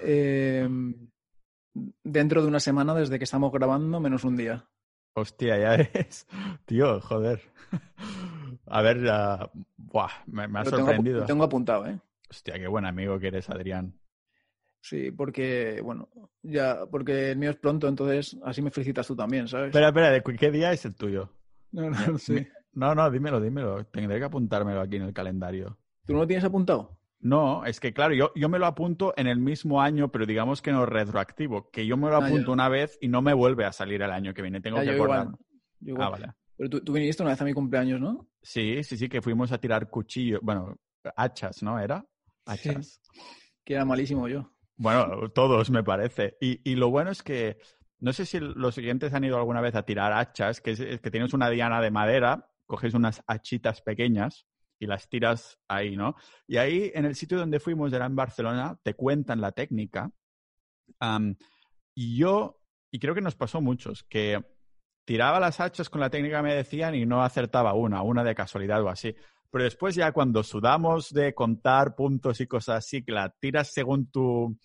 em, 0.00 0.94
dentro 2.02 2.42
de 2.42 2.48
una 2.48 2.60
semana 2.60 2.94
desde 2.94 3.18
que 3.18 3.24
estamos 3.24 3.52
grabando, 3.52 4.00
menos 4.00 4.24
un 4.24 4.36
día. 4.36 4.64
Hostia, 5.14 5.58
ya 5.58 5.74
es. 5.74 6.26
Tío, 6.66 7.00
joder. 7.00 7.40
A 8.66 8.82
ver, 8.82 9.02
ya. 9.02 9.50
Buah, 9.76 10.10
me, 10.26 10.44
ha 10.44 10.64
sorprendido. 10.64 11.18
Tengo, 11.18 11.26
tengo 11.26 11.44
apuntado, 11.44 11.86
¿eh? 11.86 11.98
Hostia, 12.30 12.58
qué 12.58 12.66
buen 12.66 12.84
amigo 12.84 13.18
que 13.18 13.28
eres, 13.28 13.48
Adrián. 13.48 13.98
Sí, 14.80 15.10
porque, 15.10 15.80
bueno, 15.82 16.08
ya, 16.42 16.86
porque 16.90 17.32
el 17.32 17.38
mío 17.38 17.50
es 17.50 17.56
pronto, 17.56 17.88
entonces 17.88 18.36
así 18.44 18.62
me 18.62 18.70
felicitas 18.70 19.06
tú 19.06 19.16
también, 19.16 19.48
¿sabes? 19.48 19.68
Espera, 19.68 19.88
espera, 19.88 20.22
¿qué 20.38 20.50
día 20.50 20.72
es 20.72 20.84
el 20.84 20.94
tuyo? 20.94 21.30
No, 21.72 21.90
no, 21.90 22.18
sí. 22.18 22.46
No, 22.72 22.94
no, 22.94 23.10
dímelo, 23.10 23.40
dímelo. 23.40 23.84
Tendré 23.86 24.18
que 24.18 24.26
apuntármelo 24.26 24.80
aquí 24.80 24.96
en 24.96 25.02
el 25.02 25.12
calendario. 25.12 25.78
¿Tú 26.04 26.12
no 26.12 26.20
lo 26.20 26.26
tienes 26.26 26.44
apuntado? 26.44 26.96
No, 27.20 27.64
es 27.64 27.80
que 27.80 27.92
claro, 27.92 28.14
yo, 28.14 28.32
yo 28.34 28.48
me 28.48 28.58
lo 28.58 28.66
apunto 28.66 29.14
en 29.16 29.26
el 29.26 29.38
mismo 29.38 29.80
año, 29.80 30.10
pero 30.12 30.26
digamos 30.26 30.62
que 30.62 30.72
no 30.72 30.84
es 30.84 30.88
retroactivo, 30.88 31.70
que 31.70 31.86
yo 31.86 31.96
me 31.96 32.08
lo 32.08 32.16
ah, 32.16 32.26
apunto 32.26 32.52
una 32.52 32.68
vez 32.68 32.98
y 33.00 33.08
no 33.08 33.22
me 33.22 33.34
vuelve 33.34 33.64
a 33.64 33.72
salir 33.72 34.02
el 34.02 34.10
año 34.10 34.34
que 34.34 34.42
viene. 34.42 34.60
Tengo 34.60 34.80
que 34.80 34.90
acordar. 34.90 35.28
Ah, 35.98 36.08
vale. 36.08 36.32
Pero 36.56 36.70
tú, 36.70 36.80
tú, 36.80 36.92
viniste 36.92 37.22
una 37.22 37.32
vez 37.32 37.40
a 37.40 37.44
mi 37.44 37.52
cumpleaños, 37.52 38.00
¿no? 38.00 38.28
Sí, 38.42 38.82
sí, 38.82 38.96
sí, 38.96 39.08
que 39.08 39.20
fuimos 39.20 39.52
a 39.52 39.58
tirar 39.58 39.90
cuchillos, 39.90 40.40
bueno, 40.42 40.76
hachas, 41.16 41.62
¿no? 41.62 41.78
¿Era? 41.78 42.04
Hachas. 42.46 43.00
Que 43.64 43.74
era 43.74 43.84
malísimo 43.84 44.28
yo. 44.28 44.52
Bueno, 44.76 45.30
todos 45.30 45.70
me 45.70 45.82
parece. 45.82 46.36
Y, 46.40 46.76
lo 46.76 46.90
bueno 46.90 47.10
es 47.10 47.22
que, 47.22 47.58
no 47.98 48.12
sé 48.12 48.26
si 48.26 48.38
los 48.38 48.74
siguientes 48.74 49.12
han 49.14 49.24
ido 49.24 49.36
alguna 49.36 49.60
vez 49.60 49.74
a 49.74 49.84
tirar 49.84 50.12
hachas, 50.12 50.60
que 50.60 50.72
es, 50.72 51.00
que 51.00 51.10
tienes 51.10 51.32
una 51.34 51.50
diana 51.50 51.80
de 51.80 51.90
madera, 51.90 52.48
coges 52.66 52.94
unas 52.94 53.22
hachitas 53.26 53.82
pequeñas 53.82 54.46
y 54.78 54.86
las 54.86 55.08
tiras 55.08 55.58
ahí, 55.68 55.96
¿no? 55.96 56.16
Y 56.46 56.56
ahí, 56.58 56.90
en 56.94 57.04
el 57.04 57.14
sitio 57.14 57.38
donde 57.38 57.60
fuimos, 57.60 57.92
era 57.92 58.06
en 58.06 58.16
Barcelona, 58.16 58.78
te 58.82 58.94
cuentan 58.94 59.40
la 59.40 59.52
técnica. 59.52 60.10
y 61.94 62.16
yo, 62.16 62.60
y 62.90 62.98
creo 62.98 63.14
que 63.14 63.20
nos 63.20 63.36
pasó 63.36 63.60
muchos, 63.60 64.04
que 64.04 64.44
tiraba 65.04 65.40
las 65.40 65.60
hachas 65.60 65.88
con 65.88 66.00
la 66.00 66.10
técnica 66.10 66.42
me 66.42 66.54
decían 66.54 66.94
y 66.94 67.06
no 67.06 67.22
acertaba 67.22 67.72
una, 67.74 68.02
una 68.02 68.24
de 68.24 68.34
casualidad 68.34 68.82
o 68.82 68.88
así. 68.88 69.14
Pero 69.50 69.64
después 69.64 69.94
ya 69.94 70.12
cuando 70.12 70.42
sudamos 70.42 71.10
de 71.12 71.32
contar 71.32 71.94
puntos 71.94 72.40
y 72.40 72.46
cosas 72.46 72.78
así, 72.78 73.04
que 73.04 73.12
la 73.12 73.30
tiras 73.30 73.72
según 73.72 74.10
tu, 74.10 74.58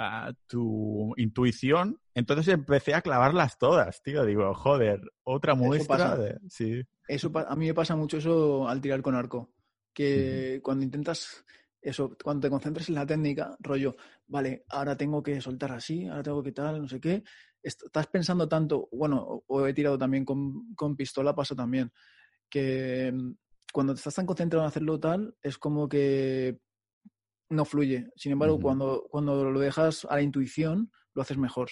ah, 0.00 0.32
tu 0.46 1.12
intuición, 1.16 2.00
entonces 2.14 2.48
empecé 2.48 2.94
a 2.94 3.02
clavarlas 3.02 3.58
todas, 3.58 4.02
tío. 4.02 4.24
Digo, 4.24 4.54
joder, 4.54 5.00
otra 5.22 5.54
muestra 5.54 6.16
de... 6.16 6.38
Sí. 6.48 6.82
Eso, 7.06 7.30
a 7.34 7.54
mí 7.54 7.66
me 7.66 7.74
pasa 7.74 7.94
mucho 7.96 8.16
eso 8.16 8.66
al 8.66 8.80
tirar 8.80 9.02
con 9.02 9.14
arco. 9.14 9.52
Que 9.92 10.60
cuando 10.62 10.84
intentas 10.84 11.44
eso, 11.82 12.16
cuando 12.22 12.46
te 12.46 12.50
concentras 12.50 12.88
en 12.88 12.94
la 12.94 13.06
técnica, 13.06 13.56
rollo, 13.60 13.96
vale, 14.26 14.64
ahora 14.68 14.96
tengo 14.96 15.22
que 15.22 15.40
soltar 15.40 15.72
así, 15.72 16.06
ahora 16.06 16.22
tengo 16.22 16.42
que 16.42 16.52
tal, 16.52 16.80
no 16.80 16.88
sé 16.88 17.00
qué, 17.00 17.22
estás 17.62 18.06
pensando 18.06 18.48
tanto, 18.48 18.88
bueno, 18.92 19.42
o, 19.46 19.66
he 19.66 19.74
tirado 19.74 19.98
también 19.98 20.24
con, 20.24 20.74
con, 20.74 20.96
pistola, 20.96 21.34
pasa 21.34 21.54
también, 21.54 21.90
que 22.48 23.12
mm, 23.12 23.32
cuando 23.72 23.94
te 23.94 23.98
estás 23.98 24.14
tan 24.14 24.26
concentrado 24.26 24.64
en 24.64 24.68
hacerlo 24.68 25.00
tal, 25.00 25.34
es 25.42 25.58
como 25.58 25.88
que 25.88 26.60
no 27.50 27.64
fluye. 27.64 28.08
Sin 28.16 28.32
embargo, 28.32 28.58
cuando, 28.58 29.06
cuando 29.10 29.50
lo 29.50 29.60
dejas 29.60 30.06
a 30.08 30.16
la 30.16 30.22
intuición, 30.22 30.90
lo 31.14 31.22
haces 31.22 31.36
mejor. 31.36 31.68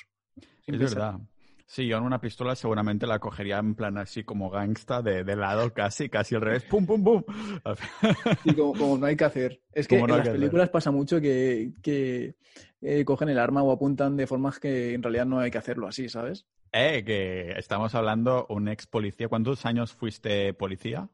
Es 0.67 0.79
verdad. 0.79 1.19
Sí, 1.67 1.87
yo 1.87 1.99
en 1.99 2.05
una 2.05 2.19
pistola 2.19 2.57
seguramente 2.57 3.07
la 3.07 3.19
cogería 3.19 3.59
en 3.59 3.75
plan 3.75 3.99
así 3.99 4.25
como 4.25 4.49
gangsta, 4.49 5.03
de, 5.03 5.23
de 5.23 5.37
lado 5.37 5.75
casi, 5.75 6.09
casi 6.09 6.35
al 6.35 6.41
revés, 6.41 6.65
pum, 6.65 6.87
pum, 6.87 7.05
pum. 7.05 7.23
Y 8.45 8.55
como, 8.55 8.97
no 8.97 9.05
hay 9.05 9.17
que 9.17 9.25
hacer. 9.25 9.61
Es 9.73 9.87
que 9.87 9.99
en 9.99 10.09
las 10.09 10.27
películas 10.27 10.71
pasa 10.71 10.91
mucho 10.91 11.21
que, 11.21 11.73
que 11.83 12.37
eh, 12.81 13.05
cogen 13.05 13.29
el 13.29 13.39
arma 13.39 13.63
o 13.63 13.71
apuntan 13.71 14.17
de 14.17 14.27
formas 14.27 14.59
que 14.59 14.95
en 14.95 15.03
realidad 15.03 15.27
no 15.27 15.41
hay 15.41 15.51
que 15.51 15.59
hacerlo 15.59 15.87
así, 15.87 16.09
¿sabes? 16.09 16.47
Eh, 16.73 17.05
que 17.05 17.53
estamos 17.59 17.95
hablando 17.95 18.47
un 18.49 18.69
ex 18.69 18.87
policía. 18.87 19.29
¿Cuántos 19.29 19.67
años 19.67 19.93
fuiste 19.93 20.55
policía? 20.55 21.11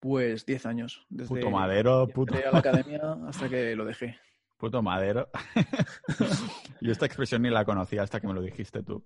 Pues 0.00 0.46
10 0.46 0.66
años. 0.66 1.06
Desde 1.10 1.28
puto 1.28 1.50
madero, 1.50 2.08
puto. 2.08 2.34
a 2.34 2.52
la 2.52 2.58
academia 2.58 3.00
hasta 3.28 3.48
que 3.48 3.76
lo 3.76 3.84
dejé. 3.84 4.18
Puto 4.56 4.82
madero. 4.82 5.28
Yo 6.80 6.92
esta 6.92 7.06
expresión 7.06 7.42
ni 7.42 7.50
la 7.50 7.64
conocía 7.64 8.02
hasta 8.02 8.20
que 8.20 8.26
me 8.26 8.34
lo 8.34 8.42
dijiste 8.42 8.82
tú. 8.82 9.04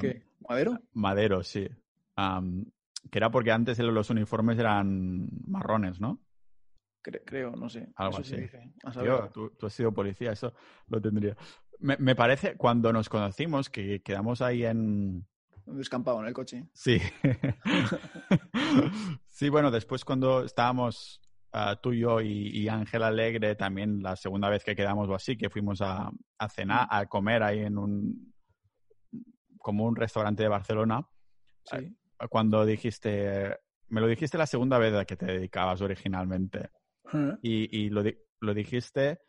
qué? 0.00 0.22
¿Madero? 0.48 0.78
Madero, 0.92 1.42
sí. 1.42 1.68
que 2.16 3.18
era 3.18 3.30
porque 3.30 3.52
antes 3.52 3.78
los 3.78 4.10
uniformes 4.10 4.58
eran 4.58 5.28
marrones, 5.46 6.00
¿no? 6.00 6.20
creo, 7.24 7.52
no 7.52 7.68
sé. 7.68 7.88
Algo 7.96 8.18
así. 8.18 8.36
tú, 9.32 9.66
has 9.66 9.72
sido 9.72 9.92
policía, 9.92 10.32
eso 10.32 10.52
lo 10.88 11.00
tendría. 11.00 11.36
Me, 11.78 11.96
me, 11.98 12.14
parece, 12.14 12.56
cuando 12.56 12.92
nos 12.92 13.08
conocimos, 13.08 13.68
que 13.70 14.02
quedamos 14.02 14.40
ahí 14.42 14.64
en... 14.64 15.26
Descampado 15.66 16.20
en 16.20 16.26
el 16.26 16.32
coche. 16.32 16.68
Sí. 16.72 17.00
sí, 19.28 19.48
bueno, 19.48 19.70
después 19.70 20.04
cuando 20.04 20.44
estábamos 20.44 21.20
tú 21.80 21.92
y 21.92 22.00
yo 22.00 22.20
y 22.20 22.68
Ángel 22.68 23.02
Alegre 23.02 23.54
también 23.54 24.02
la 24.02 24.14
segunda 24.14 24.50
vez 24.50 24.62
que 24.62 24.76
quedamos 24.76 25.08
o 25.08 25.14
así, 25.14 25.36
que 25.36 25.48
fuimos 25.48 25.80
a, 25.80 26.10
cenar, 26.50 26.86
a 26.90 27.06
comer 27.06 27.42
ahí 27.42 27.60
en 27.60 27.78
un 27.78 28.34
como 29.58 29.84
un 29.84 29.96
restaurante 29.96 30.44
de 30.44 30.48
Barcelona. 30.48 31.08
Cuando 32.30 32.64
dijiste, 32.64 33.56
me 33.88 34.00
lo 34.00 34.06
dijiste 34.06 34.38
la 34.38 34.46
segunda 34.46 34.78
vez 34.78 34.94
a 34.94 35.04
que 35.04 35.16
te 35.16 35.26
dedicabas 35.26 35.80
originalmente. 35.80 36.70
Y, 37.42 37.90
lo, 37.90 38.02
lo, 38.40 38.54
dijiste 38.54 39.20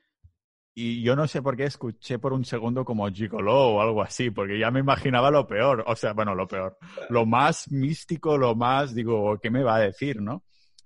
y 0.79 1.01
yo 1.01 1.15
no 1.15 1.27
sé 1.27 1.41
por 1.41 1.57
qué 1.57 1.63
escuché 1.63 2.19
por 2.19 2.33
un 2.33 2.45
segundo 2.45 2.85
como 2.85 3.11
gigolo 3.11 3.51
o 3.51 3.81
algo 3.81 4.03
así, 4.03 4.29
porque 4.29 4.59
ya 4.59 4.69
me 4.69 4.79
imaginaba 4.79 5.31
lo 5.31 5.47
peor. 5.47 5.83
O 5.87 5.95
sea, 5.95 6.13
bueno, 6.13 6.35
lo 6.35 6.47
peor. 6.47 6.77
Lo 7.09 7.25
más 7.25 7.71
místico, 7.71 8.37
lo 8.37 8.53
más, 8.53 8.93
digo, 8.93 9.39
¿qué 9.41 9.49
me 9.49 9.63
va 9.63 9.77
a 9.77 9.79
decir, 9.79 10.21
no? 10.21 10.43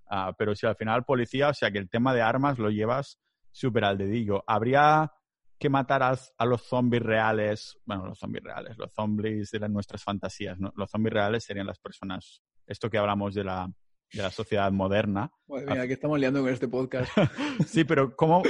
Ah, 0.10 0.34
pero 0.38 0.56
si 0.56 0.66
al 0.66 0.78
final 0.78 1.04
policía, 1.04 1.50
o 1.50 1.54
sea 1.54 1.72
que 1.72 1.78
el 1.78 1.89
tema 1.89 2.14
de 2.14 2.22
armas 2.22 2.58
lo 2.58 2.70
llevas 2.70 3.20
súper 3.52 3.84
al 3.84 3.98
dedillo. 3.98 4.46
¿Habría 4.48 5.12
que 5.60 5.70
matar 5.70 6.04
a, 6.04 6.46
los 6.46 6.62
zombies 6.62 7.04
reales? 7.04 7.78
Bueno, 7.84 8.06
los 8.06 8.18
zombies 8.18 8.46
reales, 8.46 8.78
los 8.78 8.94
zombies 8.94 9.52
de 9.52 9.68
nuestras 9.68 10.02
fantasías, 10.02 10.58
¿no? 10.58 10.72
Los 10.78 10.89
zombies 10.89 11.16
reales 11.16 11.44
serían 11.44 11.68
las 11.68 11.80
personas, 11.80 12.42
esto 12.66 12.89
que 12.89 12.98
hablamos 12.98 13.34
de 13.34 13.44
la, 13.44 13.70
de 14.14 14.22
la 14.22 14.32
sociedad 14.32 14.72
moderna. 14.72 15.32
Bueno, 15.47 15.72
mira, 15.72 15.88
que 15.88 15.93
estamos 15.93 16.20
liando 16.20 16.41
con 16.41 16.51
este 16.51 16.68
podcast. 16.68 17.12
sí, 17.68 17.84
pero 17.84 18.16
¿cómo, 18.16 18.43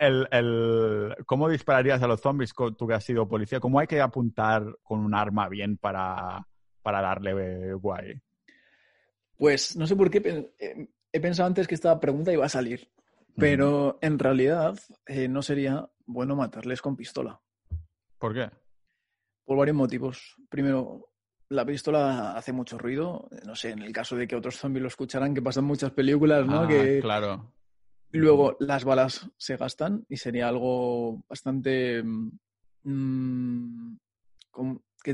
el, 0.00 0.28
el, 0.30 1.16
¿cómo 1.26 1.48
dispararías 1.48 2.02
a 2.02 2.06
los 2.06 2.20
zombies 2.20 2.52
tú 2.76 2.86
que 2.86 2.94
has 2.94 3.04
sido 3.04 3.28
policía? 3.28 3.60
¿Cómo 3.60 3.78
hay 3.78 3.86
que 3.86 4.00
apuntar 4.00 4.64
con 4.82 5.00
un 5.00 5.14
arma 5.14 5.48
bien 5.48 5.78
para, 5.78 6.46
para 6.82 7.00
darle 7.00 7.74
guay? 7.74 8.20
Pues 9.36 9.76
no 9.76 9.86
sé 9.86 9.94
por 9.94 10.10
qué 10.10 10.52
eh, 10.58 10.88
he 11.12 11.20
pensado 11.20 11.46
antes 11.46 11.68
que 11.68 11.74
esta 11.74 11.98
pregunta 12.00 12.32
iba 12.32 12.44
a 12.44 12.50
salir, 12.50 12.90
pero 13.36 13.98
en 14.02 14.18
realidad 14.18 14.78
eh, 15.06 15.28
no 15.28 15.42
sería 15.42 15.88
bueno 16.06 16.34
matarles 16.34 16.82
con 16.82 16.96
pistola. 16.96 17.40
¿Por 18.18 18.34
qué? 18.34 18.50
Por 19.44 19.56
varios 19.56 19.76
motivos. 19.76 20.36
Primero, 20.48 21.07
la 21.50 21.64
pistola 21.64 22.32
hace 22.36 22.52
mucho 22.52 22.78
ruido. 22.78 23.28
No 23.44 23.54
sé, 23.54 23.70
en 23.70 23.82
el 23.82 23.92
caso 23.92 24.16
de 24.16 24.26
que 24.26 24.36
otros 24.36 24.56
zombies 24.56 24.82
lo 24.82 24.88
escucharan, 24.88 25.34
que 25.34 25.42
pasan 25.42 25.64
muchas 25.64 25.92
películas, 25.92 26.46
¿no? 26.46 26.60
Ah, 26.60 26.68
que... 26.68 27.00
Claro. 27.00 27.52
Luego, 28.10 28.56
las 28.60 28.84
balas 28.84 29.28
se 29.36 29.56
gastan 29.56 30.04
y 30.08 30.16
sería 30.16 30.48
algo 30.48 31.24
bastante. 31.28 32.02
Mm, 32.82 33.96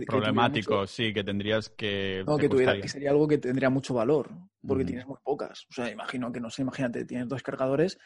Problemático, 0.06 0.86
sí, 0.86 1.12
que 1.12 1.22
tendrías 1.22 1.68
que. 1.68 2.24
No, 2.26 2.38
que, 2.38 2.48
tuviera, 2.48 2.80
que 2.80 2.88
sería 2.88 3.10
algo 3.10 3.28
que 3.28 3.38
tendría 3.38 3.68
mucho 3.68 3.94
valor, 3.94 4.30
porque 4.66 4.84
tienes 4.84 5.06
muy 5.06 5.18
pocas. 5.22 5.66
O 5.68 5.72
sea, 5.72 5.90
imagino 5.90 6.32
que 6.32 6.40
no 6.40 6.50
sé, 6.50 6.62
imagínate, 6.62 7.04
tienes 7.04 7.28
dos 7.28 7.42
cargadores, 7.42 7.98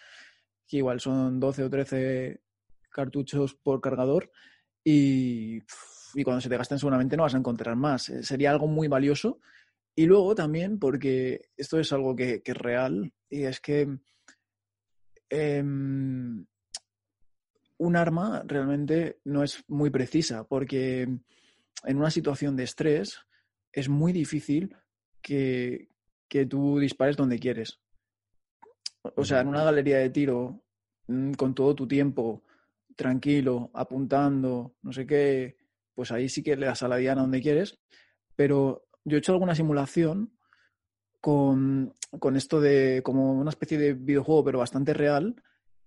que 0.66 0.78
igual 0.78 1.00
son 1.00 1.38
12 1.38 1.64
o 1.64 1.70
13 1.70 2.40
cartuchos 2.90 3.54
por 3.54 3.80
cargador, 3.80 4.30
y, 4.82 5.60
y 6.14 6.24
cuando 6.24 6.40
se 6.40 6.48
te 6.48 6.56
gasten 6.56 6.78
seguramente 6.78 7.16
no 7.16 7.24
vas 7.24 7.34
a 7.34 7.38
encontrar 7.38 7.76
más. 7.76 8.08
Eh, 8.08 8.22
sería 8.22 8.50
algo 8.50 8.66
muy 8.66 8.88
valioso. 8.88 9.40
Y 9.94 10.06
luego 10.06 10.34
también, 10.34 10.78
porque 10.78 11.50
esto 11.56 11.80
es 11.80 11.92
algo 11.92 12.14
que, 12.14 12.40
es 12.44 12.56
real, 12.56 13.12
y 13.28 13.42
es 13.42 13.60
que 13.60 13.98
em, 15.28 16.46
un 17.78 17.96
arma 17.96 18.44
realmente 18.46 19.18
no 19.24 19.42
es 19.42 19.64
muy 19.66 19.90
precisa, 19.90 20.44
porque 20.44 21.02
en 21.02 21.96
una 21.96 22.10
situación 22.10 22.56
de 22.56 22.64
estrés 22.64 23.18
es 23.72 23.88
muy 23.88 24.12
difícil 24.12 24.76
que, 25.20 25.88
tú 26.48 26.78
dispares 26.78 27.16
donde 27.16 27.38
quieres. 27.38 27.80
O 29.16 29.24
sea, 29.24 29.40
en 29.40 29.48
una 29.48 29.64
galería 29.64 29.98
de 29.98 30.10
tiro, 30.10 30.62
mm, 31.08 31.32
con 31.32 31.54
todo 31.54 31.74
tu 31.74 31.88
tiempo, 31.88 32.44
tranquilo, 32.96 33.70
apuntando, 33.74 34.76
no 34.82 34.92
sé 34.92 35.06
qué, 35.06 35.57
pues 35.98 36.12
ahí 36.12 36.28
sí 36.28 36.44
que 36.44 36.54
le 36.54 36.66
das 36.66 36.84
a 36.84 36.88
la 36.88 36.98
diana 36.98 37.22
donde 37.22 37.42
quieres. 37.42 37.76
Pero 38.36 38.84
yo 39.02 39.16
he 39.16 39.18
hecho 39.18 39.32
alguna 39.32 39.56
simulación 39.56 40.32
con, 41.20 41.92
con 42.20 42.36
esto 42.36 42.60
de 42.60 43.02
como 43.02 43.32
una 43.32 43.50
especie 43.50 43.78
de 43.78 43.94
videojuego, 43.94 44.44
pero 44.44 44.58
bastante 44.60 44.94
real, 44.94 45.34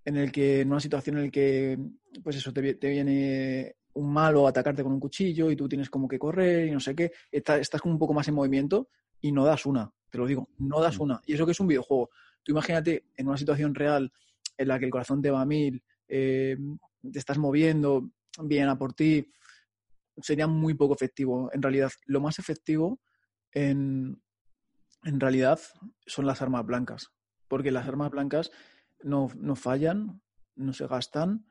en 0.04 0.18
el 0.18 0.34
que 0.34 0.60
en 0.60 0.70
una 0.70 0.82
situación 0.82 1.18
en 1.18 1.24
la 1.24 1.32
que, 1.32 1.80
pues 2.26 2.36
eso, 2.36 2.52
te, 2.52 2.74
te 2.74 2.90
viene 2.90 3.78
un 3.94 4.12
malo 4.12 4.50
atacarte 4.50 4.84
con 4.84 4.92
un 4.92 5.00
cuchillo 5.00 5.50
y 5.50 5.56
tú 5.56 5.70
tienes 5.70 5.90
como 5.90 6.10
que 6.10 6.20
correr 6.20 6.68
y 6.68 6.72
no 6.72 6.82
sé 6.82 6.94
qué, 6.94 7.14
estás 7.32 7.80
como 7.80 7.94
un 7.94 8.00
poco 8.00 8.14
más 8.14 8.28
en 8.28 8.34
movimiento 8.34 8.90
y 9.22 9.32
no 9.32 9.46
das 9.46 9.66
una, 9.66 9.94
te 10.10 10.18
lo 10.18 10.26
digo, 10.26 10.50
no 10.58 10.82
das 10.82 11.00
mm. 11.00 11.04
una. 11.04 11.22
Y 11.26 11.36
eso 11.36 11.46
que 11.46 11.54
es 11.54 11.60
un 11.62 11.68
videojuego. 11.68 12.10
Tú 12.44 12.52
imagínate 12.52 13.06
en 13.16 13.30
una 13.30 13.38
situación 13.38 13.74
real 13.74 14.12
en 14.58 14.68
la 14.68 14.78
que 14.78 14.84
el 14.84 14.92
corazón 14.92 15.22
te 15.22 15.32
va 15.32 15.40
a 15.40 15.46
mil, 15.46 15.82
eh, 16.10 16.58
te 17.02 17.18
estás 17.18 17.38
moviendo, 17.38 18.10
vienen 18.44 18.68
a 18.68 18.78
por 18.78 18.92
ti, 18.92 19.26
sería 20.22 20.48
muy 20.48 20.74
poco 20.74 20.94
efectivo. 20.94 21.50
En 21.54 21.62
realidad, 21.62 21.92
lo 22.06 22.20
más 22.22 22.40
efectivo 22.40 23.00
en, 23.52 24.22
en 25.04 25.20
realidad 25.20 25.60
son 26.06 26.26
las 26.26 26.42
armas 26.42 26.66
blancas, 26.66 27.12
porque 27.48 27.72
las 27.72 27.88
armas 27.88 28.12
blancas 28.12 28.52
no, 29.04 29.30
no 29.36 29.56
fallan, 29.56 30.22
no 30.56 30.74
se 30.74 30.88
gastan 30.88 31.46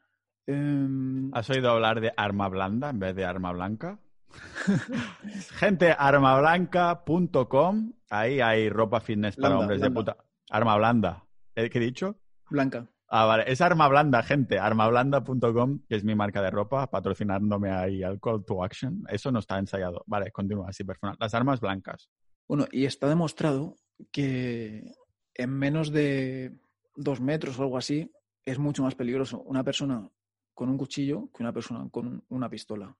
Em, 0.50 1.30
¿Has 1.32 1.48
oído 1.50 1.70
hablar 1.70 2.00
de 2.00 2.12
arma 2.16 2.48
blanda 2.48 2.90
en 2.90 2.98
vez 2.98 3.14
de 3.14 3.24
arma 3.24 3.52
blanca? 3.52 4.00
Gente, 5.58 5.94
armablanca.com. 5.96 7.92
Ahí 8.11 8.40
hay 8.40 8.68
ropa 8.68 9.00
fitness 9.00 9.36
para 9.36 9.58
hombres 9.58 9.80
de 9.80 9.90
puta. 9.92 10.16
Arma 10.50 10.76
blanda. 10.76 11.24
¿Qué 11.54 11.70
he 11.72 11.80
dicho? 11.80 12.16
Blanca. 12.48 12.88
Ah, 13.12 13.24
vale. 13.24 13.44
Es 13.48 13.61
arma 13.61 13.88
blanda, 13.88 14.22
gente. 14.22 14.61
Armablanda.com, 14.61 15.80
que 15.88 15.96
es 15.96 16.04
mi 16.04 16.14
marca 16.14 16.40
de 16.40 16.50
ropa, 16.50 16.88
patrocinándome 16.88 17.72
ahí 17.72 18.04
al 18.04 18.20
call 18.20 18.44
to 18.44 18.62
action. 18.62 19.04
Eso 19.08 19.32
no 19.32 19.40
está 19.40 19.58
ensayado. 19.58 20.04
Vale, 20.06 20.30
continúa 20.30 20.68
así, 20.68 20.84
personal. 20.84 21.16
Las 21.18 21.34
armas 21.34 21.61
blancas. 21.61 22.08
Bueno, 22.46 22.66
y 22.70 22.84
está 22.84 23.08
demostrado 23.08 23.76
que 24.12 24.94
en 25.34 25.50
menos 25.50 25.90
de 25.90 26.56
dos 26.94 27.20
metros 27.20 27.58
o 27.58 27.62
algo 27.62 27.78
así 27.78 28.12
es 28.44 28.58
mucho 28.58 28.82
más 28.82 28.94
peligroso 28.94 29.42
una 29.42 29.64
persona 29.64 30.08
con 30.54 30.68
un 30.68 30.78
cuchillo 30.78 31.30
que 31.34 31.42
una 31.42 31.52
persona 31.52 31.88
con 31.90 32.24
una 32.28 32.48
pistola. 32.48 32.96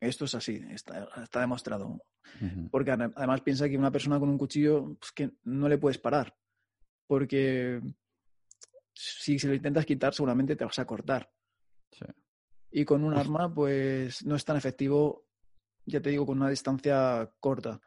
Esto 0.00 0.24
es 0.24 0.34
así, 0.34 0.62
está, 0.70 1.40
demostrado. 1.40 2.02
Porque 2.70 2.92
además 2.92 3.42
piensa 3.42 3.68
que 3.68 3.76
una 3.76 3.90
persona 3.90 4.18
con 4.18 4.30
un 4.30 4.38
cuchillo 4.38 4.96
pues, 4.98 5.12
que 5.12 5.32
no 5.44 5.68
le 5.68 5.78
puedes 5.78 5.98
parar. 5.98 6.34
Porque 7.06 7.80
si 8.96 9.38
se 9.38 9.46
lo 9.46 9.54
intentas 9.54 9.84
quitar, 9.84 10.14
seguramente 10.14 10.56
te 10.56 10.64
vas 10.64 10.78
a 10.78 10.86
cortar. 10.86 11.30
Y 12.70 12.84
con 12.84 13.04
un 13.04 13.14
arma, 13.14 13.52
pues 13.52 14.24
no 14.24 14.34
es 14.34 14.44
tan 14.44 14.56
efectivo, 14.56 15.26
ya 15.84 16.00
te 16.00 16.10
digo, 16.10 16.26
con 16.26 16.38
una 16.38 16.50
distancia 16.50 17.30
corta. 17.38 17.80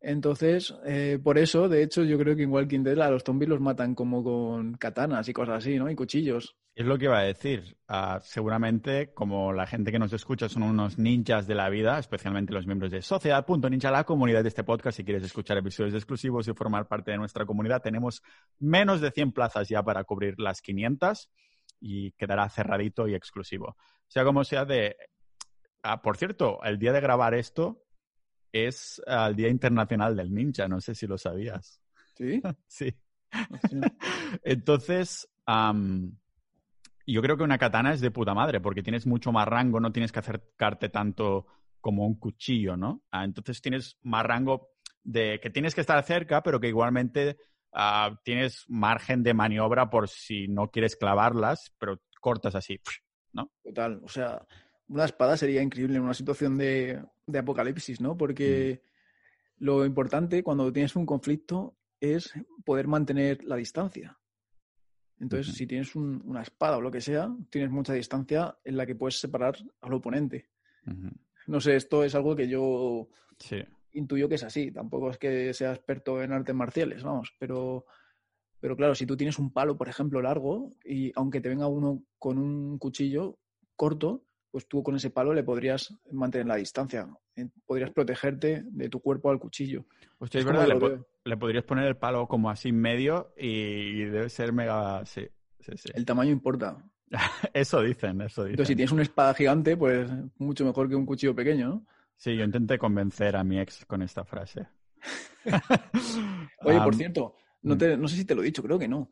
Entonces, 0.00 0.74
eh, 0.86 1.18
por 1.22 1.36
eso, 1.36 1.68
de 1.68 1.82
hecho, 1.82 2.02
yo 2.04 2.18
creo 2.18 2.34
que 2.34 2.44
en 2.44 2.50
Walking 2.50 2.82
Dead 2.82 2.98
a 3.00 3.10
los 3.10 3.22
zombies 3.22 3.50
los 3.50 3.60
matan 3.60 3.94
como 3.94 4.24
con 4.24 4.74
katanas 4.74 5.28
y 5.28 5.34
cosas 5.34 5.58
así, 5.58 5.76
¿no? 5.76 5.90
Y 5.90 5.94
cuchillos. 5.94 6.56
Es 6.74 6.86
lo 6.86 6.96
que 6.96 7.04
iba 7.04 7.18
a 7.18 7.24
decir. 7.24 7.76
Ah, 7.86 8.20
seguramente, 8.22 9.12
como 9.12 9.52
la 9.52 9.66
gente 9.66 9.92
que 9.92 9.98
nos 9.98 10.12
escucha 10.14 10.48
son 10.48 10.62
unos 10.62 10.98
ninjas 10.98 11.46
de 11.46 11.54
la 11.54 11.68
vida, 11.68 11.98
especialmente 11.98 12.54
los 12.54 12.66
miembros 12.66 12.90
de 12.90 13.02
Sociedad.ninja, 13.02 13.90
la 13.90 14.04
comunidad 14.04 14.42
de 14.42 14.48
este 14.48 14.64
podcast, 14.64 14.96
si 14.96 15.04
quieres 15.04 15.24
escuchar 15.24 15.58
episodios 15.58 15.94
exclusivos 15.94 16.48
y 16.48 16.54
formar 16.54 16.88
parte 16.88 17.10
de 17.10 17.18
nuestra 17.18 17.44
comunidad, 17.44 17.82
tenemos 17.82 18.22
menos 18.58 19.02
de 19.02 19.10
100 19.10 19.32
plazas 19.32 19.68
ya 19.68 19.82
para 19.82 20.04
cubrir 20.04 20.38
las 20.38 20.62
500 20.62 21.30
y 21.80 22.12
quedará 22.12 22.48
cerradito 22.48 23.06
y 23.06 23.14
exclusivo. 23.14 23.76
Sea 24.06 24.24
como 24.24 24.44
sea 24.44 24.64
de... 24.64 24.96
Ah, 25.82 26.00
por 26.00 26.16
cierto, 26.16 26.62
el 26.62 26.78
día 26.78 26.92
de 26.92 27.00
grabar 27.00 27.34
esto 27.34 27.82
es 28.52 29.00
el 29.06 29.36
Día 29.36 29.48
Internacional 29.48 30.16
del 30.16 30.32
Ninja, 30.34 30.68
no 30.68 30.80
sé 30.80 30.94
si 30.94 31.06
lo 31.06 31.18
sabías. 31.18 31.80
¿Sí? 32.16 32.42
sí. 32.66 32.94
Entonces, 34.42 35.28
yo 37.06 37.22
creo 37.22 37.36
que 37.36 37.42
una 37.42 37.58
katana 37.58 37.92
es 37.92 38.00
de 38.00 38.10
puta 38.10 38.34
madre, 38.34 38.60
porque 38.60 38.82
tienes 38.82 39.06
mucho 39.06 39.32
más 39.32 39.46
rango, 39.46 39.80
no 39.80 39.92
tienes 39.92 40.12
que 40.12 40.18
acercarte 40.18 40.88
tanto 40.88 41.46
como 41.80 42.06
un 42.06 42.18
cuchillo, 42.18 42.76
¿no? 42.76 43.02
Ah, 43.10 43.24
entonces 43.24 43.62
tienes 43.62 43.98
más 44.02 44.24
rango 44.24 44.70
de 45.02 45.40
que 45.40 45.50
tienes 45.50 45.74
que 45.74 45.80
estar 45.80 46.02
cerca, 46.04 46.42
pero 46.42 46.60
que 46.60 46.68
igualmente 46.68 47.38
ah, 47.72 48.20
tienes 48.22 48.64
margen 48.68 49.22
de 49.22 49.34
maniobra 49.34 49.88
por 49.88 50.08
si 50.08 50.46
no 50.48 50.70
quieres 50.70 50.96
clavarlas, 50.96 51.72
pero 51.78 52.00
cortas 52.20 52.54
así, 52.54 52.80
¿no? 53.32 53.50
Total, 53.62 54.00
o 54.04 54.08
sea, 54.08 54.46
una 54.90 55.04
espada 55.04 55.36
sería 55.36 55.62
increíble 55.62 55.96
en 55.96 56.02
una 56.02 56.14
situación 56.14 56.58
de, 56.58 57.02
apocalipsis, 57.38 58.00
¿no? 58.00 58.16
Porque 58.16 58.82
mm. 58.82 59.64
lo 59.64 59.86
importante 59.86 60.42
cuando 60.42 60.72
tienes 60.72 60.96
un 60.96 61.06
conflicto 61.06 61.76
es 62.00 62.32
poder 62.64 62.88
mantener 62.88 63.44
la 63.44 63.56
distancia. 63.56 64.18
Entonces, 65.20 65.54
si 65.54 65.66
tienes 65.66 65.94
una 65.94 66.42
espada 66.42 66.78
o 66.78 66.80
lo 66.80 66.90
que 66.90 67.02
sea, 67.02 67.30
tienes 67.50 67.70
mucha 67.70 67.92
distancia 67.92 68.56
en 68.64 68.76
la 68.76 68.86
que 68.86 68.96
puedes 68.96 69.20
separar 69.20 69.54
al 69.82 69.92
oponente. 69.92 70.48
No 71.46 71.60
sé, 71.60 71.76
esto 71.76 72.02
es 72.02 72.14
algo 72.14 72.34
que 72.34 72.48
yo 72.48 73.08
intuyo 73.92 74.28
que 74.28 74.36
es 74.36 74.42
así. 74.42 74.72
Tampoco 74.72 75.10
es 75.10 75.18
que 75.18 75.52
sea 75.52 75.72
experto 75.72 76.22
en 76.22 76.32
artes 76.32 76.54
marciales, 76.54 77.02
vamos, 77.02 77.34
pero, 77.38 77.84
pero 78.60 78.76
claro, 78.76 78.94
si 78.94 79.04
tú 79.04 79.14
tienes 79.14 79.38
un 79.38 79.52
palo, 79.52 79.76
por 79.76 79.90
ejemplo, 79.90 80.22
largo, 80.22 80.74
y 80.84 81.12
aunque 81.14 81.42
te 81.42 81.50
venga 81.50 81.66
uno 81.66 82.02
con 82.18 82.38
un 82.38 82.78
cuchillo 82.78 83.38
corto, 83.76 84.24
pues 84.50 84.66
tú 84.66 84.82
con 84.82 84.96
ese 84.96 85.10
palo 85.10 85.32
le 85.32 85.42
podrías 85.42 85.94
mantener 86.10 86.46
la 86.46 86.56
distancia. 86.56 87.08
Podrías 87.66 87.90
protegerte 87.90 88.62
de 88.64 88.88
tu 88.88 89.00
cuerpo 89.00 89.30
al 89.30 89.38
cuchillo. 89.38 89.84
Pues 90.18 90.34
es, 90.34 90.44
verdad, 90.44 90.68
le, 91.24 91.36
podrías 91.36 91.64
poner 91.64 91.86
el 91.86 91.96
palo 91.96 92.26
como 92.26 92.50
así 92.50 92.70
en 92.70 92.80
medio 92.80 93.32
y 93.36 94.04
debe 94.04 94.28
ser 94.28 94.52
mega... 94.52 95.04
Sí, 95.06 95.26
sí, 95.60 95.72
sí. 95.76 95.90
El 95.94 96.04
tamaño 96.04 96.30
importa. 96.30 96.84
eso 97.54 97.82
dicen, 97.82 98.20
eso 98.20 98.42
dicen. 98.42 98.52
Entonces, 98.52 98.68
si 98.68 98.76
tienes 98.76 98.92
una 98.92 99.02
espada 99.02 99.34
gigante, 99.34 99.76
pues 99.76 100.10
mucho 100.38 100.64
mejor 100.64 100.88
que 100.88 100.96
un 100.96 101.06
cuchillo 101.06 101.34
pequeño, 101.34 101.68
¿no? 101.68 101.86
Sí, 102.16 102.36
yo 102.36 102.44
intenté 102.44 102.78
convencer 102.78 103.36
a 103.36 103.44
mi 103.44 103.58
ex 103.58 103.86
con 103.86 104.02
esta 104.02 104.24
frase. 104.24 104.66
Oye, 106.64 106.80
por 106.80 106.94
cierto, 106.94 107.34
no, 107.62 107.76
mm. 107.76 107.98
no 107.98 108.08
sé 108.08 108.16
si 108.16 108.24
te 108.24 108.34
lo 108.34 108.42
he 108.42 108.46
dicho, 108.46 108.62
creo 108.62 108.78
que 108.78 108.88
no. 108.88 109.10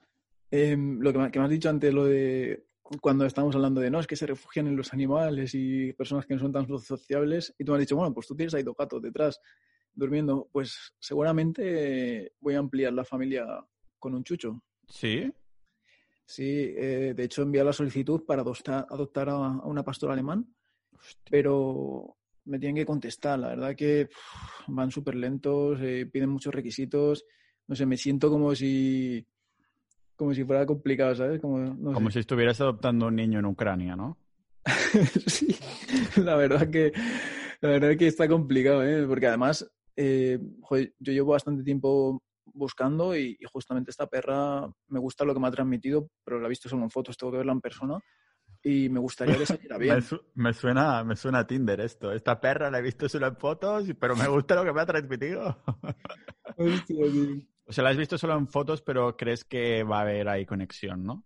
Em, 0.50 1.00
lo 1.00 1.12
que 1.12 1.30
que 1.30 1.38
me 1.38 1.44
has 1.44 1.50
dicho 1.50 1.70
antes, 1.70 1.92
lo 1.92 2.04
de 2.04 2.66
cuando 3.00 3.26
estamos 3.26 3.54
hablando 3.54 3.80
de 3.80 3.90
no, 3.90 4.00
es 4.00 4.06
que 4.06 4.16
se 4.16 4.26
refugian 4.26 4.66
en 4.66 4.76
los 4.76 4.92
animales 4.92 5.54
y 5.54 5.92
personas 5.92 6.26
que 6.26 6.34
no 6.34 6.40
son 6.40 6.52
tan 6.52 6.66
sociables, 6.78 7.54
y 7.58 7.64
tú 7.64 7.72
me 7.72 7.78
has 7.78 7.80
dicho, 7.80 7.96
bueno, 7.96 8.14
pues 8.14 8.26
tú 8.26 8.34
tienes 8.34 8.54
ahí 8.54 8.62
dos 8.62 8.76
gatos 8.76 9.02
detrás 9.02 9.40
durmiendo, 9.92 10.48
pues 10.52 10.94
seguramente 10.98 12.32
voy 12.40 12.54
a 12.54 12.58
ampliar 12.58 12.92
la 12.92 13.04
familia 13.04 13.46
con 13.98 14.14
un 14.14 14.24
chucho. 14.24 14.62
¿Sí? 14.88 15.30
Sí, 16.24 16.74
eh, 16.76 17.14
de 17.16 17.24
hecho 17.24 17.42
envié 17.42 17.64
la 17.64 17.72
solicitud 17.72 18.24
para 18.24 18.42
adoptar, 18.42 18.86
adoptar 18.90 19.28
a, 19.30 19.38
una 19.64 19.82
pastora 19.82 20.12
alemán, 20.12 20.54
pero 21.30 22.16
me 22.44 22.58
tienen 22.58 22.76
que 22.76 22.86
contestar. 22.86 23.38
La 23.38 23.48
verdad 23.48 23.74
que 23.74 24.08
van 24.66 24.90
súper 24.90 25.14
lentos, 25.14 25.78
eh, 25.80 26.06
piden 26.06 26.30
muchos 26.30 26.54
requisitos. 26.54 27.24
No 27.66 27.74
sé, 27.74 27.86
me 27.86 27.96
siento 27.96 28.30
como 28.30 28.54
si 28.54 29.26
como 30.18 30.34
si 30.34 30.44
fuera 30.44 30.66
complicado, 30.66 31.14
¿sabes? 31.14 31.40
Como, 31.40 32.10
si 32.10 32.18
estuvieras 32.18 32.60
adoptando 32.60 33.06
un 33.06 33.14
niño 33.14 33.38
en 33.38 33.46
Ucrania, 33.46 33.94
¿no? 33.94 34.18
sí, 35.26 35.56
la 36.16 36.34
verdad 36.34 36.68
que 36.68 36.92
la 37.60 37.70
verdad 37.70 37.96
que 37.96 38.08
está 38.08 38.28
complicado, 38.28 38.84
¿eh? 38.84 39.06
Porque 39.06 39.28
además, 39.28 39.70
eh, 39.96 40.38
yo 40.98 41.12
llevo 41.12 41.32
bastante 41.32 41.62
tiempo 41.62 42.20
buscando 42.52 43.16
y, 43.16 43.38
justamente 43.52 43.92
esta 43.92 44.08
perra 44.08 44.68
me 44.88 44.98
gusta 44.98 45.24
lo 45.24 45.32
que 45.32 45.40
me 45.40 45.46
ha 45.46 45.52
transmitido, 45.52 46.10
pero 46.24 46.40
la 46.40 46.46
he 46.46 46.50
visto 46.50 46.68
solo 46.68 46.82
en 46.82 46.90
fotos, 46.90 47.16
tengo 47.16 47.30
que 47.30 47.38
verla 47.38 47.52
en 47.52 47.60
persona 47.60 48.00
y 48.60 48.88
me 48.88 48.98
gustaría 48.98 49.38
que 49.38 49.46
saliera 49.46 49.78
bien. 49.78 50.04
me, 50.34 50.52
suena, 50.52 51.04
me 51.04 51.14
suena 51.14 51.38
a 51.38 51.46
Tinder 51.46 51.80
esto. 51.80 52.12
Esta 52.12 52.40
perra 52.40 52.72
la 52.72 52.80
he 52.80 52.82
visto 52.82 53.08
solo 53.08 53.28
en 53.28 53.36
fotos, 53.36 53.84
pero 54.00 54.16
me 54.16 54.26
gusta 54.26 54.56
lo 54.56 54.64
que 54.64 54.72
me 54.72 54.80
ha 54.80 54.86
transmitido. 54.86 55.56
Hostia, 56.56 57.06
o 57.68 57.72
sea, 57.72 57.84
la 57.84 57.90
has 57.90 57.96
visto 57.98 58.16
solo 58.16 58.36
en 58.36 58.48
fotos, 58.48 58.80
pero 58.80 59.14
crees 59.16 59.44
que 59.44 59.82
va 59.82 59.98
a 59.98 60.02
haber 60.02 60.28
ahí 60.28 60.46
conexión, 60.46 61.04
¿no? 61.04 61.24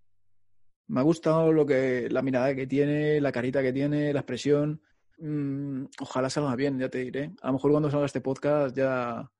Me 0.88 1.00
ha 1.00 1.04
gustado 1.04 1.52
lo 1.52 1.64
que, 1.64 2.08
la 2.10 2.20
mirada 2.20 2.54
que 2.54 2.66
tiene, 2.66 3.20
la 3.20 3.30
carita 3.30 3.62
que 3.62 3.72
tiene, 3.72 4.12
la 4.12 4.20
expresión. 4.20 4.82
Mm, 5.18 5.84
ojalá 6.00 6.28
salga 6.28 6.56
bien, 6.56 6.80
ya 6.80 6.88
te 6.88 6.98
diré. 6.98 7.32
A 7.42 7.46
lo 7.46 7.52
mejor 7.54 7.70
cuando 7.70 7.90
salga 7.90 8.06
este 8.06 8.20
podcast 8.20 8.76
ya. 8.76 9.30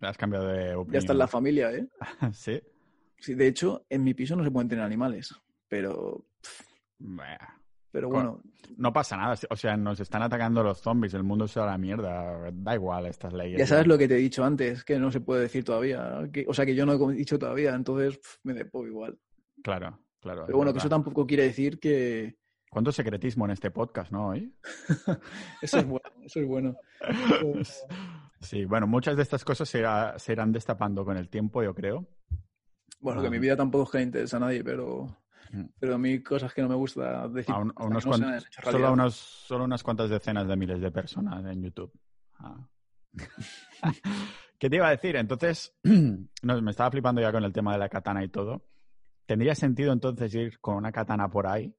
Ya 0.00 0.08
has 0.08 0.18
cambiado 0.18 0.48
de 0.48 0.74
opinión. 0.74 0.92
Ya 0.92 0.98
está 0.98 1.12
en 1.12 1.18
la 1.18 1.28
familia, 1.28 1.72
¿eh? 1.72 1.86
sí. 2.32 2.60
Sí, 3.20 3.34
de 3.34 3.46
hecho, 3.46 3.86
en 3.88 4.02
mi 4.02 4.14
piso 4.14 4.34
no 4.34 4.42
se 4.42 4.50
pueden 4.50 4.68
tener 4.68 4.84
animales, 4.84 5.32
pero. 5.68 6.26
Pero 7.90 8.08
bueno. 8.08 8.40
No 8.76 8.92
pasa 8.92 9.16
nada. 9.16 9.36
O 9.50 9.56
sea, 9.56 9.76
nos 9.76 9.98
están 10.00 10.22
atacando 10.22 10.62
los 10.62 10.80
zombies. 10.80 11.14
El 11.14 11.24
mundo 11.24 11.48
se 11.48 11.58
va 11.58 11.66
a 11.66 11.70
la 11.72 11.78
mierda. 11.78 12.50
Da 12.52 12.74
igual 12.74 13.06
estas 13.06 13.32
leyes. 13.32 13.58
Ya 13.58 13.66
sabes 13.66 13.86
lo 13.86 13.96
que 13.96 14.06
te 14.06 14.14
he 14.14 14.18
dicho 14.18 14.44
antes, 14.44 14.84
que 14.84 14.98
no 14.98 15.10
se 15.10 15.20
puede 15.20 15.42
decir 15.42 15.64
todavía. 15.64 16.20
o 16.46 16.54
sea, 16.54 16.66
que 16.66 16.74
yo 16.74 16.84
no 16.84 17.10
he 17.10 17.14
dicho 17.14 17.38
todavía. 17.38 17.74
Entonces 17.74 18.20
me 18.42 18.54
depo 18.54 18.86
igual. 18.86 19.18
Claro, 19.62 19.98
claro. 20.20 20.44
Pero 20.46 20.58
bueno, 20.58 20.72
que 20.72 20.78
eso 20.78 20.88
tampoco 20.88 21.26
quiere 21.26 21.44
decir 21.44 21.78
que. 21.78 22.36
¿Cuánto 22.70 22.92
secretismo 22.92 23.46
en 23.46 23.52
este 23.52 23.70
podcast, 23.70 24.12
no? 24.12 24.34
eso 25.62 25.78
es 25.78 25.86
bueno. 25.86 26.10
Eso 26.22 26.40
es 26.40 26.46
bueno. 26.46 26.76
sí, 28.40 28.64
bueno, 28.66 28.86
muchas 28.86 29.16
de 29.16 29.22
estas 29.22 29.42
cosas 29.44 29.68
se, 29.68 29.78
irán 30.32 30.52
destapando 30.52 31.04
con 31.04 31.16
el 31.16 31.30
tiempo, 31.30 31.62
yo 31.62 31.74
creo. 31.74 32.06
Bueno, 33.00 33.22
que 33.22 33.30
mi 33.30 33.38
vida 33.38 33.56
tampoco 33.56 33.84
es 33.84 33.90
que 33.90 34.02
interesa 34.02 34.36
a 34.36 34.40
nadie, 34.40 34.62
pero. 34.62 35.06
Pero 35.78 35.94
a 35.94 35.98
mí 35.98 36.22
cosas 36.22 36.52
que 36.52 36.62
no 36.62 36.68
me 36.68 36.74
gusta 36.74 37.28
decir. 37.28 37.54
solo, 39.14 39.64
unas 39.64 39.82
cuantas 39.82 40.10
decenas 40.10 40.46
de 40.46 40.56
miles 40.56 40.80
de 40.80 40.90
personas 40.90 41.44
en 41.44 41.62
YouTube. 41.62 41.92
Ah. 42.38 42.68
¿Qué 44.58 44.68
te 44.68 44.76
iba 44.76 44.88
a 44.88 44.90
decir? 44.90 45.16
Entonces, 45.16 45.76
me 45.82 46.70
estaba 46.70 46.90
flipando 46.90 47.20
ya 47.20 47.32
con 47.32 47.44
el 47.44 47.52
tema 47.52 47.72
de 47.72 47.78
la 47.78 47.88
katana 47.88 48.24
y 48.24 48.28
todo. 48.28 48.66
¿Tendría 49.26 49.54
sentido 49.54 49.92
entonces 49.92 50.34
ir 50.34 50.58
con 50.60 50.76
una 50.76 50.90
katana 50.90 51.28
por 51.28 51.46
ahí 51.46 51.74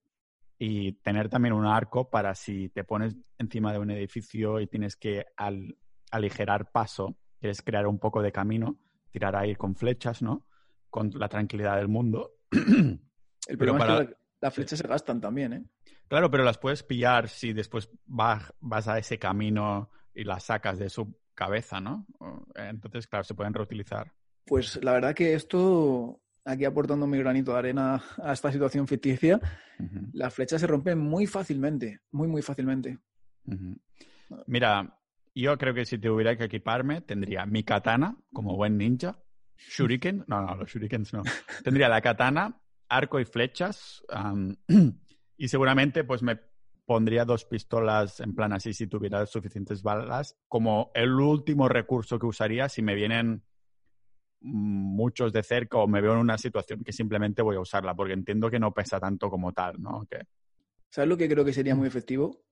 y 0.58 0.94
tener 0.94 1.30
también 1.30 1.54
un 1.54 1.66
arco 1.66 2.10
para 2.10 2.36
si 2.36 2.70
te 2.70 2.84
pones 2.84 3.16
encima 3.38 3.72
de 3.74 3.80
un 3.80 3.92
edificio 3.92 4.60
y 4.60 4.68
tienes 4.68 4.96
que 4.96 5.26
al, 5.36 5.78
aligerar 6.12 6.72
paso, 6.72 7.18
quieres 7.40 7.62
crear 7.62 7.88
un 7.88 8.00
poco 8.00 8.22
de 8.22 8.32
camino, 8.32 8.78
tirar 9.10 9.36
ahí 9.36 9.56
con 9.56 9.76
flechas, 9.76 10.22
¿no? 10.22 10.46
Con 10.90 11.12
la 11.16 11.30
tranquilidad 11.30 11.78
del 11.78 11.88
mundo. 11.88 12.34
El 13.50 13.58
problema 13.58 14.02
es 14.02 14.08
que 14.08 14.16
las 14.42 14.54
flechas 14.54 14.80
se 14.80 14.88
gastan 14.88 15.20
también, 15.20 15.54
¿eh? 15.54 15.64
Claro, 16.08 16.30
pero 16.32 16.44
las 16.44 16.58
puedes 16.58 16.84
pillar 16.84 17.28
si 17.30 17.54
después 17.54 17.90
vas, 18.06 18.54
vas 18.60 18.88
a 18.88 18.98
ese 18.98 19.20
camino 19.20 19.90
y 20.14 20.24
las 20.24 20.44
sacas 20.44 20.80
de 20.80 20.90
su 20.90 21.20
cabeza, 21.34 21.80
¿no? 21.80 22.06
Entonces, 22.56 23.08
claro, 23.08 23.24
se 23.24 23.34
pueden 23.34 23.54
reutilizar. 23.54 24.12
Pues 24.46 24.84
la 24.84 24.94
verdad 24.94 25.16
que 25.16 25.34
esto, 25.34 26.22
aquí 26.46 26.66
aportando 26.66 27.06
mi 27.08 27.18
granito 27.18 27.54
de 27.54 27.60
arena 27.60 28.04
a 28.18 28.34
esta 28.34 28.52
situación 28.52 28.88
ficticia, 28.88 29.40
las 30.14 30.34
flechas 30.34 30.62
se 30.62 30.68
rompen 30.68 31.00
muy 31.00 31.28
fácilmente, 31.28 32.02
muy, 32.12 32.28
muy 32.28 32.42
fácilmente. 32.42 33.00
Mira, 34.48 35.00
yo 35.34 35.58
creo 35.58 35.74
que 35.74 35.86
si 35.86 35.98
tuviera 35.98 36.36
que 36.38 36.46
equiparme, 36.46 37.02
tendría 37.02 37.46
mi 37.46 37.64
katana 37.64 38.16
como 38.34 38.56
buen 38.56 38.78
ninja, 38.78 39.20
shuriken, 39.58 40.26
no, 40.28 40.42
no, 40.42 40.56
los 40.56 40.70
shurikens 40.70 41.14
no. 41.14 41.24
Tendría 41.64 41.90
la 41.90 42.02
katana, 42.02 42.60
arco 42.90 43.20
y 43.20 43.26
flechas. 43.26 44.04
y 45.38 45.48
seguramente 45.48 46.04
pues 46.04 46.22
me 46.22 46.40
pondría 46.86 47.24
dos 47.24 47.46
pistolas 47.46 48.20
en 48.20 48.34
plan 48.34 48.52
así 48.52 48.74
si 48.74 48.88
tuviera 48.88 49.24
suficientes 49.28 49.84
balas 49.84 50.36
como 50.48 50.90
el 50.96 51.14
último 51.14 51.70
recurso 51.70 52.18
que 52.18 52.26
usaría 52.26 52.68
si 52.68 52.82
me 52.82 52.96
vienen 52.96 53.44
muchos 54.42 55.34
de 55.34 55.44
cerca 55.44 55.78
o 55.78 55.88
me 55.88 56.02
veo 56.02 56.14
en 56.14 56.20
una 56.20 56.38
situación 56.38 56.84
que 56.84 56.92
simplemente 56.92 57.42
voy 57.42 57.58
a 57.58 57.60
usarla 57.60 57.96
porque 57.96 58.14
entiendo 58.14 58.50
que 58.50 58.60
no 58.60 58.74
pesa 58.74 59.00
tanto 59.00 59.30
como 59.30 59.52
tal, 59.54 59.82
¿no? 59.82 60.06
Que... 60.10 60.22
¿Sabes 60.90 61.10
lo 61.10 61.18
que 61.18 61.30
creo 61.30 61.46
que 61.46 61.54
sería 61.54 61.76
muy 61.76 61.88
efectivo 61.88 62.44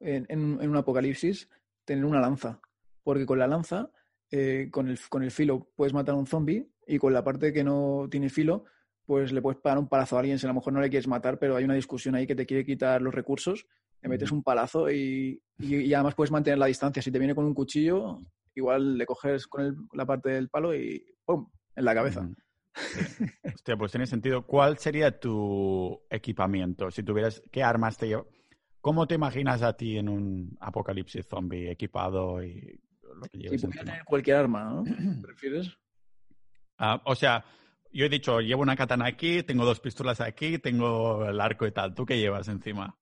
en, 0.00 0.26
en, 0.28 0.68
un 0.68 0.76
apocalipsis? 0.76 1.48
Tener 1.84 2.04
una 2.04 2.20
lanza. 2.20 2.60
Porque 3.02 3.26
con 3.26 3.38
la 3.38 3.46
lanza, 3.46 3.90
eh, 4.30 4.68
con, 4.70 4.88
el, 4.88 4.98
con 5.08 5.22
el 5.22 5.30
filo, 5.30 5.70
puedes 5.76 5.92
matar 5.92 6.14
a 6.14 6.18
un 6.18 6.26
zombie 6.26 6.68
y 6.86 6.98
con 6.98 7.12
la 7.12 7.22
parte 7.22 7.52
que 7.52 7.62
no 7.62 8.08
tiene 8.10 8.30
filo, 8.30 8.64
pues 9.06 9.32
le 9.32 9.42
puedes 9.42 9.60
pagar 9.60 9.78
un 9.78 9.88
palazo 9.88 10.16
a 10.16 10.20
alguien. 10.20 10.38
Si 10.38 10.46
a 10.46 10.48
lo 10.48 10.54
mejor 10.54 10.72
no 10.72 10.80
le 10.80 10.90
quieres 10.90 11.08
matar, 11.08 11.38
pero 11.38 11.56
hay 11.56 11.64
una 11.64 11.74
discusión 11.74 12.14
ahí 12.14 12.26
que 12.26 12.34
te 12.34 12.46
quiere 12.46 12.64
quitar 12.64 13.02
los 13.02 13.14
recursos, 13.14 13.66
le 14.02 14.08
metes 14.08 14.32
un 14.32 14.42
palazo 14.42 14.90
y, 14.90 15.42
y, 15.58 15.94
además 15.94 16.14
puedes 16.14 16.30
mantener 16.30 16.58
la 16.58 16.66
distancia. 16.66 17.02
Si 17.02 17.10
te 17.10 17.18
viene 17.18 17.34
con 17.34 17.44
un 17.44 17.54
cuchillo, 17.54 18.20
igual 18.54 18.98
le 18.98 19.06
coges 19.06 19.46
con 19.46 19.88
la 19.92 20.06
parte 20.06 20.30
del 20.30 20.48
palo 20.48 20.74
y 20.74 21.04
¡pum! 21.24 21.50
en 21.74 21.84
la 21.84 21.94
cabeza. 21.94 22.28
Hostia, 23.54 23.76
pues 23.76 23.92
tiene 23.92 24.06
sentido. 24.06 24.46
¿Cuál 24.46 24.78
sería 24.78 25.18
tu 25.18 26.02
equipamiento? 26.10 26.90
Si 26.90 27.02
tuvieras, 27.02 27.42
¿qué 27.50 27.62
armas 27.62 27.96
te 27.96 28.08
llevas? 28.08 28.26
¿Cómo 28.80 29.06
te 29.06 29.14
imaginas 29.14 29.62
a 29.62 29.74
ti 29.74 29.96
en 29.96 30.10
un 30.10 30.56
apocalipsis 30.60 31.26
zombie 31.26 31.70
equipado 31.70 32.42
y 32.42 32.78
lo 33.02 33.22
que 33.22 33.38
llevas? 33.38 33.60
Si 33.60 33.66
pudiera 33.66 33.84
tener 33.84 34.04
cualquier 34.04 34.36
arma, 34.36 34.64
¿no? 34.64 34.84
¿Prefieres? 35.22 35.74
Ah, 36.76 37.00
o 37.06 37.14
sea, 37.14 37.44
yo 37.94 38.06
he 38.06 38.08
dicho, 38.08 38.40
llevo 38.40 38.62
una 38.62 38.76
katana 38.76 39.06
aquí, 39.06 39.42
tengo 39.42 39.64
dos 39.64 39.80
pistolas 39.80 40.20
aquí, 40.20 40.58
tengo 40.58 41.24
el 41.24 41.40
arco 41.40 41.66
y 41.66 41.72
tal. 41.72 41.94
¿Tú 41.94 42.04
qué 42.04 42.18
llevas 42.18 42.48
encima? 42.48 42.98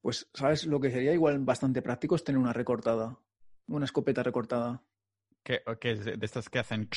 Pues, 0.00 0.28
¿sabes? 0.32 0.66
Lo 0.66 0.80
que 0.80 0.90
sería 0.90 1.12
igual 1.12 1.38
bastante 1.40 1.82
práctico 1.82 2.16
es 2.16 2.24
tener 2.24 2.38
una 2.40 2.52
recortada. 2.52 3.18
Una 3.66 3.84
escopeta 3.84 4.22
recortada. 4.22 4.82
¿Qué, 5.42 5.62
de 5.94 6.18
estas 6.26 6.48
que 6.48 6.58
hacen? 6.58 6.88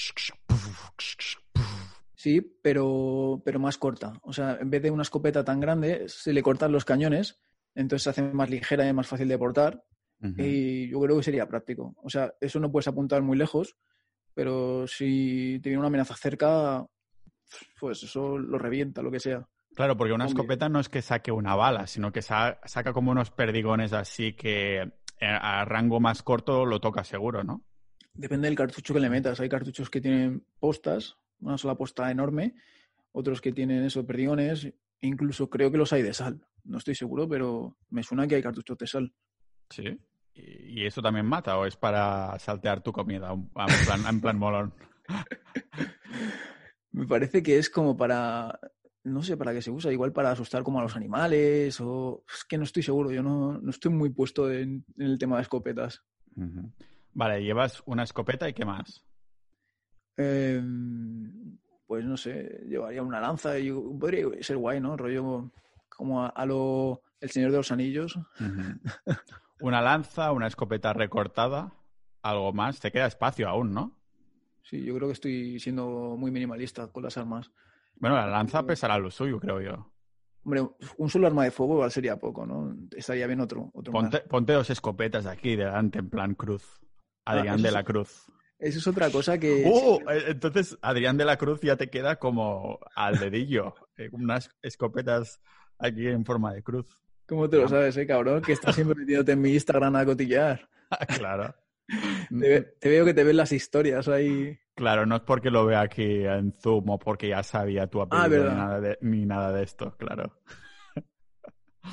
Sí, 2.16 2.42
pero, 2.42 3.42
pero 3.44 3.60
más 3.60 3.78
corta. 3.78 4.14
O 4.24 4.34
sea, 4.34 4.58
en 4.60 4.70
vez 4.70 4.82
de 4.82 4.92
una 4.92 5.04
escopeta 5.04 5.44
tan 5.44 5.60
grande, 5.60 6.08
se 6.08 6.34
le 6.34 6.42
cortan 6.42 6.72
los 6.72 6.86
cañones, 6.86 7.40
entonces 7.76 8.04
se 8.04 8.10
hace 8.10 8.22
más 8.24 8.50
ligera 8.50 8.88
y 8.88 8.94
más 8.94 9.08
fácil 9.08 9.28
de 9.28 9.38
portar. 9.38 9.84
Y 10.38 10.90
yo 10.90 11.00
creo 11.00 11.18
que 11.18 11.24
sería 11.24 11.48
práctico. 11.48 11.96
O 12.04 12.10
sea, 12.10 12.34
eso 12.42 12.60
no 12.60 12.72
puedes 12.72 12.90
apuntar 12.90 13.22
muy 13.22 13.38
lejos, 13.38 13.78
pero 14.34 14.86
si 14.86 15.60
te 15.64 15.70
viene 15.70 15.80
una 15.80 15.88
amenaza 15.88 16.14
cerca, 16.16 16.86
pues 17.80 18.04
eso 18.04 18.38
lo 18.38 18.58
revienta, 18.58 19.02
lo 19.02 19.12
que 19.12 19.20
sea. 19.20 19.48
Claro, 19.76 19.96
porque 19.96 20.14
una 20.14 20.26
escopeta 20.26 20.68
no 20.68 20.80
es 20.80 20.90
que 20.90 21.02
saque 21.02 21.32
una 21.32 21.56
bala, 21.56 21.88
sino 21.88 22.12
que 22.12 22.22
saca 22.22 22.94
como 22.94 23.12
unos 23.12 23.32
perdigones 23.32 23.94
así 23.94 24.34
que 24.34 24.82
eh, 24.82 24.92
a 25.20 25.64
rango 25.66 26.00
más 26.00 26.24
corto 26.24 26.66
lo 26.66 26.82
toca 26.82 27.04
seguro, 27.04 27.44
¿no? 27.44 27.64
Depende 28.14 28.48
del 28.48 28.58
cartucho 28.58 28.94
que 28.94 29.00
le 29.00 29.10
metas. 29.10 29.40
Hay 29.40 29.48
cartuchos 29.48 29.90
que 29.90 30.02
tienen 30.02 30.44
postas, 30.60 31.18
una 31.40 31.58
sola 31.58 31.76
posta 31.76 32.12
enorme, 32.12 32.56
otros 33.12 33.40
que 33.40 33.52
tienen 33.52 33.84
esos 33.84 34.06
perdigones, 34.06 34.74
incluso 35.02 35.50
creo 35.50 35.72
que 35.72 35.78
los 35.78 35.94
hay 35.94 36.02
de 36.02 36.14
sal. 36.14 36.46
No 36.64 36.78
estoy 36.78 36.96
seguro, 36.96 37.30
pero 37.30 37.78
me 37.90 38.04
suena 38.04 38.28
que 38.28 38.36
hay 38.36 38.44
cartuchos 38.44 38.78
de 38.78 38.88
sal. 38.88 39.14
Sí. 39.70 39.98
¿Y 40.34 40.86
eso 40.86 41.02
también 41.02 41.26
mata 41.26 41.58
o 41.58 41.66
es 41.66 41.76
para 41.76 42.38
saltear 42.40 42.82
tu 42.82 42.92
comida 42.92 43.32
en 43.32 43.50
plan, 43.50 44.06
en 44.08 44.22
plan 44.22 44.38
molón? 44.38 44.74
me 46.92 47.08
parece 47.08 47.44
que 47.44 47.58
es 47.58 47.70
como 47.70 47.96
para 47.96 48.60
no 49.04 49.22
sé 49.24 49.38
para 49.38 49.54
qué 49.54 49.62
se 49.62 49.72
usa, 49.72 49.92
igual 49.92 50.12
para 50.12 50.32
asustar 50.32 50.64
como 50.64 50.80
a 50.80 50.84
los 50.84 50.96
animales 50.96 51.80
o 51.82 52.24
es 52.32 52.44
que 52.46 52.58
no 52.58 52.64
estoy 52.64 52.84
seguro, 52.84 53.12
yo 53.12 53.24
no, 53.24 53.62
estoy 53.70 53.92
muy 53.92 54.10
puesto 54.10 54.52
en, 54.52 54.86
el 54.98 55.18
tema 55.18 55.38
de 55.38 55.44
escopetas. 55.44 56.04
Vale, 57.14 57.44
llevas 57.44 57.82
una 57.86 58.04
escopeta 58.04 58.48
y 58.48 58.54
qué 58.54 58.66
más? 58.66 59.06
Em, 60.18 61.58
pues 61.88 62.06
no 62.06 62.18
sé, 62.18 62.62
llevaría 62.68 63.02
una 63.02 63.22
lanza 63.22 63.58
y 63.58 63.72
podría 63.72 64.28
ser 64.42 64.58
guay, 64.58 64.80
¿no? 64.80 64.96
Rollo 64.98 65.52
como 65.90 66.26
a, 66.26 66.46
lo 66.46 67.02
El 67.20 67.30
Señor 67.30 67.52
de 67.52 67.58
los 67.58 67.72
Anillos. 67.72 68.18
una 69.62 69.82
lanza, 69.82 70.32
una 70.32 70.48
escopeta 70.48 70.94
recortada, 70.94 71.74
algo 72.22 72.54
más, 72.54 72.80
te 72.80 72.92
queda 72.92 73.08
espacio 73.08 73.50
aún, 73.50 73.74
¿no? 73.74 73.99
Sí, 74.70 74.84
yo 74.84 74.94
creo 74.96 75.08
que 75.08 75.14
estoy 75.14 75.60
siendo 75.60 76.16
muy 76.16 76.30
minimalista 76.30 76.88
con 76.92 77.02
las 77.02 77.18
armas. 77.18 77.52
Bueno, 77.96 78.16
la 78.16 78.28
lanza 78.28 78.62
pesará 78.64 79.00
lo 79.00 79.10
suyo, 79.10 79.40
creo 79.40 79.60
yo. 79.62 79.92
Hombre, 80.44 80.62
un 80.98 81.10
solo 81.10 81.26
arma 81.26 81.44
de 81.44 81.50
fuego 81.50 81.74
igual 81.74 81.92
sería 81.92 82.18
poco, 82.18 82.46
¿no? 82.46 82.76
Estaría 82.96 83.26
bien 83.26 83.42
otro. 83.42 83.72
otro 83.74 83.92
ponte, 83.92 84.20
ponte, 84.20 84.54
dos 84.54 84.70
escopetas 84.70 85.26
aquí 85.26 85.56
delante, 85.56 85.98
en 85.98 86.10
plan 86.10 86.36
cruz. 86.36 86.80
Ah, 87.26 87.32
Adrián 87.32 87.64
de 87.64 87.72
la 87.72 87.84
Cruz. 87.84 88.32
Eso 88.60 88.78
es 88.78 88.88
otra 88.88 89.10
cosa 89.10 89.40
que... 89.40 89.66
¡Oh! 89.68 90.00
Eh, 90.10 90.26
entonces, 90.28 90.78
Adrián 90.82 91.18
de 91.18 91.26
la 91.26 91.38
Cruz 91.38 91.62
ya 91.62 91.76
te 91.76 91.90
queda 91.90 92.18
como 92.18 92.80
al 92.94 93.18
dedillo. 93.18 93.74
Eh, 93.98 94.10
unas 94.12 94.52
escopetas 94.62 95.42
aquí 95.80 96.08
en 96.08 96.26
forma 96.26 96.54
de 96.54 96.62
cruz. 96.62 97.00
¿Cómo 97.26 97.50
te 97.50 97.58
lo 97.58 97.68
sabes, 97.68 97.98
eh, 97.98 98.06
cabrón? 98.06 98.42
Que 98.42 98.54
estás 98.54 98.76
siempre 98.76 98.96
metiéndote 99.00 99.32
en 99.32 99.42
mi 99.42 99.54
Instagram 99.54 99.96
a 99.96 100.06
cotillar. 100.06 100.70
claro. 101.18 101.56
Te, 102.30 102.90
veo 102.90 103.06
que 103.06 103.14
te 103.14 103.24
ven 103.24 103.38
las 103.38 103.52
historias 103.52 104.08
ahí. 104.08 104.58
Claro, 104.76 105.06
no 105.06 105.18
es 105.18 105.22
porque 105.22 105.50
lo 105.50 105.66
vea 105.66 105.82
aquí 105.82 106.24
en 106.24 106.54
Zoom 106.54 106.90
o 106.90 107.00
porque 107.00 107.30
ya 107.30 107.44
sabía 107.44 107.88
tu 107.88 108.02
ah, 108.02 108.06
apellido 108.06 108.50
ni, 108.50 108.56
nada 108.56 108.80
de, 108.80 108.98
ni, 109.02 109.26
nada 109.26 109.52
de, 109.52 109.64
esto, 109.64 109.96
claro. 109.98 110.40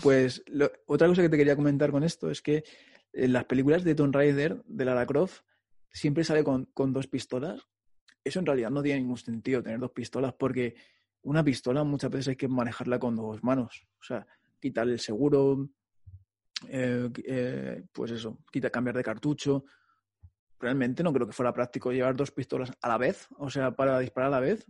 Pues 0.02 0.44
otra 0.86 1.08
cosa 1.08 1.22
que 1.22 1.28
te 1.28 1.36
quería 1.36 1.56
comentar 1.56 1.90
con 1.90 2.02
esto 2.02 2.30
es 2.30 2.42
que 2.42 2.64
en 3.12 3.32
las 3.32 3.46
películas 3.46 3.82
de 3.82 3.94
Tomb 3.94 4.14
Raider, 4.14 4.62
de 4.66 4.84
Lara 4.84 5.06
Croft, 5.06 5.40
siempre 5.90 6.22
sale 6.22 6.44
con, 6.44 6.68
dos 6.92 7.06
pistolas. 7.06 7.66
Eso 8.22 8.40
en 8.40 8.46
realidad 8.46 8.70
no 8.70 8.82
tiene 8.82 9.00
ningún 9.00 9.16
sentido 9.16 9.62
tener 9.62 9.78
dos 9.78 9.92
pistolas 9.92 10.34
porque 10.34 10.74
una 11.22 11.42
pistola 11.42 11.82
muchas 11.84 12.10
veces 12.10 12.28
hay 12.28 12.36
que 12.36 12.48
manejarla 12.48 12.98
con 12.98 13.16
dos 13.16 13.42
manos. 13.42 13.86
O 13.98 14.04
sea, 14.04 14.26
quitar 14.60 14.86
el 14.88 15.00
seguro, 15.00 15.70
eh, 16.68 17.08
eh, 17.24 17.84
pues 17.92 18.10
eso, 18.10 18.38
quita 18.52 18.68
cambiar 18.68 18.96
de 18.96 19.02
cartucho 19.02 19.64
realmente 20.58 21.02
no 21.02 21.12
creo 21.12 21.26
que 21.26 21.32
fuera 21.32 21.52
práctico 21.52 21.92
llevar 21.92 22.16
dos 22.16 22.30
pistolas 22.30 22.72
a 22.80 22.88
la 22.88 22.98
vez, 22.98 23.28
o 23.38 23.50
sea, 23.50 23.72
para 23.72 23.98
disparar 23.98 24.28
a 24.28 24.36
la 24.36 24.40
vez. 24.40 24.66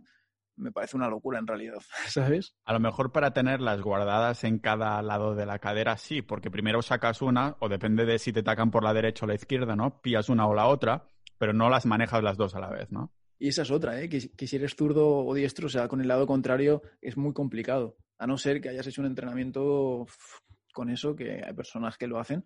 Me 0.55 0.71
parece 0.71 0.97
una 0.97 1.07
locura 1.07 1.37
en 1.37 1.45
realidad, 1.45 1.77
¿sabes? 2.07 2.55
A 2.65 2.73
lo 2.73 2.79
mejor 2.79 3.11
para 3.11 3.31
tenerlas 3.31 3.79
guardadas 3.81 4.43
en 4.43 4.57
cada 4.57 5.01
lado 5.03 5.35
de 5.35 5.45
la 5.45 5.59
cadera, 5.59 5.97
sí, 5.97 6.23
porque 6.23 6.49
primero 6.49 6.81
sacas 6.81 7.21
una, 7.21 7.55
o 7.59 7.69
depende 7.69 8.05
de 8.05 8.17
si 8.17 8.33
te 8.33 8.39
atacan 8.39 8.71
por 8.71 8.83
la 8.83 8.93
derecha 8.93 9.25
o 9.25 9.27
la 9.27 9.35
izquierda, 9.35 9.75
¿no? 9.75 10.01
Pillas 10.01 10.29
una 10.29 10.47
o 10.47 10.55
la 10.55 10.65
otra, 10.67 11.07
pero 11.37 11.53
no 11.53 11.69
las 11.69 11.85
manejas 11.85 12.23
las 12.23 12.37
dos 12.37 12.55
a 12.55 12.59
la 12.59 12.69
vez, 12.69 12.91
¿no? 12.91 13.13
Y 13.39 13.49
esa 13.49 13.61
es 13.61 13.71
otra, 13.71 14.01
¿eh? 14.01 14.09
Que, 14.09 14.19
si 14.19 14.55
eres 14.55 14.75
zurdo 14.75 15.25
o 15.25 15.33
diestro, 15.33 15.67
o 15.67 15.69
sea, 15.69 15.87
con 15.87 16.01
el 16.01 16.07
lado 16.07 16.25
contrario, 16.25 16.81
es 17.01 17.17
muy 17.17 17.33
complicado. 17.33 17.97
A 18.17 18.25
no 18.25 18.37
ser 18.37 18.61
que 18.61 18.69
hayas 18.69 18.87
hecho 18.87 19.01
un 19.01 19.07
entrenamiento 19.07 20.07
con 20.73 20.89
eso, 20.89 21.15
que 21.15 21.43
hay 21.45 21.53
personas 21.53 21.97
que 21.97 22.07
lo 22.07 22.19
hacen, 22.19 22.45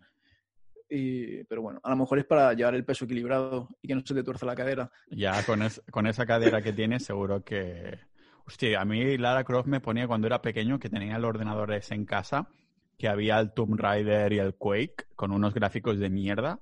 pero 1.47 1.61
bueno, 1.61 1.79
a 1.83 1.89
lo 1.89 1.95
mejor 1.95 2.19
es 2.19 2.25
para 2.25 2.53
llevar 2.53 2.75
el 2.75 2.83
peso 2.83 3.05
equilibrado 3.05 3.69
y 3.81 3.87
que 3.87 3.95
no 3.95 4.01
se 4.05 4.13
te 4.13 4.23
tuerza 4.23 4.45
la 4.45 4.55
cadera. 4.55 4.91
Ya, 5.09 5.43
con, 5.45 5.61
con 5.89 6.07
esa 6.07 6.25
cadera 6.25 6.61
que 6.61 6.73
tienes, 6.73 7.05
seguro 7.05 7.43
que. 7.43 7.99
Hostia, 8.45 8.81
a 8.81 8.85
mí 8.85 9.17
Lara 9.17 9.43
Croft 9.43 9.67
me 9.67 9.79
ponía 9.79 10.07
cuando 10.07 10.27
era 10.27 10.41
pequeño 10.41 10.79
que 10.79 10.89
tenía 10.89 11.15
el 11.15 11.23
ordenador 11.23 11.71
ese 11.71 11.95
en 11.95 12.05
casa, 12.05 12.49
que 12.97 13.07
había 13.07 13.39
el 13.39 13.53
Tomb 13.53 13.79
Raider 13.79 14.33
y 14.33 14.39
el 14.39 14.55
Quake 14.55 15.05
con 15.15 15.31
unos 15.31 15.53
gráficos 15.53 15.97
de 15.99 16.09
mierda. 16.09 16.59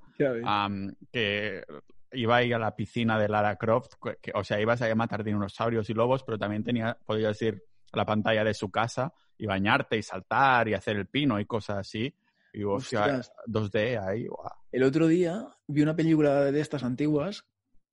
que 1.11 1.63
iba 2.11 2.35
a 2.35 2.43
ir 2.43 2.53
a 2.53 2.59
la 2.59 2.75
piscina 2.75 3.17
de 3.19 3.29
Lara 3.29 3.55
Croft, 3.55 3.93
o 4.33 4.43
sea, 4.43 4.59
ibas 4.59 4.81
a 4.81 4.93
matar 4.95 5.23
dinosaurios 5.23 5.89
y 5.89 5.93
lobos, 5.93 6.23
pero 6.23 6.37
también 6.37 6.63
tenía, 6.63 6.97
podías 7.05 7.41
ir 7.41 7.63
a 7.91 7.97
la 7.97 8.05
pantalla 8.05 8.43
de 8.43 8.53
su 8.53 8.69
casa 8.69 9.13
y 9.37 9.45
bañarte 9.45 9.97
y 9.97 10.03
saltar 10.03 10.67
y 10.67 10.73
hacer 10.73 10.97
el 10.97 11.07
pino 11.07 11.39
y 11.39 11.45
cosas 11.45 11.77
así. 11.77 12.13
Y 12.53 12.63
vos, 12.63 12.91
2D 12.91 14.01
ahí, 14.01 14.27
El 14.71 14.83
otro 14.83 15.07
día 15.07 15.47
vi 15.67 15.81
una 15.81 15.95
película 15.95 16.51
de 16.51 16.59
estas 16.59 16.83
antiguas, 16.83 17.45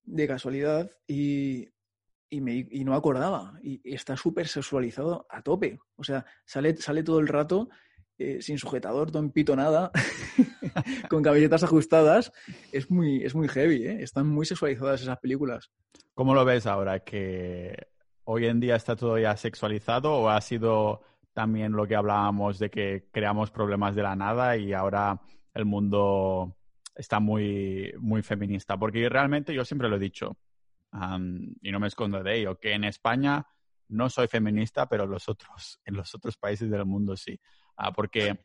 de 0.05 0.27
casualidad, 0.27 0.91
y, 1.07 1.69
y, 2.31 2.41
me, 2.41 2.67
y 2.71 2.85
no 2.85 2.95
acordaba. 2.95 3.59
Y, 3.63 3.81
está 3.85 4.17
súper 4.17 4.49
sexualizado 4.49 5.27
a 5.29 5.43
tope. 5.43 5.79
O 5.97 6.05
sea, 6.05 6.25
sale, 6.45 6.77
sale 6.77 7.03
todo 7.03 7.19
el 7.21 7.29
rato 7.29 7.69
eh, 8.19 8.41
sin 8.41 8.59
sujetador, 8.59 9.13
no 9.13 9.31
pito 9.31 9.55
nada, 9.55 9.91
con 11.11 11.23
camisetas 11.23 11.65
ajustadas. 11.65 12.33
Es 12.73 12.91
muy, 12.91 13.23
es 13.23 13.35
muy 13.35 13.49
heavy, 13.49 13.87
¿eh? 13.87 14.03
Están 14.03 14.27
muy 14.27 14.47
sexualizadas 14.47 15.03
esas 15.03 15.19
películas. 15.19 15.71
¿Cómo 16.15 16.35
lo 16.35 16.45
ves 16.47 16.67
ahora? 16.67 17.01
¿Que 17.01 17.89
hoy 18.25 18.47
en 18.47 18.59
día 18.59 18.77
está 18.77 18.97
todo 18.97 19.19
ya 19.19 19.37
sexualizado 19.37 20.15
o 20.15 20.31
ha 20.31 20.41
sido 20.41 21.03
también 21.37 21.73
lo 21.73 21.87
que 21.87 21.95
hablábamos 21.95 22.59
de 22.59 22.71
que 22.71 23.09
creamos 23.13 23.51
problemas 23.51 23.95
de 23.95 24.03
la 24.03 24.17
nada 24.17 24.57
y 24.57 24.73
ahora 24.73 25.21
el 25.53 25.67
mundo 25.67 26.57
está 26.95 27.21
muy, 27.21 27.93
muy 27.99 28.23
feminista. 28.23 28.79
Porque 28.79 29.07
realmente 29.11 29.53
yo 29.53 29.63
siempre 29.63 29.91
lo 29.91 29.97
he 29.97 29.99
dicho, 29.99 30.39
y 31.61 31.71
no 31.71 31.79
me 31.79 31.89
escondo 31.89 32.23
de 32.23 32.39
ello, 32.39 32.59
que 32.59 32.73
en 32.73 32.85
España 32.85 33.47
no 33.89 34.09
soy 34.09 34.29
feminista, 34.29 34.89
pero 34.89 35.07
los 35.07 35.29
otros, 35.29 35.79
en 35.85 35.97
los 35.97 36.15
otros 36.15 36.39
países 36.39 36.71
del 36.71 36.87
mundo 36.87 37.15
sí. 37.19 37.39
Ah, 37.77 37.93
porque 37.93 38.43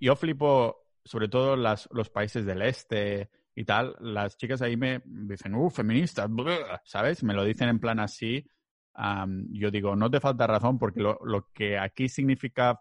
yo 0.00 0.16
flipo, 0.16 0.78
sobre 1.04 1.28
todo 1.28 1.54
las, 1.54 1.88
los 1.92 2.10
países 2.10 2.44
del 2.44 2.62
este 2.62 3.30
y 3.54 3.64
tal, 3.64 3.94
las 4.00 4.36
chicas 4.36 4.62
ahí 4.62 4.76
me 4.76 5.00
dicen, 5.04 5.54
uh, 5.54 5.70
feministas, 5.70 6.28
¿sabes? 6.82 7.22
Me 7.22 7.34
lo 7.34 7.44
dicen 7.44 7.68
en 7.68 7.78
plan 7.78 8.00
así. 8.00 8.50
Yo 9.50 9.70
digo, 9.70 9.94
no 9.96 10.10
te 10.10 10.20
falta 10.20 10.46
razón 10.46 10.78
porque 10.78 11.00
lo, 11.00 11.18
lo 11.24 11.48
que 11.52 11.78
aquí 11.78 12.08
significa, 12.08 12.80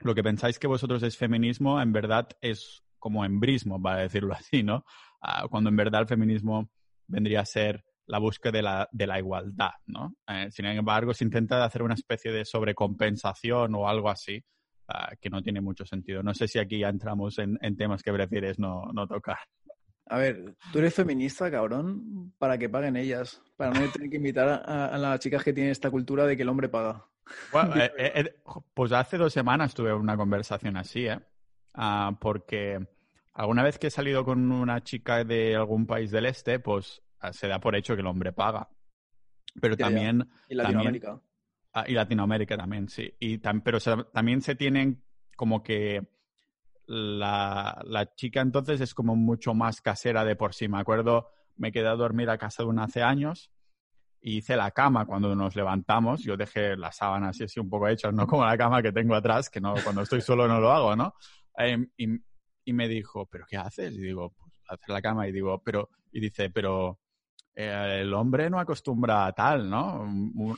lo 0.00 0.14
que 0.14 0.22
pensáis 0.22 0.58
que 0.58 0.66
vosotros 0.66 1.02
es 1.02 1.16
feminismo, 1.16 1.80
en 1.80 1.92
verdad 1.92 2.28
es 2.40 2.82
como 2.98 3.24
embrismo, 3.24 3.80
para 3.80 4.00
decirlo 4.00 4.34
así, 4.38 4.62
¿no? 4.62 4.84
Ah, 5.20 5.46
cuando 5.48 5.70
en 5.70 5.76
verdad 5.76 6.02
el 6.02 6.08
feminismo 6.08 6.70
vendría 7.06 7.40
a 7.40 7.46
ser 7.46 7.84
la 8.06 8.18
búsqueda 8.18 8.52
de 8.52 8.62
la, 8.62 8.88
de 8.92 9.06
la 9.06 9.18
igualdad, 9.18 9.72
¿no? 9.86 10.14
Eh, 10.28 10.48
sin 10.50 10.66
embargo, 10.66 11.12
se 11.12 11.24
intenta 11.24 11.64
hacer 11.64 11.82
una 11.82 11.94
especie 11.94 12.32
de 12.32 12.44
sobrecompensación 12.44 13.74
o 13.74 13.88
algo 13.88 14.08
así, 14.08 14.42
ah, 14.88 15.10
que 15.20 15.30
no 15.30 15.42
tiene 15.42 15.60
mucho 15.60 15.84
sentido. 15.84 16.22
No 16.22 16.34
sé 16.34 16.46
si 16.48 16.58
aquí 16.58 16.80
ya 16.80 16.88
entramos 16.88 17.38
en, 17.38 17.58
temas 17.76 18.02
que 18.02 18.12
prefieres 18.12 18.58
no, 18.58 18.84
no, 18.92 19.06
tocar. 19.06 19.38
A 20.08 20.18
ver, 20.18 20.54
tú 20.72 20.78
eres 20.78 20.94
feminista, 20.94 21.50
cabrón, 21.50 22.32
para 22.38 22.58
que 22.58 22.68
paguen 22.68 22.96
ellas, 22.96 23.42
para 23.56 23.72
no 23.72 23.90
tener 23.90 24.08
que 24.08 24.16
invitar 24.16 24.62
a, 24.64 24.96
las 24.98 25.20
chicas 25.20 25.42
que 25.42 25.52
tienen 25.52 25.72
esta 25.72 25.90
cultura 25.90 26.26
de 26.26 26.36
que 26.36 26.42
el 26.42 26.48
hombre 26.48 26.68
paga. 26.68 27.04
Eh, 27.98 28.12
eh, 28.14 28.36
pues 28.72 28.92
hace 28.92 29.18
dos 29.18 29.32
semanas 29.32 29.74
tuve 29.74 29.92
una 29.92 30.16
conversación 30.16 30.76
así, 30.76 31.08
¿eh? 31.08 31.18
Ah, 31.74 32.16
porque 32.20 32.86
alguna 33.32 33.64
vez 33.64 33.78
que 33.78 33.88
he 33.88 33.90
salido 33.90 34.24
con 34.24 34.52
una 34.52 34.84
chica 34.84 35.24
de 35.24 35.56
algún 35.56 35.86
país 35.86 36.12
del 36.12 36.26
este, 36.26 36.60
pues 36.60 37.02
Ah, 37.20 37.32
se 37.32 37.48
da 37.48 37.58
por 37.60 37.74
hecho 37.74 37.94
que 37.94 38.00
el 38.00 38.06
hombre 38.06 38.32
paga. 38.32 38.68
Pero 39.60 39.76
también... 39.76 40.28
Y 40.48 40.54
Latinoamérica. 40.54 41.20
Ah, 41.72 41.84
y 41.86 41.92
Latinoamérica 41.92 42.56
también, 42.56 42.88
sí. 42.88 43.14
Y 43.18 43.38
pero 43.38 43.78
también 44.12 44.42
se 44.42 44.54
tienen 44.54 45.02
como 45.36 45.62
que 45.62 46.06
la, 46.86 47.82
la, 47.84 48.14
chica 48.14 48.40
entonces 48.40 48.80
es 48.80 48.94
como 48.94 49.16
mucho 49.16 49.54
más 49.54 49.80
casera 49.80 50.24
de 50.24 50.36
por 50.36 50.54
sí. 50.54 50.68
Me 50.68 50.78
acuerdo, 50.78 51.30
me 51.56 51.72
quedé 51.72 51.88
a 51.88 51.96
dormir 51.96 52.30
a 52.30 52.38
casa 52.38 52.62
de 52.62 52.68
una 52.68 52.84
hace 52.84 53.02
años 53.02 53.50
y 54.20 54.38
hice 54.38 54.56
la 54.56 54.70
cama 54.70 55.06
cuando 55.06 55.34
nos 55.34 55.56
levantamos. 55.56 56.22
Yo 56.22 56.36
dejé 56.36 56.76
las 56.76 56.96
sábanas 56.96 57.40
así, 57.40 57.60
un 57.60 57.68
poco 57.68 57.88
hechas, 57.88 58.12
no 58.12 58.26
como 58.26 58.44
la 58.44 58.56
cama 58.56 58.82
que 58.82 58.92
tengo 58.92 59.14
atrás, 59.14 59.50
que 59.50 59.60
no 59.60 59.74
cuando 59.82 60.02
estoy 60.02 60.20
solo 60.20 60.46
no 60.48 60.60
lo 60.60 60.72
hago, 60.72 60.96
¿no? 60.96 61.14
Em, 61.56 61.88
y, 61.96 62.06
y, 62.64 62.72
me 62.72 62.88
dijo, 62.88 63.26
¿pero 63.26 63.46
qué 63.48 63.56
haces? 63.56 63.94
Y 63.94 64.00
digo, 64.00 64.30
pues 64.30 64.52
hacer 64.68 64.90
la 64.90 65.02
cama. 65.02 65.28
Y 65.28 65.32
digo, 65.32 65.62
pero, 65.62 65.90
y 66.12 66.20
dice, 66.20 66.50
pero 66.50 67.00
eh, 67.54 68.00
el 68.02 68.12
hombre 68.12 68.50
no 68.50 68.60
acostumbra 68.60 69.26
a 69.26 69.32
tal, 69.32 69.68
¿no? 69.68 70.06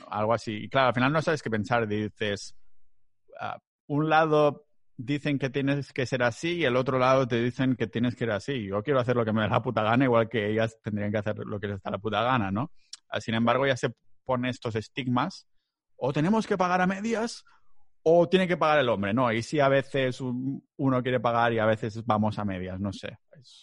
algo 0.09 0.33
así. 0.33 0.65
Y 0.65 0.69
claro, 0.69 0.89
al 0.89 0.93
final 0.93 1.13
no 1.13 1.21
sabes 1.21 1.41
qué 1.41 1.49
pensar. 1.49 1.87
Dices, 1.87 2.55
uh, 3.41 3.57
un 3.87 4.09
lado 4.09 4.68
dicen 4.99 5.39
que 5.39 5.49
tienes 5.49 5.93
que 5.93 6.05
ser 6.05 6.23
así 6.23 6.55
y 6.57 6.65
el 6.65 6.75
otro 6.75 6.99
lado 6.99 7.25
te 7.25 7.41
dicen 7.41 7.75
que 7.77 7.87
tienes 7.87 8.15
que 8.15 8.25
ser 8.25 8.31
así. 8.31 8.65
Yo 8.65 8.83
quiero 8.83 8.99
hacer 8.99 9.15
lo 9.15 9.23
que 9.23 9.31
me 9.31 9.41
da 9.41 9.47
la 9.47 9.61
puta 9.61 9.81
gana, 9.81 10.03
igual 10.03 10.27
que 10.27 10.51
ellas 10.51 10.77
tendrían 10.83 11.09
que 11.09 11.17
hacer 11.19 11.37
lo 11.37 11.59
que 11.59 11.69
les 11.69 11.81
da 11.81 11.91
la 11.91 11.97
puta 11.97 12.21
gana, 12.21 12.51
¿no? 12.51 12.71
Ah, 13.07 13.21
sin 13.21 13.33
embargo, 13.33 13.65
ya 13.65 13.77
se 13.77 13.93
ponen 14.25 14.49
estos 14.49 14.75
estigmas. 14.75 15.47
O 15.95 16.11
tenemos 16.11 16.45
que 16.45 16.57
pagar 16.57 16.81
a 16.81 16.87
medias 16.87 17.43
o 18.03 18.27
tiene 18.27 18.47
que 18.47 18.57
pagar 18.57 18.79
el 18.79 18.89
hombre, 18.89 19.13
¿no? 19.13 19.31
Y 19.31 19.41
si 19.41 19.61
a 19.61 19.69
veces 19.69 20.19
uno 20.21 21.01
quiere 21.01 21.19
pagar 21.19 21.53
y 21.53 21.59
a 21.59 21.65
veces 21.65 22.05
vamos 22.05 22.37
a 22.37 22.45
medias, 22.45 22.79
no 22.79 22.91
sé. 22.91 23.17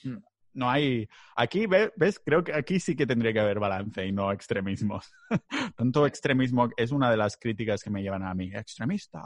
Mm 0.04 0.16
no 0.56 0.70
hay. 0.70 1.08
Aquí, 1.36 1.66
¿ves? 1.66 2.20
Creo 2.24 2.42
que 2.42 2.52
aquí 2.52 2.80
sí 2.80 2.96
que 2.96 3.06
tendría 3.06 3.32
que 3.32 3.40
haber 3.40 3.60
balance 3.60 4.04
y 4.04 4.10
no 4.10 4.32
extremismos. 4.32 5.12
Tanto 5.76 6.06
extremismo 6.06 6.70
es 6.76 6.90
una 6.90 7.10
de 7.10 7.16
las 7.18 7.36
críticas 7.36 7.82
que 7.82 7.90
me 7.90 8.02
llevan 8.02 8.24
a 8.24 8.34
mí. 8.34 8.50
Extremista, 8.52 9.22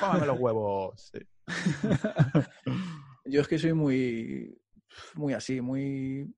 póngame 0.00 0.26
los 0.26 0.38
huevos. 0.38 1.12
Yo 3.24 3.40
es 3.40 3.48
que 3.48 3.58
soy 3.58 3.72
muy, 3.72 4.58
muy 5.14 5.34
así, 5.34 5.60
muy 5.60 6.32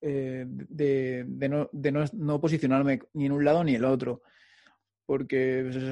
eh, 0.00 0.44
de, 0.46 1.24
no, 1.48 1.68
de 1.72 1.92
no, 2.12 2.40
posicionarme 2.40 3.00
ni 3.12 3.26
en 3.26 3.32
un 3.32 3.44
lado 3.44 3.64
ni 3.64 3.72
en 3.72 3.76
el 3.78 3.84
otro. 3.84 4.22
Porque 5.06 5.68
pues 5.70 5.84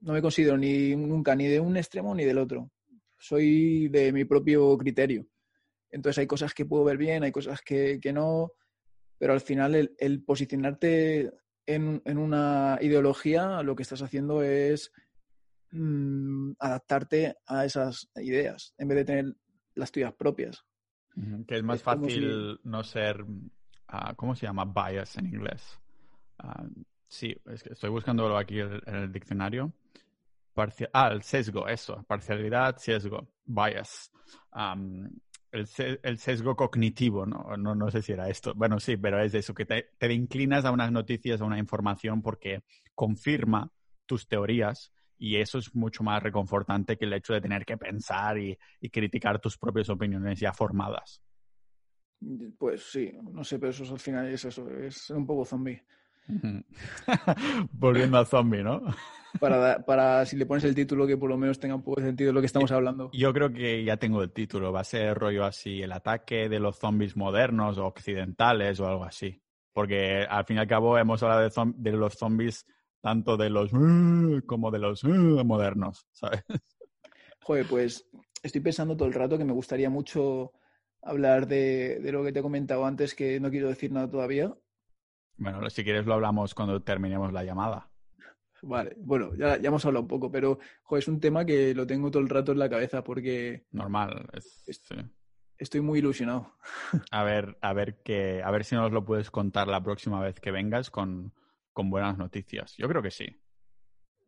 no 0.00 0.12
me 0.12 0.22
considero 0.22 0.56
ni 0.56 0.96
nunca 0.96 1.36
ni 1.36 1.46
de 1.46 1.60
un 1.60 1.76
extremo 1.76 2.14
ni 2.14 2.24
del 2.24 2.38
otro. 2.38 2.70
Soy 3.18 3.88
de 3.88 4.12
mi 4.12 4.24
propio 4.24 4.76
criterio. 4.76 5.26
Entonces 5.90 6.18
hay 6.18 6.26
cosas 6.26 6.54
que 6.54 6.66
puedo 6.66 6.84
ver 6.84 6.96
bien, 6.96 7.22
hay 7.22 7.32
cosas 7.32 7.60
que, 7.62 8.00
no, 8.12 8.52
pero 9.18 9.32
al 9.32 9.40
final 9.40 9.94
el, 9.96 10.24
posicionarte 10.24 11.30
en, 11.66 12.02
una 12.18 12.78
ideología 12.80 13.62
lo 13.62 13.74
que 13.74 13.82
estás 13.82 14.02
haciendo 14.02 14.42
es 14.42 14.92
mm, 15.70 16.52
adaptarte 16.58 17.36
a 17.46 17.64
esas 17.64 18.08
ideas 18.16 18.74
en 18.78 18.88
vez 18.88 18.98
de 18.98 19.04
tener 19.04 19.36
las 19.74 19.92
tuyas 19.92 20.12
propias. 20.14 20.64
Que 21.46 21.56
es 21.56 21.62
más 21.62 21.82
fácil 21.82 22.60
no 22.62 22.84
ser, 22.84 23.24
ah, 23.88 24.14
¿cómo 24.14 24.36
se 24.36 24.46
llama? 24.46 24.64
Bias 24.64 25.16
en 25.16 25.26
inglés. 25.26 25.80
Ah, 26.38 26.64
sí, 27.08 27.36
es 27.46 27.62
que 27.62 27.72
estoy 27.72 27.90
buscándolo 27.90 28.36
aquí 28.36 28.60
en 28.60 28.94
el 28.94 29.12
diccionario. 29.12 29.72
ah, 30.92 31.08
el 31.08 31.22
sesgo, 31.22 31.66
eso, 31.66 32.04
parcialidad, 32.06 32.76
sesgo, 32.76 33.28
bias 33.44 34.12
el, 35.52 36.18
sesgo 36.18 36.56
cognitivo, 36.56 37.26
¿no? 37.26 37.56
¿no? 37.56 37.74
No 37.74 37.90
sé 37.90 38.02
si 38.02 38.12
era 38.12 38.28
esto. 38.28 38.54
Bueno, 38.54 38.78
sí, 38.80 38.96
pero 38.96 39.20
es 39.22 39.34
eso, 39.34 39.54
que 39.54 39.64
te, 39.64 40.12
inclinas 40.12 40.64
a 40.64 40.70
unas 40.70 40.92
noticias, 40.92 41.40
a 41.40 41.44
una 41.44 41.58
información 41.58 42.22
porque 42.22 42.62
confirma 42.94 43.72
tus 44.06 44.26
teorías 44.28 44.92
y 45.18 45.36
eso 45.36 45.58
es 45.58 45.74
mucho 45.74 46.02
más 46.02 46.22
reconfortante 46.22 46.96
que 46.96 47.04
el 47.04 47.12
hecho 47.12 47.34
de 47.34 47.40
tener 47.40 47.64
que 47.64 47.76
pensar 47.76 48.38
y, 48.38 48.56
criticar 48.90 49.40
tus 49.40 49.58
propias 49.58 49.88
opiniones 49.90 50.38
ya 50.38 50.52
formadas. 50.52 51.22
Pues 52.58 52.82
sí, 52.90 53.12
no 53.22 53.44
sé, 53.44 53.58
pero 53.58 53.70
eso 53.70 53.92
al 53.92 54.00
final 54.00 54.26
es 54.28 54.44
eso, 54.44 54.68
es 54.70 55.10
un 55.10 55.26
poco 55.26 55.44
zombie. 55.44 55.82
Volviendo 57.72 58.18
a 58.18 58.24
zombie, 58.24 58.62
¿no? 58.62 58.82
para, 59.40 59.78
para 59.84 60.26
si 60.26 60.36
le 60.36 60.46
pones 60.46 60.64
el 60.64 60.74
título 60.74 61.06
que 61.06 61.16
por 61.16 61.28
lo 61.28 61.36
menos 61.36 61.58
tenga 61.58 61.74
un 61.74 61.82
poco 61.82 62.00
de 62.00 62.08
sentido 62.08 62.32
lo 62.32 62.40
que 62.40 62.46
estamos 62.46 62.70
hablando. 62.72 63.10
Yo 63.12 63.32
creo 63.32 63.52
que 63.52 63.84
ya 63.84 63.96
tengo 63.96 64.22
el 64.22 64.32
título. 64.32 64.72
Va 64.72 64.80
a 64.80 64.84
ser 64.84 65.16
rollo 65.16 65.44
así, 65.44 65.82
el 65.82 65.92
ataque 65.92 66.48
de 66.48 66.60
los 66.60 66.78
zombies 66.78 67.16
modernos 67.16 67.78
o 67.78 67.86
occidentales 67.86 68.80
o 68.80 68.86
algo 68.86 69.04
así. 69.04 69.40
Porque 69.72 70.26
al 70.28 70.44
fin 70.44 70.56
y 70.56 70.60
al 70.60 70.66
cabo 70.66 70.98
hemos 70.98 71.22
hablado 71.22 71.48
de, 71.48 71.72
de 71.76 71.92
los 71.92 72.14
zombies 72.14 72.66
tanto 73.00 73.36
de 73.36 73.50
los 73.50 73.72
uh, 73.72 74.40
como 74.46 74.70
de 74.70 74.78
los 74.78 75.04
uh, 75.04 75.44
modernos, 75.44 76.06
¿sabes? 76.12 76.44
Joder, 77.42 77.66
pues 77.68 78.08
estoy 78.42 78.60
pensando 78.60 78.96
todo 78.96 79.08
el 79.08 79.14
rato 79.14 79.38
que 79.38 79.44
me 79.44 79.52
gustaría 79.52 79.90
mucho 79.90 80.52
hablar 81.02 81.46
de, 81.46 82.00
de 82.00 82.12
lo 82.12 82.24
que 82.24 82.32
te 82.32 82.40
he 82.40 82.42
comentado 82.42 82.84
antes, 82.84 83.14
que 83.14 83.40
no 83.40 83.50
quiero 83.50 83.68
decir 83.68 83.92
nada 83.92 84.10
todavía. 84.10 84.54
Bueno, 85.36 85.68
si 85.70 85.84
quieres 85.84 86.06
lo 86.06 86.14
hablamos 86.14 86.54
cuando 86.54 86.82
terminemos 86.82 87.32
la 87.32 87.44
llamada. 87.44 87.90
Vale, 88.62 88.96
bueno, 88.98 89.34
ya, 89.36 89.56
ya, 89.56 89.68
hemos 89.68 89.84
hablado 89.84 90.02
un 90.02 90.08
poco, 90.08 90.30
pero 90.32 90.58
es 90.90 91.06
un 91.06 91.20
tema 91.20 91.44
que 91.44 91.74
lo 91.74 91.86
tengo 91.86 92.10
todo 92.10 92.22
el 92.22 92.28
rato 92.28 92.52
en 92.52 92.58
la 92.58 92.68
cabeza 92.68 93.04
porque... 93.04 93.66
Normal, 93.70 94.28
estoy 95.56 95.80
muy 95.80 96.00
ilusionado. 96.00 96.54
A 97.12 97.22
ver, 97.22 97.56
a 97.60 97.72
ver 97.72 98.02
que, 98.02 98.42
a 98.42 98.50
ver 98.50 98.64
si 98.64 98.74
nos 98.74 98.90
lo 98.90 99.04
puedes 99.04 99.30
contar 99.30 99.68
la 99.68 99.82
próxima 99.82 100.20
vez 100.20 100.40
que 100.40 100.50
vengas 100.50 100.90
con, 100.90 101.32
con 101.78 101.90
buenas 101.90 102.18
noticias. 102.18 102.74
Yo 102.76 102.88
creo 102.88 103.00
que 103.00 103.12
sí. 103.12 103.40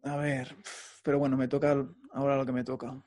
A 0.04 0.14
ver, 0.14 0.54
pero 1.02 1.18
bueno, 1.18 1.36
me 1.36 1.48
toca 1.48 1.84
ahora 2.12 2.36
lo 2.36 2.46
que 2.46 2.52
me 2.52 2.62
toca. 2.62 3.02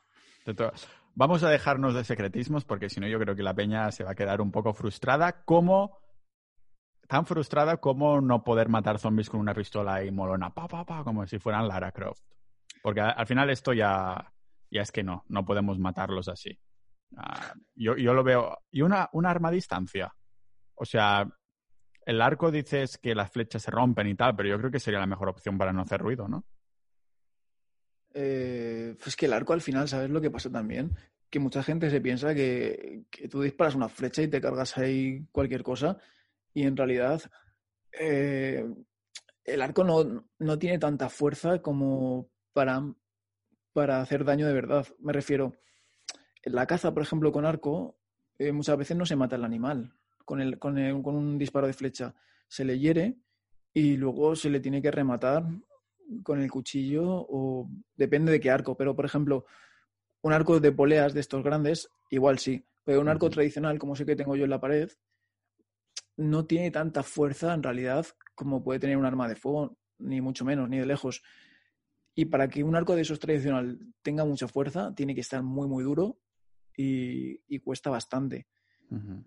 Vamos 1.16 1.44
a 1.44 1.50
dejarnos 1.50 1.94
de 1.94 2.04
secretismos 2.04 2.66
porque 2.66 2.89
si 2.89 3.00
no 3.00 3.08
yo 3.08 3.20
creo 3.20 3.38
que 3.38 3.41
la 3.41 3.54
peña 3.54 3.89
se 3.94 4.04
va 4.04 4.12
a 4.12 4.16
quedar 4.16 4.41
un 4.41 4.52
poco 4.52 4.74
frustrada 4.74 5.46
como 5.46 5.98
tan 7.08 7.26
frustrada 7.26 7.78
como 7.78 8.20
no 8.20 8.44
poder 8.44 8.68
matar 8.68 9.00
zombies 9.00 9.30
con 9.30 9.39
una 9.39 9.54
pistola 9.54 10.04
y 10.04 10.12
molona, 10.12 10.54
pa, 10.54 10.68
pa, 10.68 10.86
pa, 10.86 11.06
como 11.06 11.26
si 11.26 11.39
fueran 11.39 11.70
Lara 11.70 11.94
Croft. 11.94 12.26
Porque 12.82 13.00
al 13.00 13.26
final 13.26 13.50
esto 13.50 13.72
ya, 13.72 14.30
ya 14.70 14.82
es 14.82 14.91
que 14.91 15.04
no, 15.04 15.24
no 15.30 15.46
podemos 15.46 15.80
matarlos 15.80 16.28
así. 16.28 16.60
Ah, 17.16 17.54
yo, 17.76 17.96
yo, 17.96 18.14
lo 18.14 18.26
veo. 18.26 18.58
Y 18.72 18.82
una, 18.82 19.08
una 19.14 19.30
arma 19.30 19.48
a 19.48 19.52
distancia. 19.52 20.14
O 20.76 20.84
sea, 20.84 21.26
el 22.06 22.22
arco 22.22 22.51
dices 22.51 22.97
que 22.97 23.16
las 23.16 23.32
flechas 23.32 23.64
se 23.64 23.72
rompen 23.72 24.08
y 24.08 24.16
tal, 24.16 24.36
pero 24.36 24.49
yo 24.49 24.58
creo 24.58 24.72
que 24.72 24.80
sería 24.80 24.99
la 24.99 25.08
mejor 25.08 25.30
opción 25.30 25.58
para 25.58 25.74
no 25.74 25.82
hacer 25.82 26.01
ruido, 26.01 26.28
¿no? 26.28 26.45
Eh, 28.14 28.95
pues 29.01 29.16
que 29.16 29.26
el 29.26 29.34
arco 29.34 29.54
al 29.54 29.62
final, 29.62 29.88
¿sabes 29.88 30.10
lo 30.10 30.22
que 30.22 30.30
pasa 30.30 30.49
también? 30.51 30.95
Que 31.30 31.39
mucha 31.39 31.64
gente 31.64 31.89
se 31.89 32.01
piensa 32.01 32.36
que, 32.36 33.06
tú 33.30 33.41
disparas 33.41 33.76
una 33.76 33.89
flecha 33.89 34.22
y 34.22 34.28
te 34.28 34.41
cargas 34.41 34.78
ahí 34.78 35.26
cualquier 35.32 35.64
cosa 35.64 35.97
y 36.54 36.64
en 36.64 36.78
realidad 36.78 37.22
eh, 37.91 38.66
el 39.43 39.62
arco 39.62 39.84
no, 39.84 40.60
tiene 40.60 40.78
tanta 40.78 41.10
fuerza 41.10 41.62
como 41.62 42.30
para, 42.54 42.84
para 43.74 44.01
hacer 44.01 44.24
daño 44.26 44.45
de 44.45 44.54
verdad. 44.54 44.88
Me 44.99 45.14
refiero, 45.14 45.56
la 46.43 46.68
caza, 46.68 46.93
por 46.93 47.01
ejemplo, 47.01 47.32
con 47.32 47.45
arco, 47.45 47.97
eh, 48.38 48.51
muchas 48.51 48.78
veces 48.78 48.95
no 48.95 49.06
se 49.06 49.16
mata 49.16 49.36
el 49.36 49.45
animal 49.45 49.93
con, 50.26 50.42
el, 50.42 50.60
con, 50.60 51.04
con 51.04 51.16
un 51.16 51.38
disparo 51.38 51.68
de 51.68 51.74
flecha. 51.74 52.16
Se 52.48 52.66
le 52.66 52.80
hiere 52.80 53.18
y 53.74 53.98
luego 53.98 54.36
se 54.36 54.50
le 54.50 54.60
tiene 54.60 54.82
que 54.82 54.92
rematar 54.92 55.46
con 56.24 56.42
el 56.42 56.52
cuchillo 56.52 57.04
o 57.06 57.70
depende 57.96 58.32
de 58.32 58.40
qué 58.40 58.52
arco. 58.52 58.76
Pero, 58.78 58.96
por 58.96 59.06
ejemplo, 59.06 59.46
un 60.22 60.34
arco 60.34 60.60
de 60.60 60.72
poleas 60.72 61.14
de 61.14 61.20
estos 61.20 61.44
grandes, 61.44 61.90
igual 62.10 62.40
sí. 62.40 62.66
Pero 62.84 63.02
un 63.02 63.10
arco 63.10 63.30
tradicional, 63.30 63.80
como 63.80 63.96
sé 63.96 64.06
que 64.06 64.16
tengo 64.16 64.36
yo 64.36 64.44
en 64.44 64.50
la 64.50 64.60
pared, 64.60 64.92
no 66.18 66.46
tiene 66.46 66.70
tanta 66.70 67.02
fuerza 67.02 67.54
en 67.54 67.64
realidad 67.64 68.06
como 68.36 68.64
puede 68.64 68.80
tener 68.80 68.98
un 68.98 69.06
arma 69.06 69.28
de 69.28 69.36
fuego, 69.36 69.78
ni 70.00 70.22
mucho 70.22 70.46
menos, 70.46 70.70
ni 70.70 70.80
de 70.80 70.86
lejos. 70.86 71.24
Y 72.16 72.26
para 72.26 72.48
que 72.48 72.64
un 72.64 72.76
arco 72.76 72.96
de 72.96 73.02
esos 73.02 73.20
tradicional 73.20 73.80
tenga 74.02 74.26
mucha 74.26 74.48
fuerza, 74.48 74.94
tiene 74.96 75.16
que 75.16 75.22
estar 75.22 75.42
muy, 75.44 75.68
muy 75.68 75.84
duro 75.84 76.20
y, 76.76 77.60
cuesta 77.60 77.90
bastante. 77.90 78.48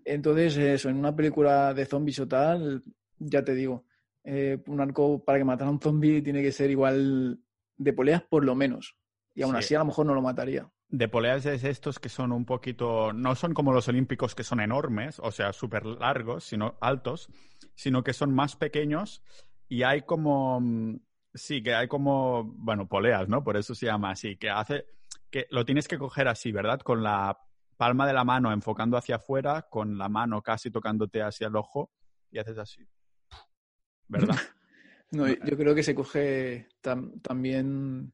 Entonces, 0.05 0.57
eso, 0.57 0.89
en 0.89 0.97
una 0.97 1.15
película 1.15 1.73
de 1.73 1.85
zombies 1.85 2.19
o 2.19 2.27
tal, 2.27 2.83
ya 3.19 3.43
te 3.43 3.53
digo, 3.53 3.85
eh, 4.23 4.61
un 4.67 4.81
arco 4.81 5.23
para 5.23 5.37
que 5.37 5.45
matara 5.45 5.69
a 5.69 5.73
un 5.73 5.79
zombie 5.79 6.21
tiene 6.21 6.41
que 6.41 6.51
ser 6.51 6.69
igual 6.69 7.39
de 7.77 7.93
poleas 7.93 8.23
por 8.23 8.43
lo 8.43 8.55
menos. 8.55 8.97
Y 9.33 9.43
aún 9.43 9.55
así 9.55 9.75
a 9.75 9.79
lo 9.79 9.85
mejor 9.85 10.05
no 10.05 10.15
lo 10.15 10.21
mataría. 10.21 10.69
De 10.89 11.07
poleas 11.07 11.45
es 11.45 11.63
estos 11.63 11.99
que 11.99 12.09
son 12.09 12.31
un 12.31 12.45
poquito, 12.45 13.13
no 13.13 13.35
son 13.35 13.53
como 13.53 13.73
los 13.73 13.87
olímpicos 13.87 14.35
que 14.35 14.43
son 14.43 14.59
enormes, 14.59 15.19
o 15.19 15.31
sea, 15.31 15.53
súper 15.53 15.85
largos, 15.85 16.45
sino 16.45 16.77
altos, 16.81 17.29
sino 17.75 18.03
que 18.03 18.13
son 18.13 18.33
más 18.33 18.55
pequeños 18.55 19.21
y 19.69 19.83
hay 19.83 20.01
como, 20.03 20.59
mm, 20.59 20.99
sí, 21.33 21.61
que 21.61 21.75
hay 21.75 21.87
como, 21.87 22.45
bueno, 22.55 22.87
poleas, 22.87 23.27
¿no? 23.27 23.43
Por 23.43 23.57
eso 23.57 23.75
se 23.75 23.85
llama 23.85 24.11
así, 24.11 24.37
que 24.37 24.49
hace, 24.49 24.85
que 25.29 25.47
lo 25.51 25.65
tienes 25.65 25.87
que 25.87 25.97
coger 25.97 26.27
así, 26.27 26.51
¿verdad? 26.51 26.79
Con 26.79 27.03
la 27.03 27.37
palma 27.77 28.07
de 28.07 28.13
la 28.13 28.23
mano 28.23 28.51
enfocando 28.51 28.97
hacia 28.97 29.17
afuera, 29.17 29.67
con 29.69 29.97
la 29.97 30.09
mano 30.09 30.41
casi 30.41 30.71
tocándote 30.71 31.21
hacia 31.21 31.47
el 31.47 31.55
ojo 31.55 31.91
y 32.31 32.39
haces 32.39 32.57
así. 32.57 32.87
¿Verdad? 34.07 34.35
no, 35.11 35.27
yo 35.27 35.57
creo 35.57 35.75
que 35.75 35.83
se 35.83 35.95
coge 35.95 36.67
también 37.21 38.13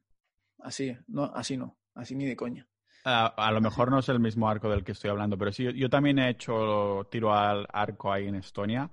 así, 0.60 0.96
no, 1.08 1.26
así 1.34 1.58
no 1.58 1.78
así 1.96 2.16
ni 2.16 2.26
de 2.26 2.36
coña. 2.36 2.68
A, 3.06 3.52
lo 3.52 3.60
mejor 3.60 3.92
no 3.92 4.00
es 4.00 4.08
el 4.08 4.22
mismo 4.22 4.48
arco 4.48 4.70
del 4.70 4.86
que 4.86 4.94
estoy 4.94 5.10
hablando, 5.10 5.38
pero 5.38 5.52
sí, 5.52 5.68
yo, 5.74 5.90
también 5.90 6.20
he 6.20 6.30
hecho 6.30 7.06
tiro 7.12 7.34
al 7.34 7.68
arco 7.74 8.14
ahí 8.14 8.28
en 8.28 8.36
Estonia 8.36 8.90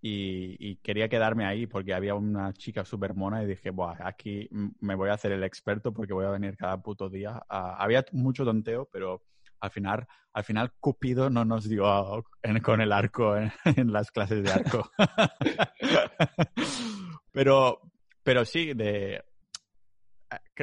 y, 0.00 0.76
quería 0.76 1.10
quedarme 1.10 1.44
ahí 1.44 1.66
porque 1.66 1.92
había 1.92 2.14
una 2.14 2.54
chica 2.54 2.86
súper 2.86 3.14
mona 3.14 3.42
y 3.42 3.46
dije, 3.46 3.68
Buah, 3.68 3.98
aquí 4.00 4.48
me 4.80 4.94
voy 4.94 5.10
a 5.10 5.14
hacer 5.14 5.32
el 5.32 5.44
experto 5.44 5.92
porque 5.92 6.14
voy 6.14 6.24
a 6.24 6.30
venir 6.30 6.56
cada 6.56 6.80
puto 6.80 7.10
día. 7.10 7.42
había 7.48 8.02
mucho 8.12 8.46
tonteo, 8.46 8.88
pero 8.90 9.24
al 9.60 9.70
final, 9.70 10.06
al 10.32 10.44
final 10.44 10.72
Cupido 10.80 11.30
no 11.30 11.44
nos 11.44 11.68
dio 11.68 12.24
con 12.62 12.80
el 12.80 12.92
arco 12.92 13.36
en 13.36 13.92
las 13.92 14.10
clases 14.10 14.42
de 14.42 14.52
arco. 14.52 14.90
pero, 17.32 17.80
pero 18.22 18.44
sí, 18.44 18.74
de, 18.74 19.22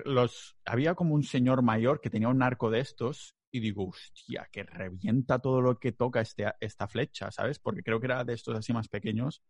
los, 0.06 0.58
había 0.66 0.96
como 0.96 1.16
un 1.16 1.24
señor 1.24 1.62
mayor 1.62 2.02
que 2.02 2.10
tenía 2.10 2.30
un 2.30 2.42
arco 2.42 2.70
de 2.70 2.80
estos 2.80 3.36
y 3.52 3.60
digo, 3.60 3.88
hostia, 3.88 4.48
que 4.52 4.64
revienta 4.64 5.40
todo 5.40 5.62
lo 5.62 5.80
que 5.80 5.92
toca 5.92 6.22
este, 6.22 6.52
esta 6.60 6.88
flecha, 6.88 7.32
¿sabes? 7.32 7.60
Porque 7.60 7.82
creo 7.82 8.00
que 8.00 8.08
era 8.08 8.24
de 8.24 8.34
estos 8.34 8.56
así 8.56 8.74
más 8.74 8.88
pequeños 8.88 9.42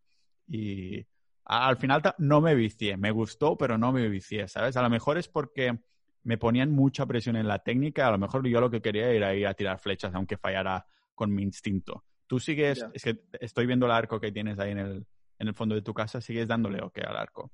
y 0.48 1.06
al 1.46 1.78
final 1.78 2.02
no 2.18 2.42
me 2.42 2.56
vicié, 2.56 2.98
me 2.98 3.12
gustó, 3.12 3.58
pero 3.58 3.78
no 3.78 3.92
me 3.92 4.08
vicié, 4.10 4.48
¿sabes? 4.48 4.78
A 4.78 4.82
lo 4.82 4.90
mejor 4.90 5.18
es 5.18 5.28
porque 5.28 5.80
me 6.28 6.38
ponían 6.38 6.72
mucha 6.72 7.06
presión 7.06 7.38
en 7.38 7.48
la 7.48 7.60
técnica, 7.60 8.06
a 8.06 8.12
lo 8.12 8.18
mejor 8.18 8.46
yo 8.46 8.60
lo 8.60 8.70
que 8.70 8.82
quería 8.82 9.10
era 9.10 9.34
ir 9.34 9.48
a 9.48 9.54
tirar 9.54 9.80
flechas, 9.80 10.14
aunque 10.14 10.36
fallara 10.36 10.86
con 11.16 11.34
mi 11.34 11.42
instinto. 11.42 12.04
Tú 12.28 12.38
sigues, 12.38 12.86
es 12.94 13.02
que 13.02 13.22
estoy 13.40 13.66
viendo 13.66 13.86
el 13.86 13.94
arco 13.94 14.20
que 14.20 14.34
tienes 14.34 14.60
ahí 14.60 14.72
en 14.72 14.78
el, 14.80 15.08
en 15.40 15.48
el 15.48 15.54
fondo 15.54 15.74
de 15.74 15.82
tu 15.82 15.94
casa, 15.94 16.20
sigues 16.20 16.50
dándole 16.50 16.82
o 16.82 16.90
qué 16.90 17.00
al 17.00 17.16
arco. 17.16 17.50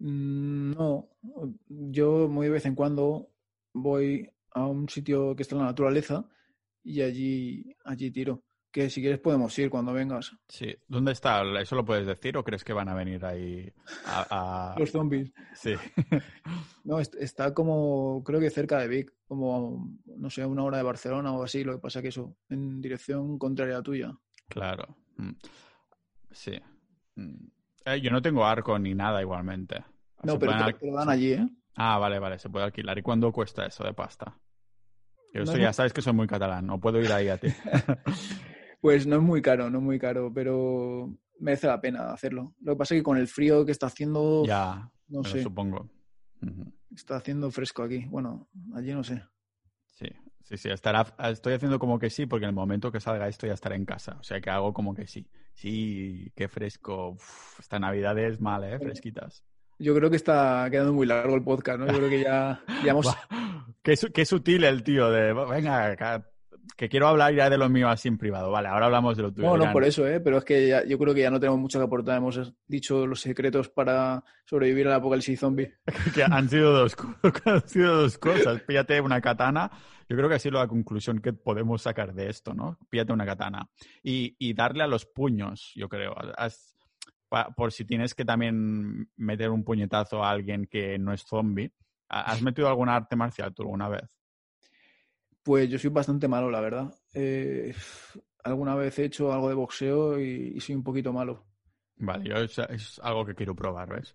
Mm, 0.00 0.72
no, 0.72 1.08
yo 1.68 2.28
muy 2.28 2.48
de 2.48 2.52
vez 2.52 2.66
en 2.66 2.74
cuando 2.74 3.30
voy 3.74 4.28
a 4.50 4.66
un 4.66 4.88
sitio 4.88 5.36
que 5.36 5.42
está 5.42 5.54
en 5.54 5.60
la 5.60 5.68
naturaleza 5.68 6.28
y 6.82 7.00
allí, 7.00 7.76
allí 7.84 8.10
tiro. 8.10 8.42
Que 8.72 8.88
si 8.88 9.00
quieres 9.00 9.18
podemos 9.18 9.58
ir 9.58 9.68
cuando 9.68 9.92
vengas. 9.92 10.32
Sí, 10.48 10.76
¿dónde 10.86 11.12
está? 11.12 11.42
¿Eso 11.60 11.74
lo 11.74 11.84
puedes 11.84 12.06
decir 12.06 12.36
o 12.36 12.44
crees 12.44 12.62
que 12.62 12.72
van 12.72 12.88
a 12.88 12.94
venir 12.94 13.24
ahí 13.24 13.72
a... 14.06 14.74
Los 14.78 14.92
zombies. 14.92 15.32
Sí. 15.54 15.74
no, 16.84 17.00
está 17.00 17.52
como, 17.52 18.22
creo 18.24 18.38
que 18.38 18.50
cerca 18.50 18.78
de 18.78 18.86
Vic, 18.86 19.12
como, 19.26 19.90
no 20.06 20.30
sé, 20.30 20.46
una 20.46 20.62
hora 20.62 20.76
de 20.76 20.84
Barcelona 20.84 21.32
o 21.32 21.42
así, 21.42 21.64
lo 21.64 21.72
que 21.72 21.80
pasa 21.80 22.00
que 22.00 22.08
eso, 22.08 22.36
en 22.48 22.80
dirección 22.80 23.38
contraria 23.38 23.78
a 23.78 23.82
tuya. 23.82 24.12
Claro. 24.48 24.96
Mm. 25.16 25.32
Sí. 26.30 26.52
Mm. 27.16 27.48
Eh, 27.86 28.00
yo 28.00 28.10
no 28.10 28.22
tengo 28.22 28.44
arco 28.44 28.78
ni 28.78 28.94
nada 28.94 29.20
igualmente. 29.20 29.82
No, 30.22 30.38
pero 30.38 30.52
te, 30.78 30.86
lo 30.86 30.94
dan 30.94 31.08
allí, 31.08 31.32
¿eh? 31.32 31.48
Ah, 31.76 31.98
vale, 31.98 32.18
vale, 32.18 32.38
se 32.38 32.50
puede 32.50 32.66
alquilar. 32.66 32.98
¿Y 32.98 33.02
cuándo 33.02 33.32
cuesta 33.32 33.66
eso 33.66 33.82
de 33.84 33.94
pasta? 33.94 34.38
Yo 35.32 35.44
ya 35.44 35.72
sabes 35.72 35.92
que 35.92 36.02
soy 36.02 36.12
muy 36.12 36.26
catalán, 36.26 36.66
no 36.66 36.80
puedo 36.80 37.00
ir 37.00 37.12
ahí 37.12 37.28
a 37.28 37.38
ti. 37.38 37.48
pues 38.80 39.06
no 39.06 39.16
es 39.16 39.22
muy 39.22 39.42
caro, 39.42 39.70
no 39.70 39.78
es 39.78 39.84
muy 39.84 39.98
caro, 39.98 40.32
pero 40.32 41.12
merece 41.38 41.66
la 41.66 41.80
pena 41.80 42.12
hacerlo. 42.12 42.54
Lo 42.60 42.72
que 42.72 42.78
pasa 42.78 42.94
es 42.94 43.00
que 43.00 43.04
con 43.04 43.16
el 43.16 43.28
frío 43.28 43.64
que 43.64 43.72
está 43.72 43.86
haciendo... 43.86 44.44
Ya, 44.46 44.90
no 45.08 45.24
sé. 45.24 45.42
supongo. 45.42 45.90
Está 46.94 47.16
haciendo 47.16 47.50
fresco 47.50 47.82
aquí. 47.82 48.06
Bueno, 48.06 48.48
allí 48.74 48.92
no 48.92 49.04
sé. 49.04 49.22
Sí, 49.86 50.06
sí, 50.42 50.56
sí. 50.56 50.70
Estará, 50.70 51.06
estoy 51.30 51.54
haciendo 51.54 51.78
como 51.78 51.98
que 51.98 52.10
sí, 52.10 52.26
porque 52.26 52.44
en 52.44 52.50
el 52.50 52.54
momento 52.54 52.90
que 52.90 53.00
salga 53.00 53.28
esto 53.28 53.46
ya 53.46 53.54
estaré 53.54 53.76
en 53.76 53.84
casa. 53.84 54.16
O 54.20 54.22
sea 54.22 54.40
que 54.40 54.50
hago 54.50 54.72
como 54.72 54.94
que 54.94 55.06
sí. 55.06 55.28
Sí, 55.54 56.32
qué 56.34 56.48
fresco. 56.48 57.16
esta 57.58 57.78
Navidad 57.78 58.18
es 58.18 58.40
mal, 58.40 58.64
¿eh? 58.64 58.78
Fresquitas. 58.78 59.44
Yo 59.78 59.94
creo 59.94 60.10
que 60.10 60.16
está 60.16 60.68
quedando 60.70 60.92
muy 60.92 61.06
largo 61.06 61.34
el 61.34 61.42
podcast, 61.42 61.80
¿no? 61.80 61.86
Yo 61.86 61.96
creo 61.96 62.10
que 62.10 62.22
ya, 62.22 62.62
ya 62.84 62.90
hemos... 62.90 63.06
qué, 63.82 63.94
qué, 64.12 64.24
sutil 64.26 64.64
el 64.64 64.82
tío 64.82 65.10
de, 65.10 65.32
venga, 65.32 66.24
que 66.76 66.88
quiero 66.88 67.08
hablar 67.08 67.34
ya 67.34 67.50
de 67.50 67.58
lo 67.58 67.68
mío 67.68 67.88
así 67.88 68.08
en 68.08 68.18
privado. 68.18 68.50
Vale, 68.50 68.68
ahora 68.68 68.86
hablamos 68.86 69.16
de 69.16 69.22
lo 69.22 69.32
tuyo. 69.32 69.48
No, 69.48 69.56
no, 69.56 69.72
por 69.72 69.84
eso, 69.84 70.06
¿eh? 70.06 70.20
Pero 70.20 70.38
es 70.38 70.44
que 70.44 70.68
ya, 70.68 70.84
yo 70.84 70.98
creo 70.98 71.14
que 71.14 71.20
ya 71.20 71.30
no 71.30 71.40
tenemos 71.40 71.60
mucho 71.60 71.78
que 71.78 71.84
aportar. 71.84 72.16
Hemos 72.16 72.52
dicho 72.66 73.06
los 73.06 73.20
secretos 73.20 73.68
para 73.68 74.24
sobrevivir 74.44 74.88
al 74.88 74.94
apocalipsis 74.94 75.40
zombie. 75.40 75.74
que 76.14 76.22
han 76.22 76.48
sido, 76.48 76.72
dos, 76.72 76.96
han 77.44 77.68
sido 77.68 78.02
dos 78.02 78.18
cosas. 78.18 78.60
Píllate 78.62 79.00
una 79.00 79.20
katana. 79.20 79.70
Yo 80.08 80.16
creo 80.16 80.28
que 80.28 80.34
ha 80.34 80.40
sido 80.40 80.58
la 80.58 80.66
conclusión 80.66 81.20
que 81.20 81.32
podemos 81.32 81.82
sacar 81.82 82.14
de 82.14 82.28
esto, 82.28 82.52
¿no? 82.52 82.78
Píllate 82.88 83.12
una 83.12 83.26
katana. 83.26 83.68
Y, 84.02 84.36
y 84.38 84.54
darle 84.54 84.82
a 84.82 84.88
los 84.88 85.06
puños, 85.06 85.72
yo 85.76 85.88
creo. 85.88 86.14
por 87.56 87.72
si 87.72 87.84
tienes 87.84 88.14
que 88.14 88.24
también 88.24 89.08
meter 89.16 89.50
un 89.50 89.64
puñetazo 89.64 90.24
a 90.24 90.30
alguien 90.30 90.66
que 90.66 90.98
no 90.98 91.12
es 91.12 91.22
zombie. 91.22 91.72
¿Has 92.08 92.42
metido 92.42 92.68
alguna 92.68 92.96
arte 92.96 93.14
marcial 93.14 93.54
tú 93.54 93.62
alguna 93.62 93.88
vez? 93.88 94.19
Pues 95.42 95.68
yo 95.68 95.78
soy 95.78 95.90
bastante 95.90 96.28
malo, 96.28 96.50
la 96.50 96.60
verdad. 96.60 96.94
Eh, 97.14 97.74
alguna 98.44 98.74
vez 98.74 98.98
he 98.98 99.04
hecho 99.04 99.32
algo 99.32 99.48
de 99.48 99.54
boxeo 99.54 100.20
y, 100.20 100.60
soy 100.60 100.74
un 100.74 100.82
poquito 100.82 101.12
malo. 101.12 101.46
Vale, 101.96 102.28
yo 102.28 102.36
es, 102.36 103.00
algo 103.02 103.24
que 103.24 103.34
quiero 103.34 103.54
probar, 103.54 103.88
¿ves? 103.88 104.14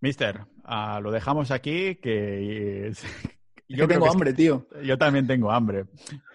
Mister, 0.00 0.40
ah, 0.64 1.00
lo 1.02 1.10
dejamos 1.10 1.50
aquí, 1.50 1.96
que... 1.96 2.92
yo 3.68 3.86
tengo 3.86 4.10
hambre, 4.10 4.32
tío. 4.32 4.66
Yo 4.82 4.96
también 4.96 5.26
tengo 5.26 5.50
hambre. 5.50 5.86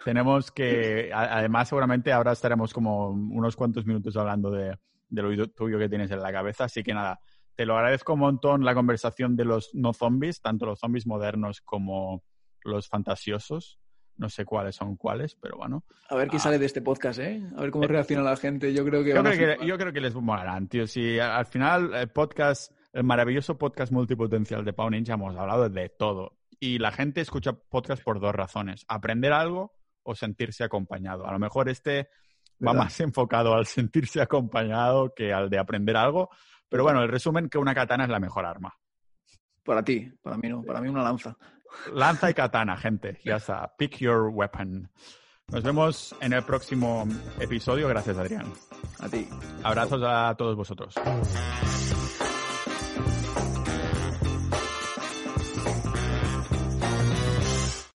Tenemos 0.03 0.51
que, 0.51 1.11
además, 1.13 1.69
seguramente 1.69 2.11
ahora 2.11 2.33
estaremos 2.33 2.73
como 2.73 3.09
unos 3.09 3.55
cuantos 3.55 3.85
minutos 3.85 4.15
hablando 4.17 4.51
de, 4.51 4.77
de 5.09 5.21
lo 5.21 5.47
tuyo 5.49 5.79
que 5.79 5.89
tienes 5.89 6.11
en 6.11 6.21
la 6.21 6.31
cabeza, 6.31 6.65
así 6.65 6.83
que 6.83 6.93
nada, 6.93 7.19
te 7.55 7.65
lo 7.65 7.77
agradezco 7.77 8.13
un 8.13 8.19
montón 8.19 8.65
la 8.65 8.75
conversación 8.75 9.35
de 9.35 9.45
los 9.45 9.73
no 9.73 9.93
zombies, 9.93 10.41
tanto 10.41 10.65
los 10.65 10.79
zombies 10.79 11.07
modernos 11.07 11.61
como 11.61 12.23
los 12.63 12.87
fantasiosos. 12.87 13.79
No 14.17 14.29
sé 14.29 14.45
cuáles 14.45 14.75
son 14.75 14.95
cuáles, 14.95 15.35
pero 15.35 15.57
bueno. 15.57 15.83
A 16.09 16.15
ver 16.15 16.29
qué 16.29 16.37
ah. 16.37 16.39
sale 16.39 16.57
de 16.57 16.65
este 16.65 16.81
podcast, 16.81 17.19
¿eh? 17.19 17.43
A 17.57 17.61
ver 17.61 17.71
cómo 17.71 17.83
eh, 17.83 17.87
reacciona 17.87 18.23
la 18.23 18.37
gente. 18.37 18.73
Yo 18.73 18.85
creo 18.85 19.03
que, 19.03 19.13
yo, 19.13 19.21
creo 19.21 19.57
que 19.57 19.65
yo 19.67 19.77
creo 19.77 19.93
que 19.93 20.01
les 20.01 20.15
molarán, 20.15 20.67
tío. 20.67 20.87
Si 20.87 21.19
al 21.19 21.45
final 21.45 21.93
el 21.93 22.07
podcast, 22.09 22.71
el 22.93 23.03
maravilloso 23.03 23.57
podcast 23.57 23.91
multipotencial 23.91 24.63
de 24.63 24.73
Pau 24.73 24.89
Ninja 24.89 25.13
hemos 25.13 25.35
hablado 25.35 25.69
de 25.69 25.89
todo. 25.89 26.37
Y 26.59 26.79
la 26.79 26.91
gente 26.91 27.21
escucha 27.21 27.53
podcast 27.53 28.01
por 28.03 28.19
dos 28.21 28.33
razones. 28.33 28.85
Aprender 28.87 29.33
algo 29.33 29.73
o 30.03 30.15
sentirse 30.15 30.63
acompañado. 30.63 31.27
A 31.27 31.31
lo 31.31 31.39
mejor 31.39 31.67
este 31.67 32.09
va 32.65 32.73
más 32.73 32.99
enfocado 33.01 33.53
al 33.53 33.65
sentirse 33.65 34.21
acompañado 34.21 35.13
que 35.13 35.33
al 35.33 35.49
de 35.49 35.59
aprender 35.59 35.97
algo. 35.97 36.29
Pero 36.69 36.83
bueno, 36.83 37.03
el 37.03 37.09
resumen 37.09 37.49
que 37.49 37.57
una 37.57 37.75
katana 37.75 38.05
es 38.05 38.09
la 38.09 38.19
mejor 38.19 38.45
arma. 38.45 38.73
Para 39.63 39.83
ti, 39.83 40.11
para 40.21 40.37
mí 40.37 40.47
no, 40.47 40.63
para 40.63 40.79
mí 40.79 40.87
una 40.87 41.03
lanza. 41.03 41.35
Lanza 41.93 42.29
y 42.29 42.33
katana, 42.33 42.77
gente. 42.77 43.19
Ya 43.23 43.37
está. 43.37 43.75
Pick 43.77 43.97
your 43.97 44.29
weapon. 44.29 44.89
Nos 45.47 45.63
vemos 45.63 46.15
en 46.21 46.33
el 46.33 46.43
próximo 46.43 47.07
episodio. 47.39 47.87
Gracias, 47.87 48.17
Adrián. 48.17 48.51
A 48.99 49.09
ti. 49.09 49.27
Abrazos 49.63 50.01
a 50.03 50.33
todos 50.35 50.55
vosotros. 50.55 50.95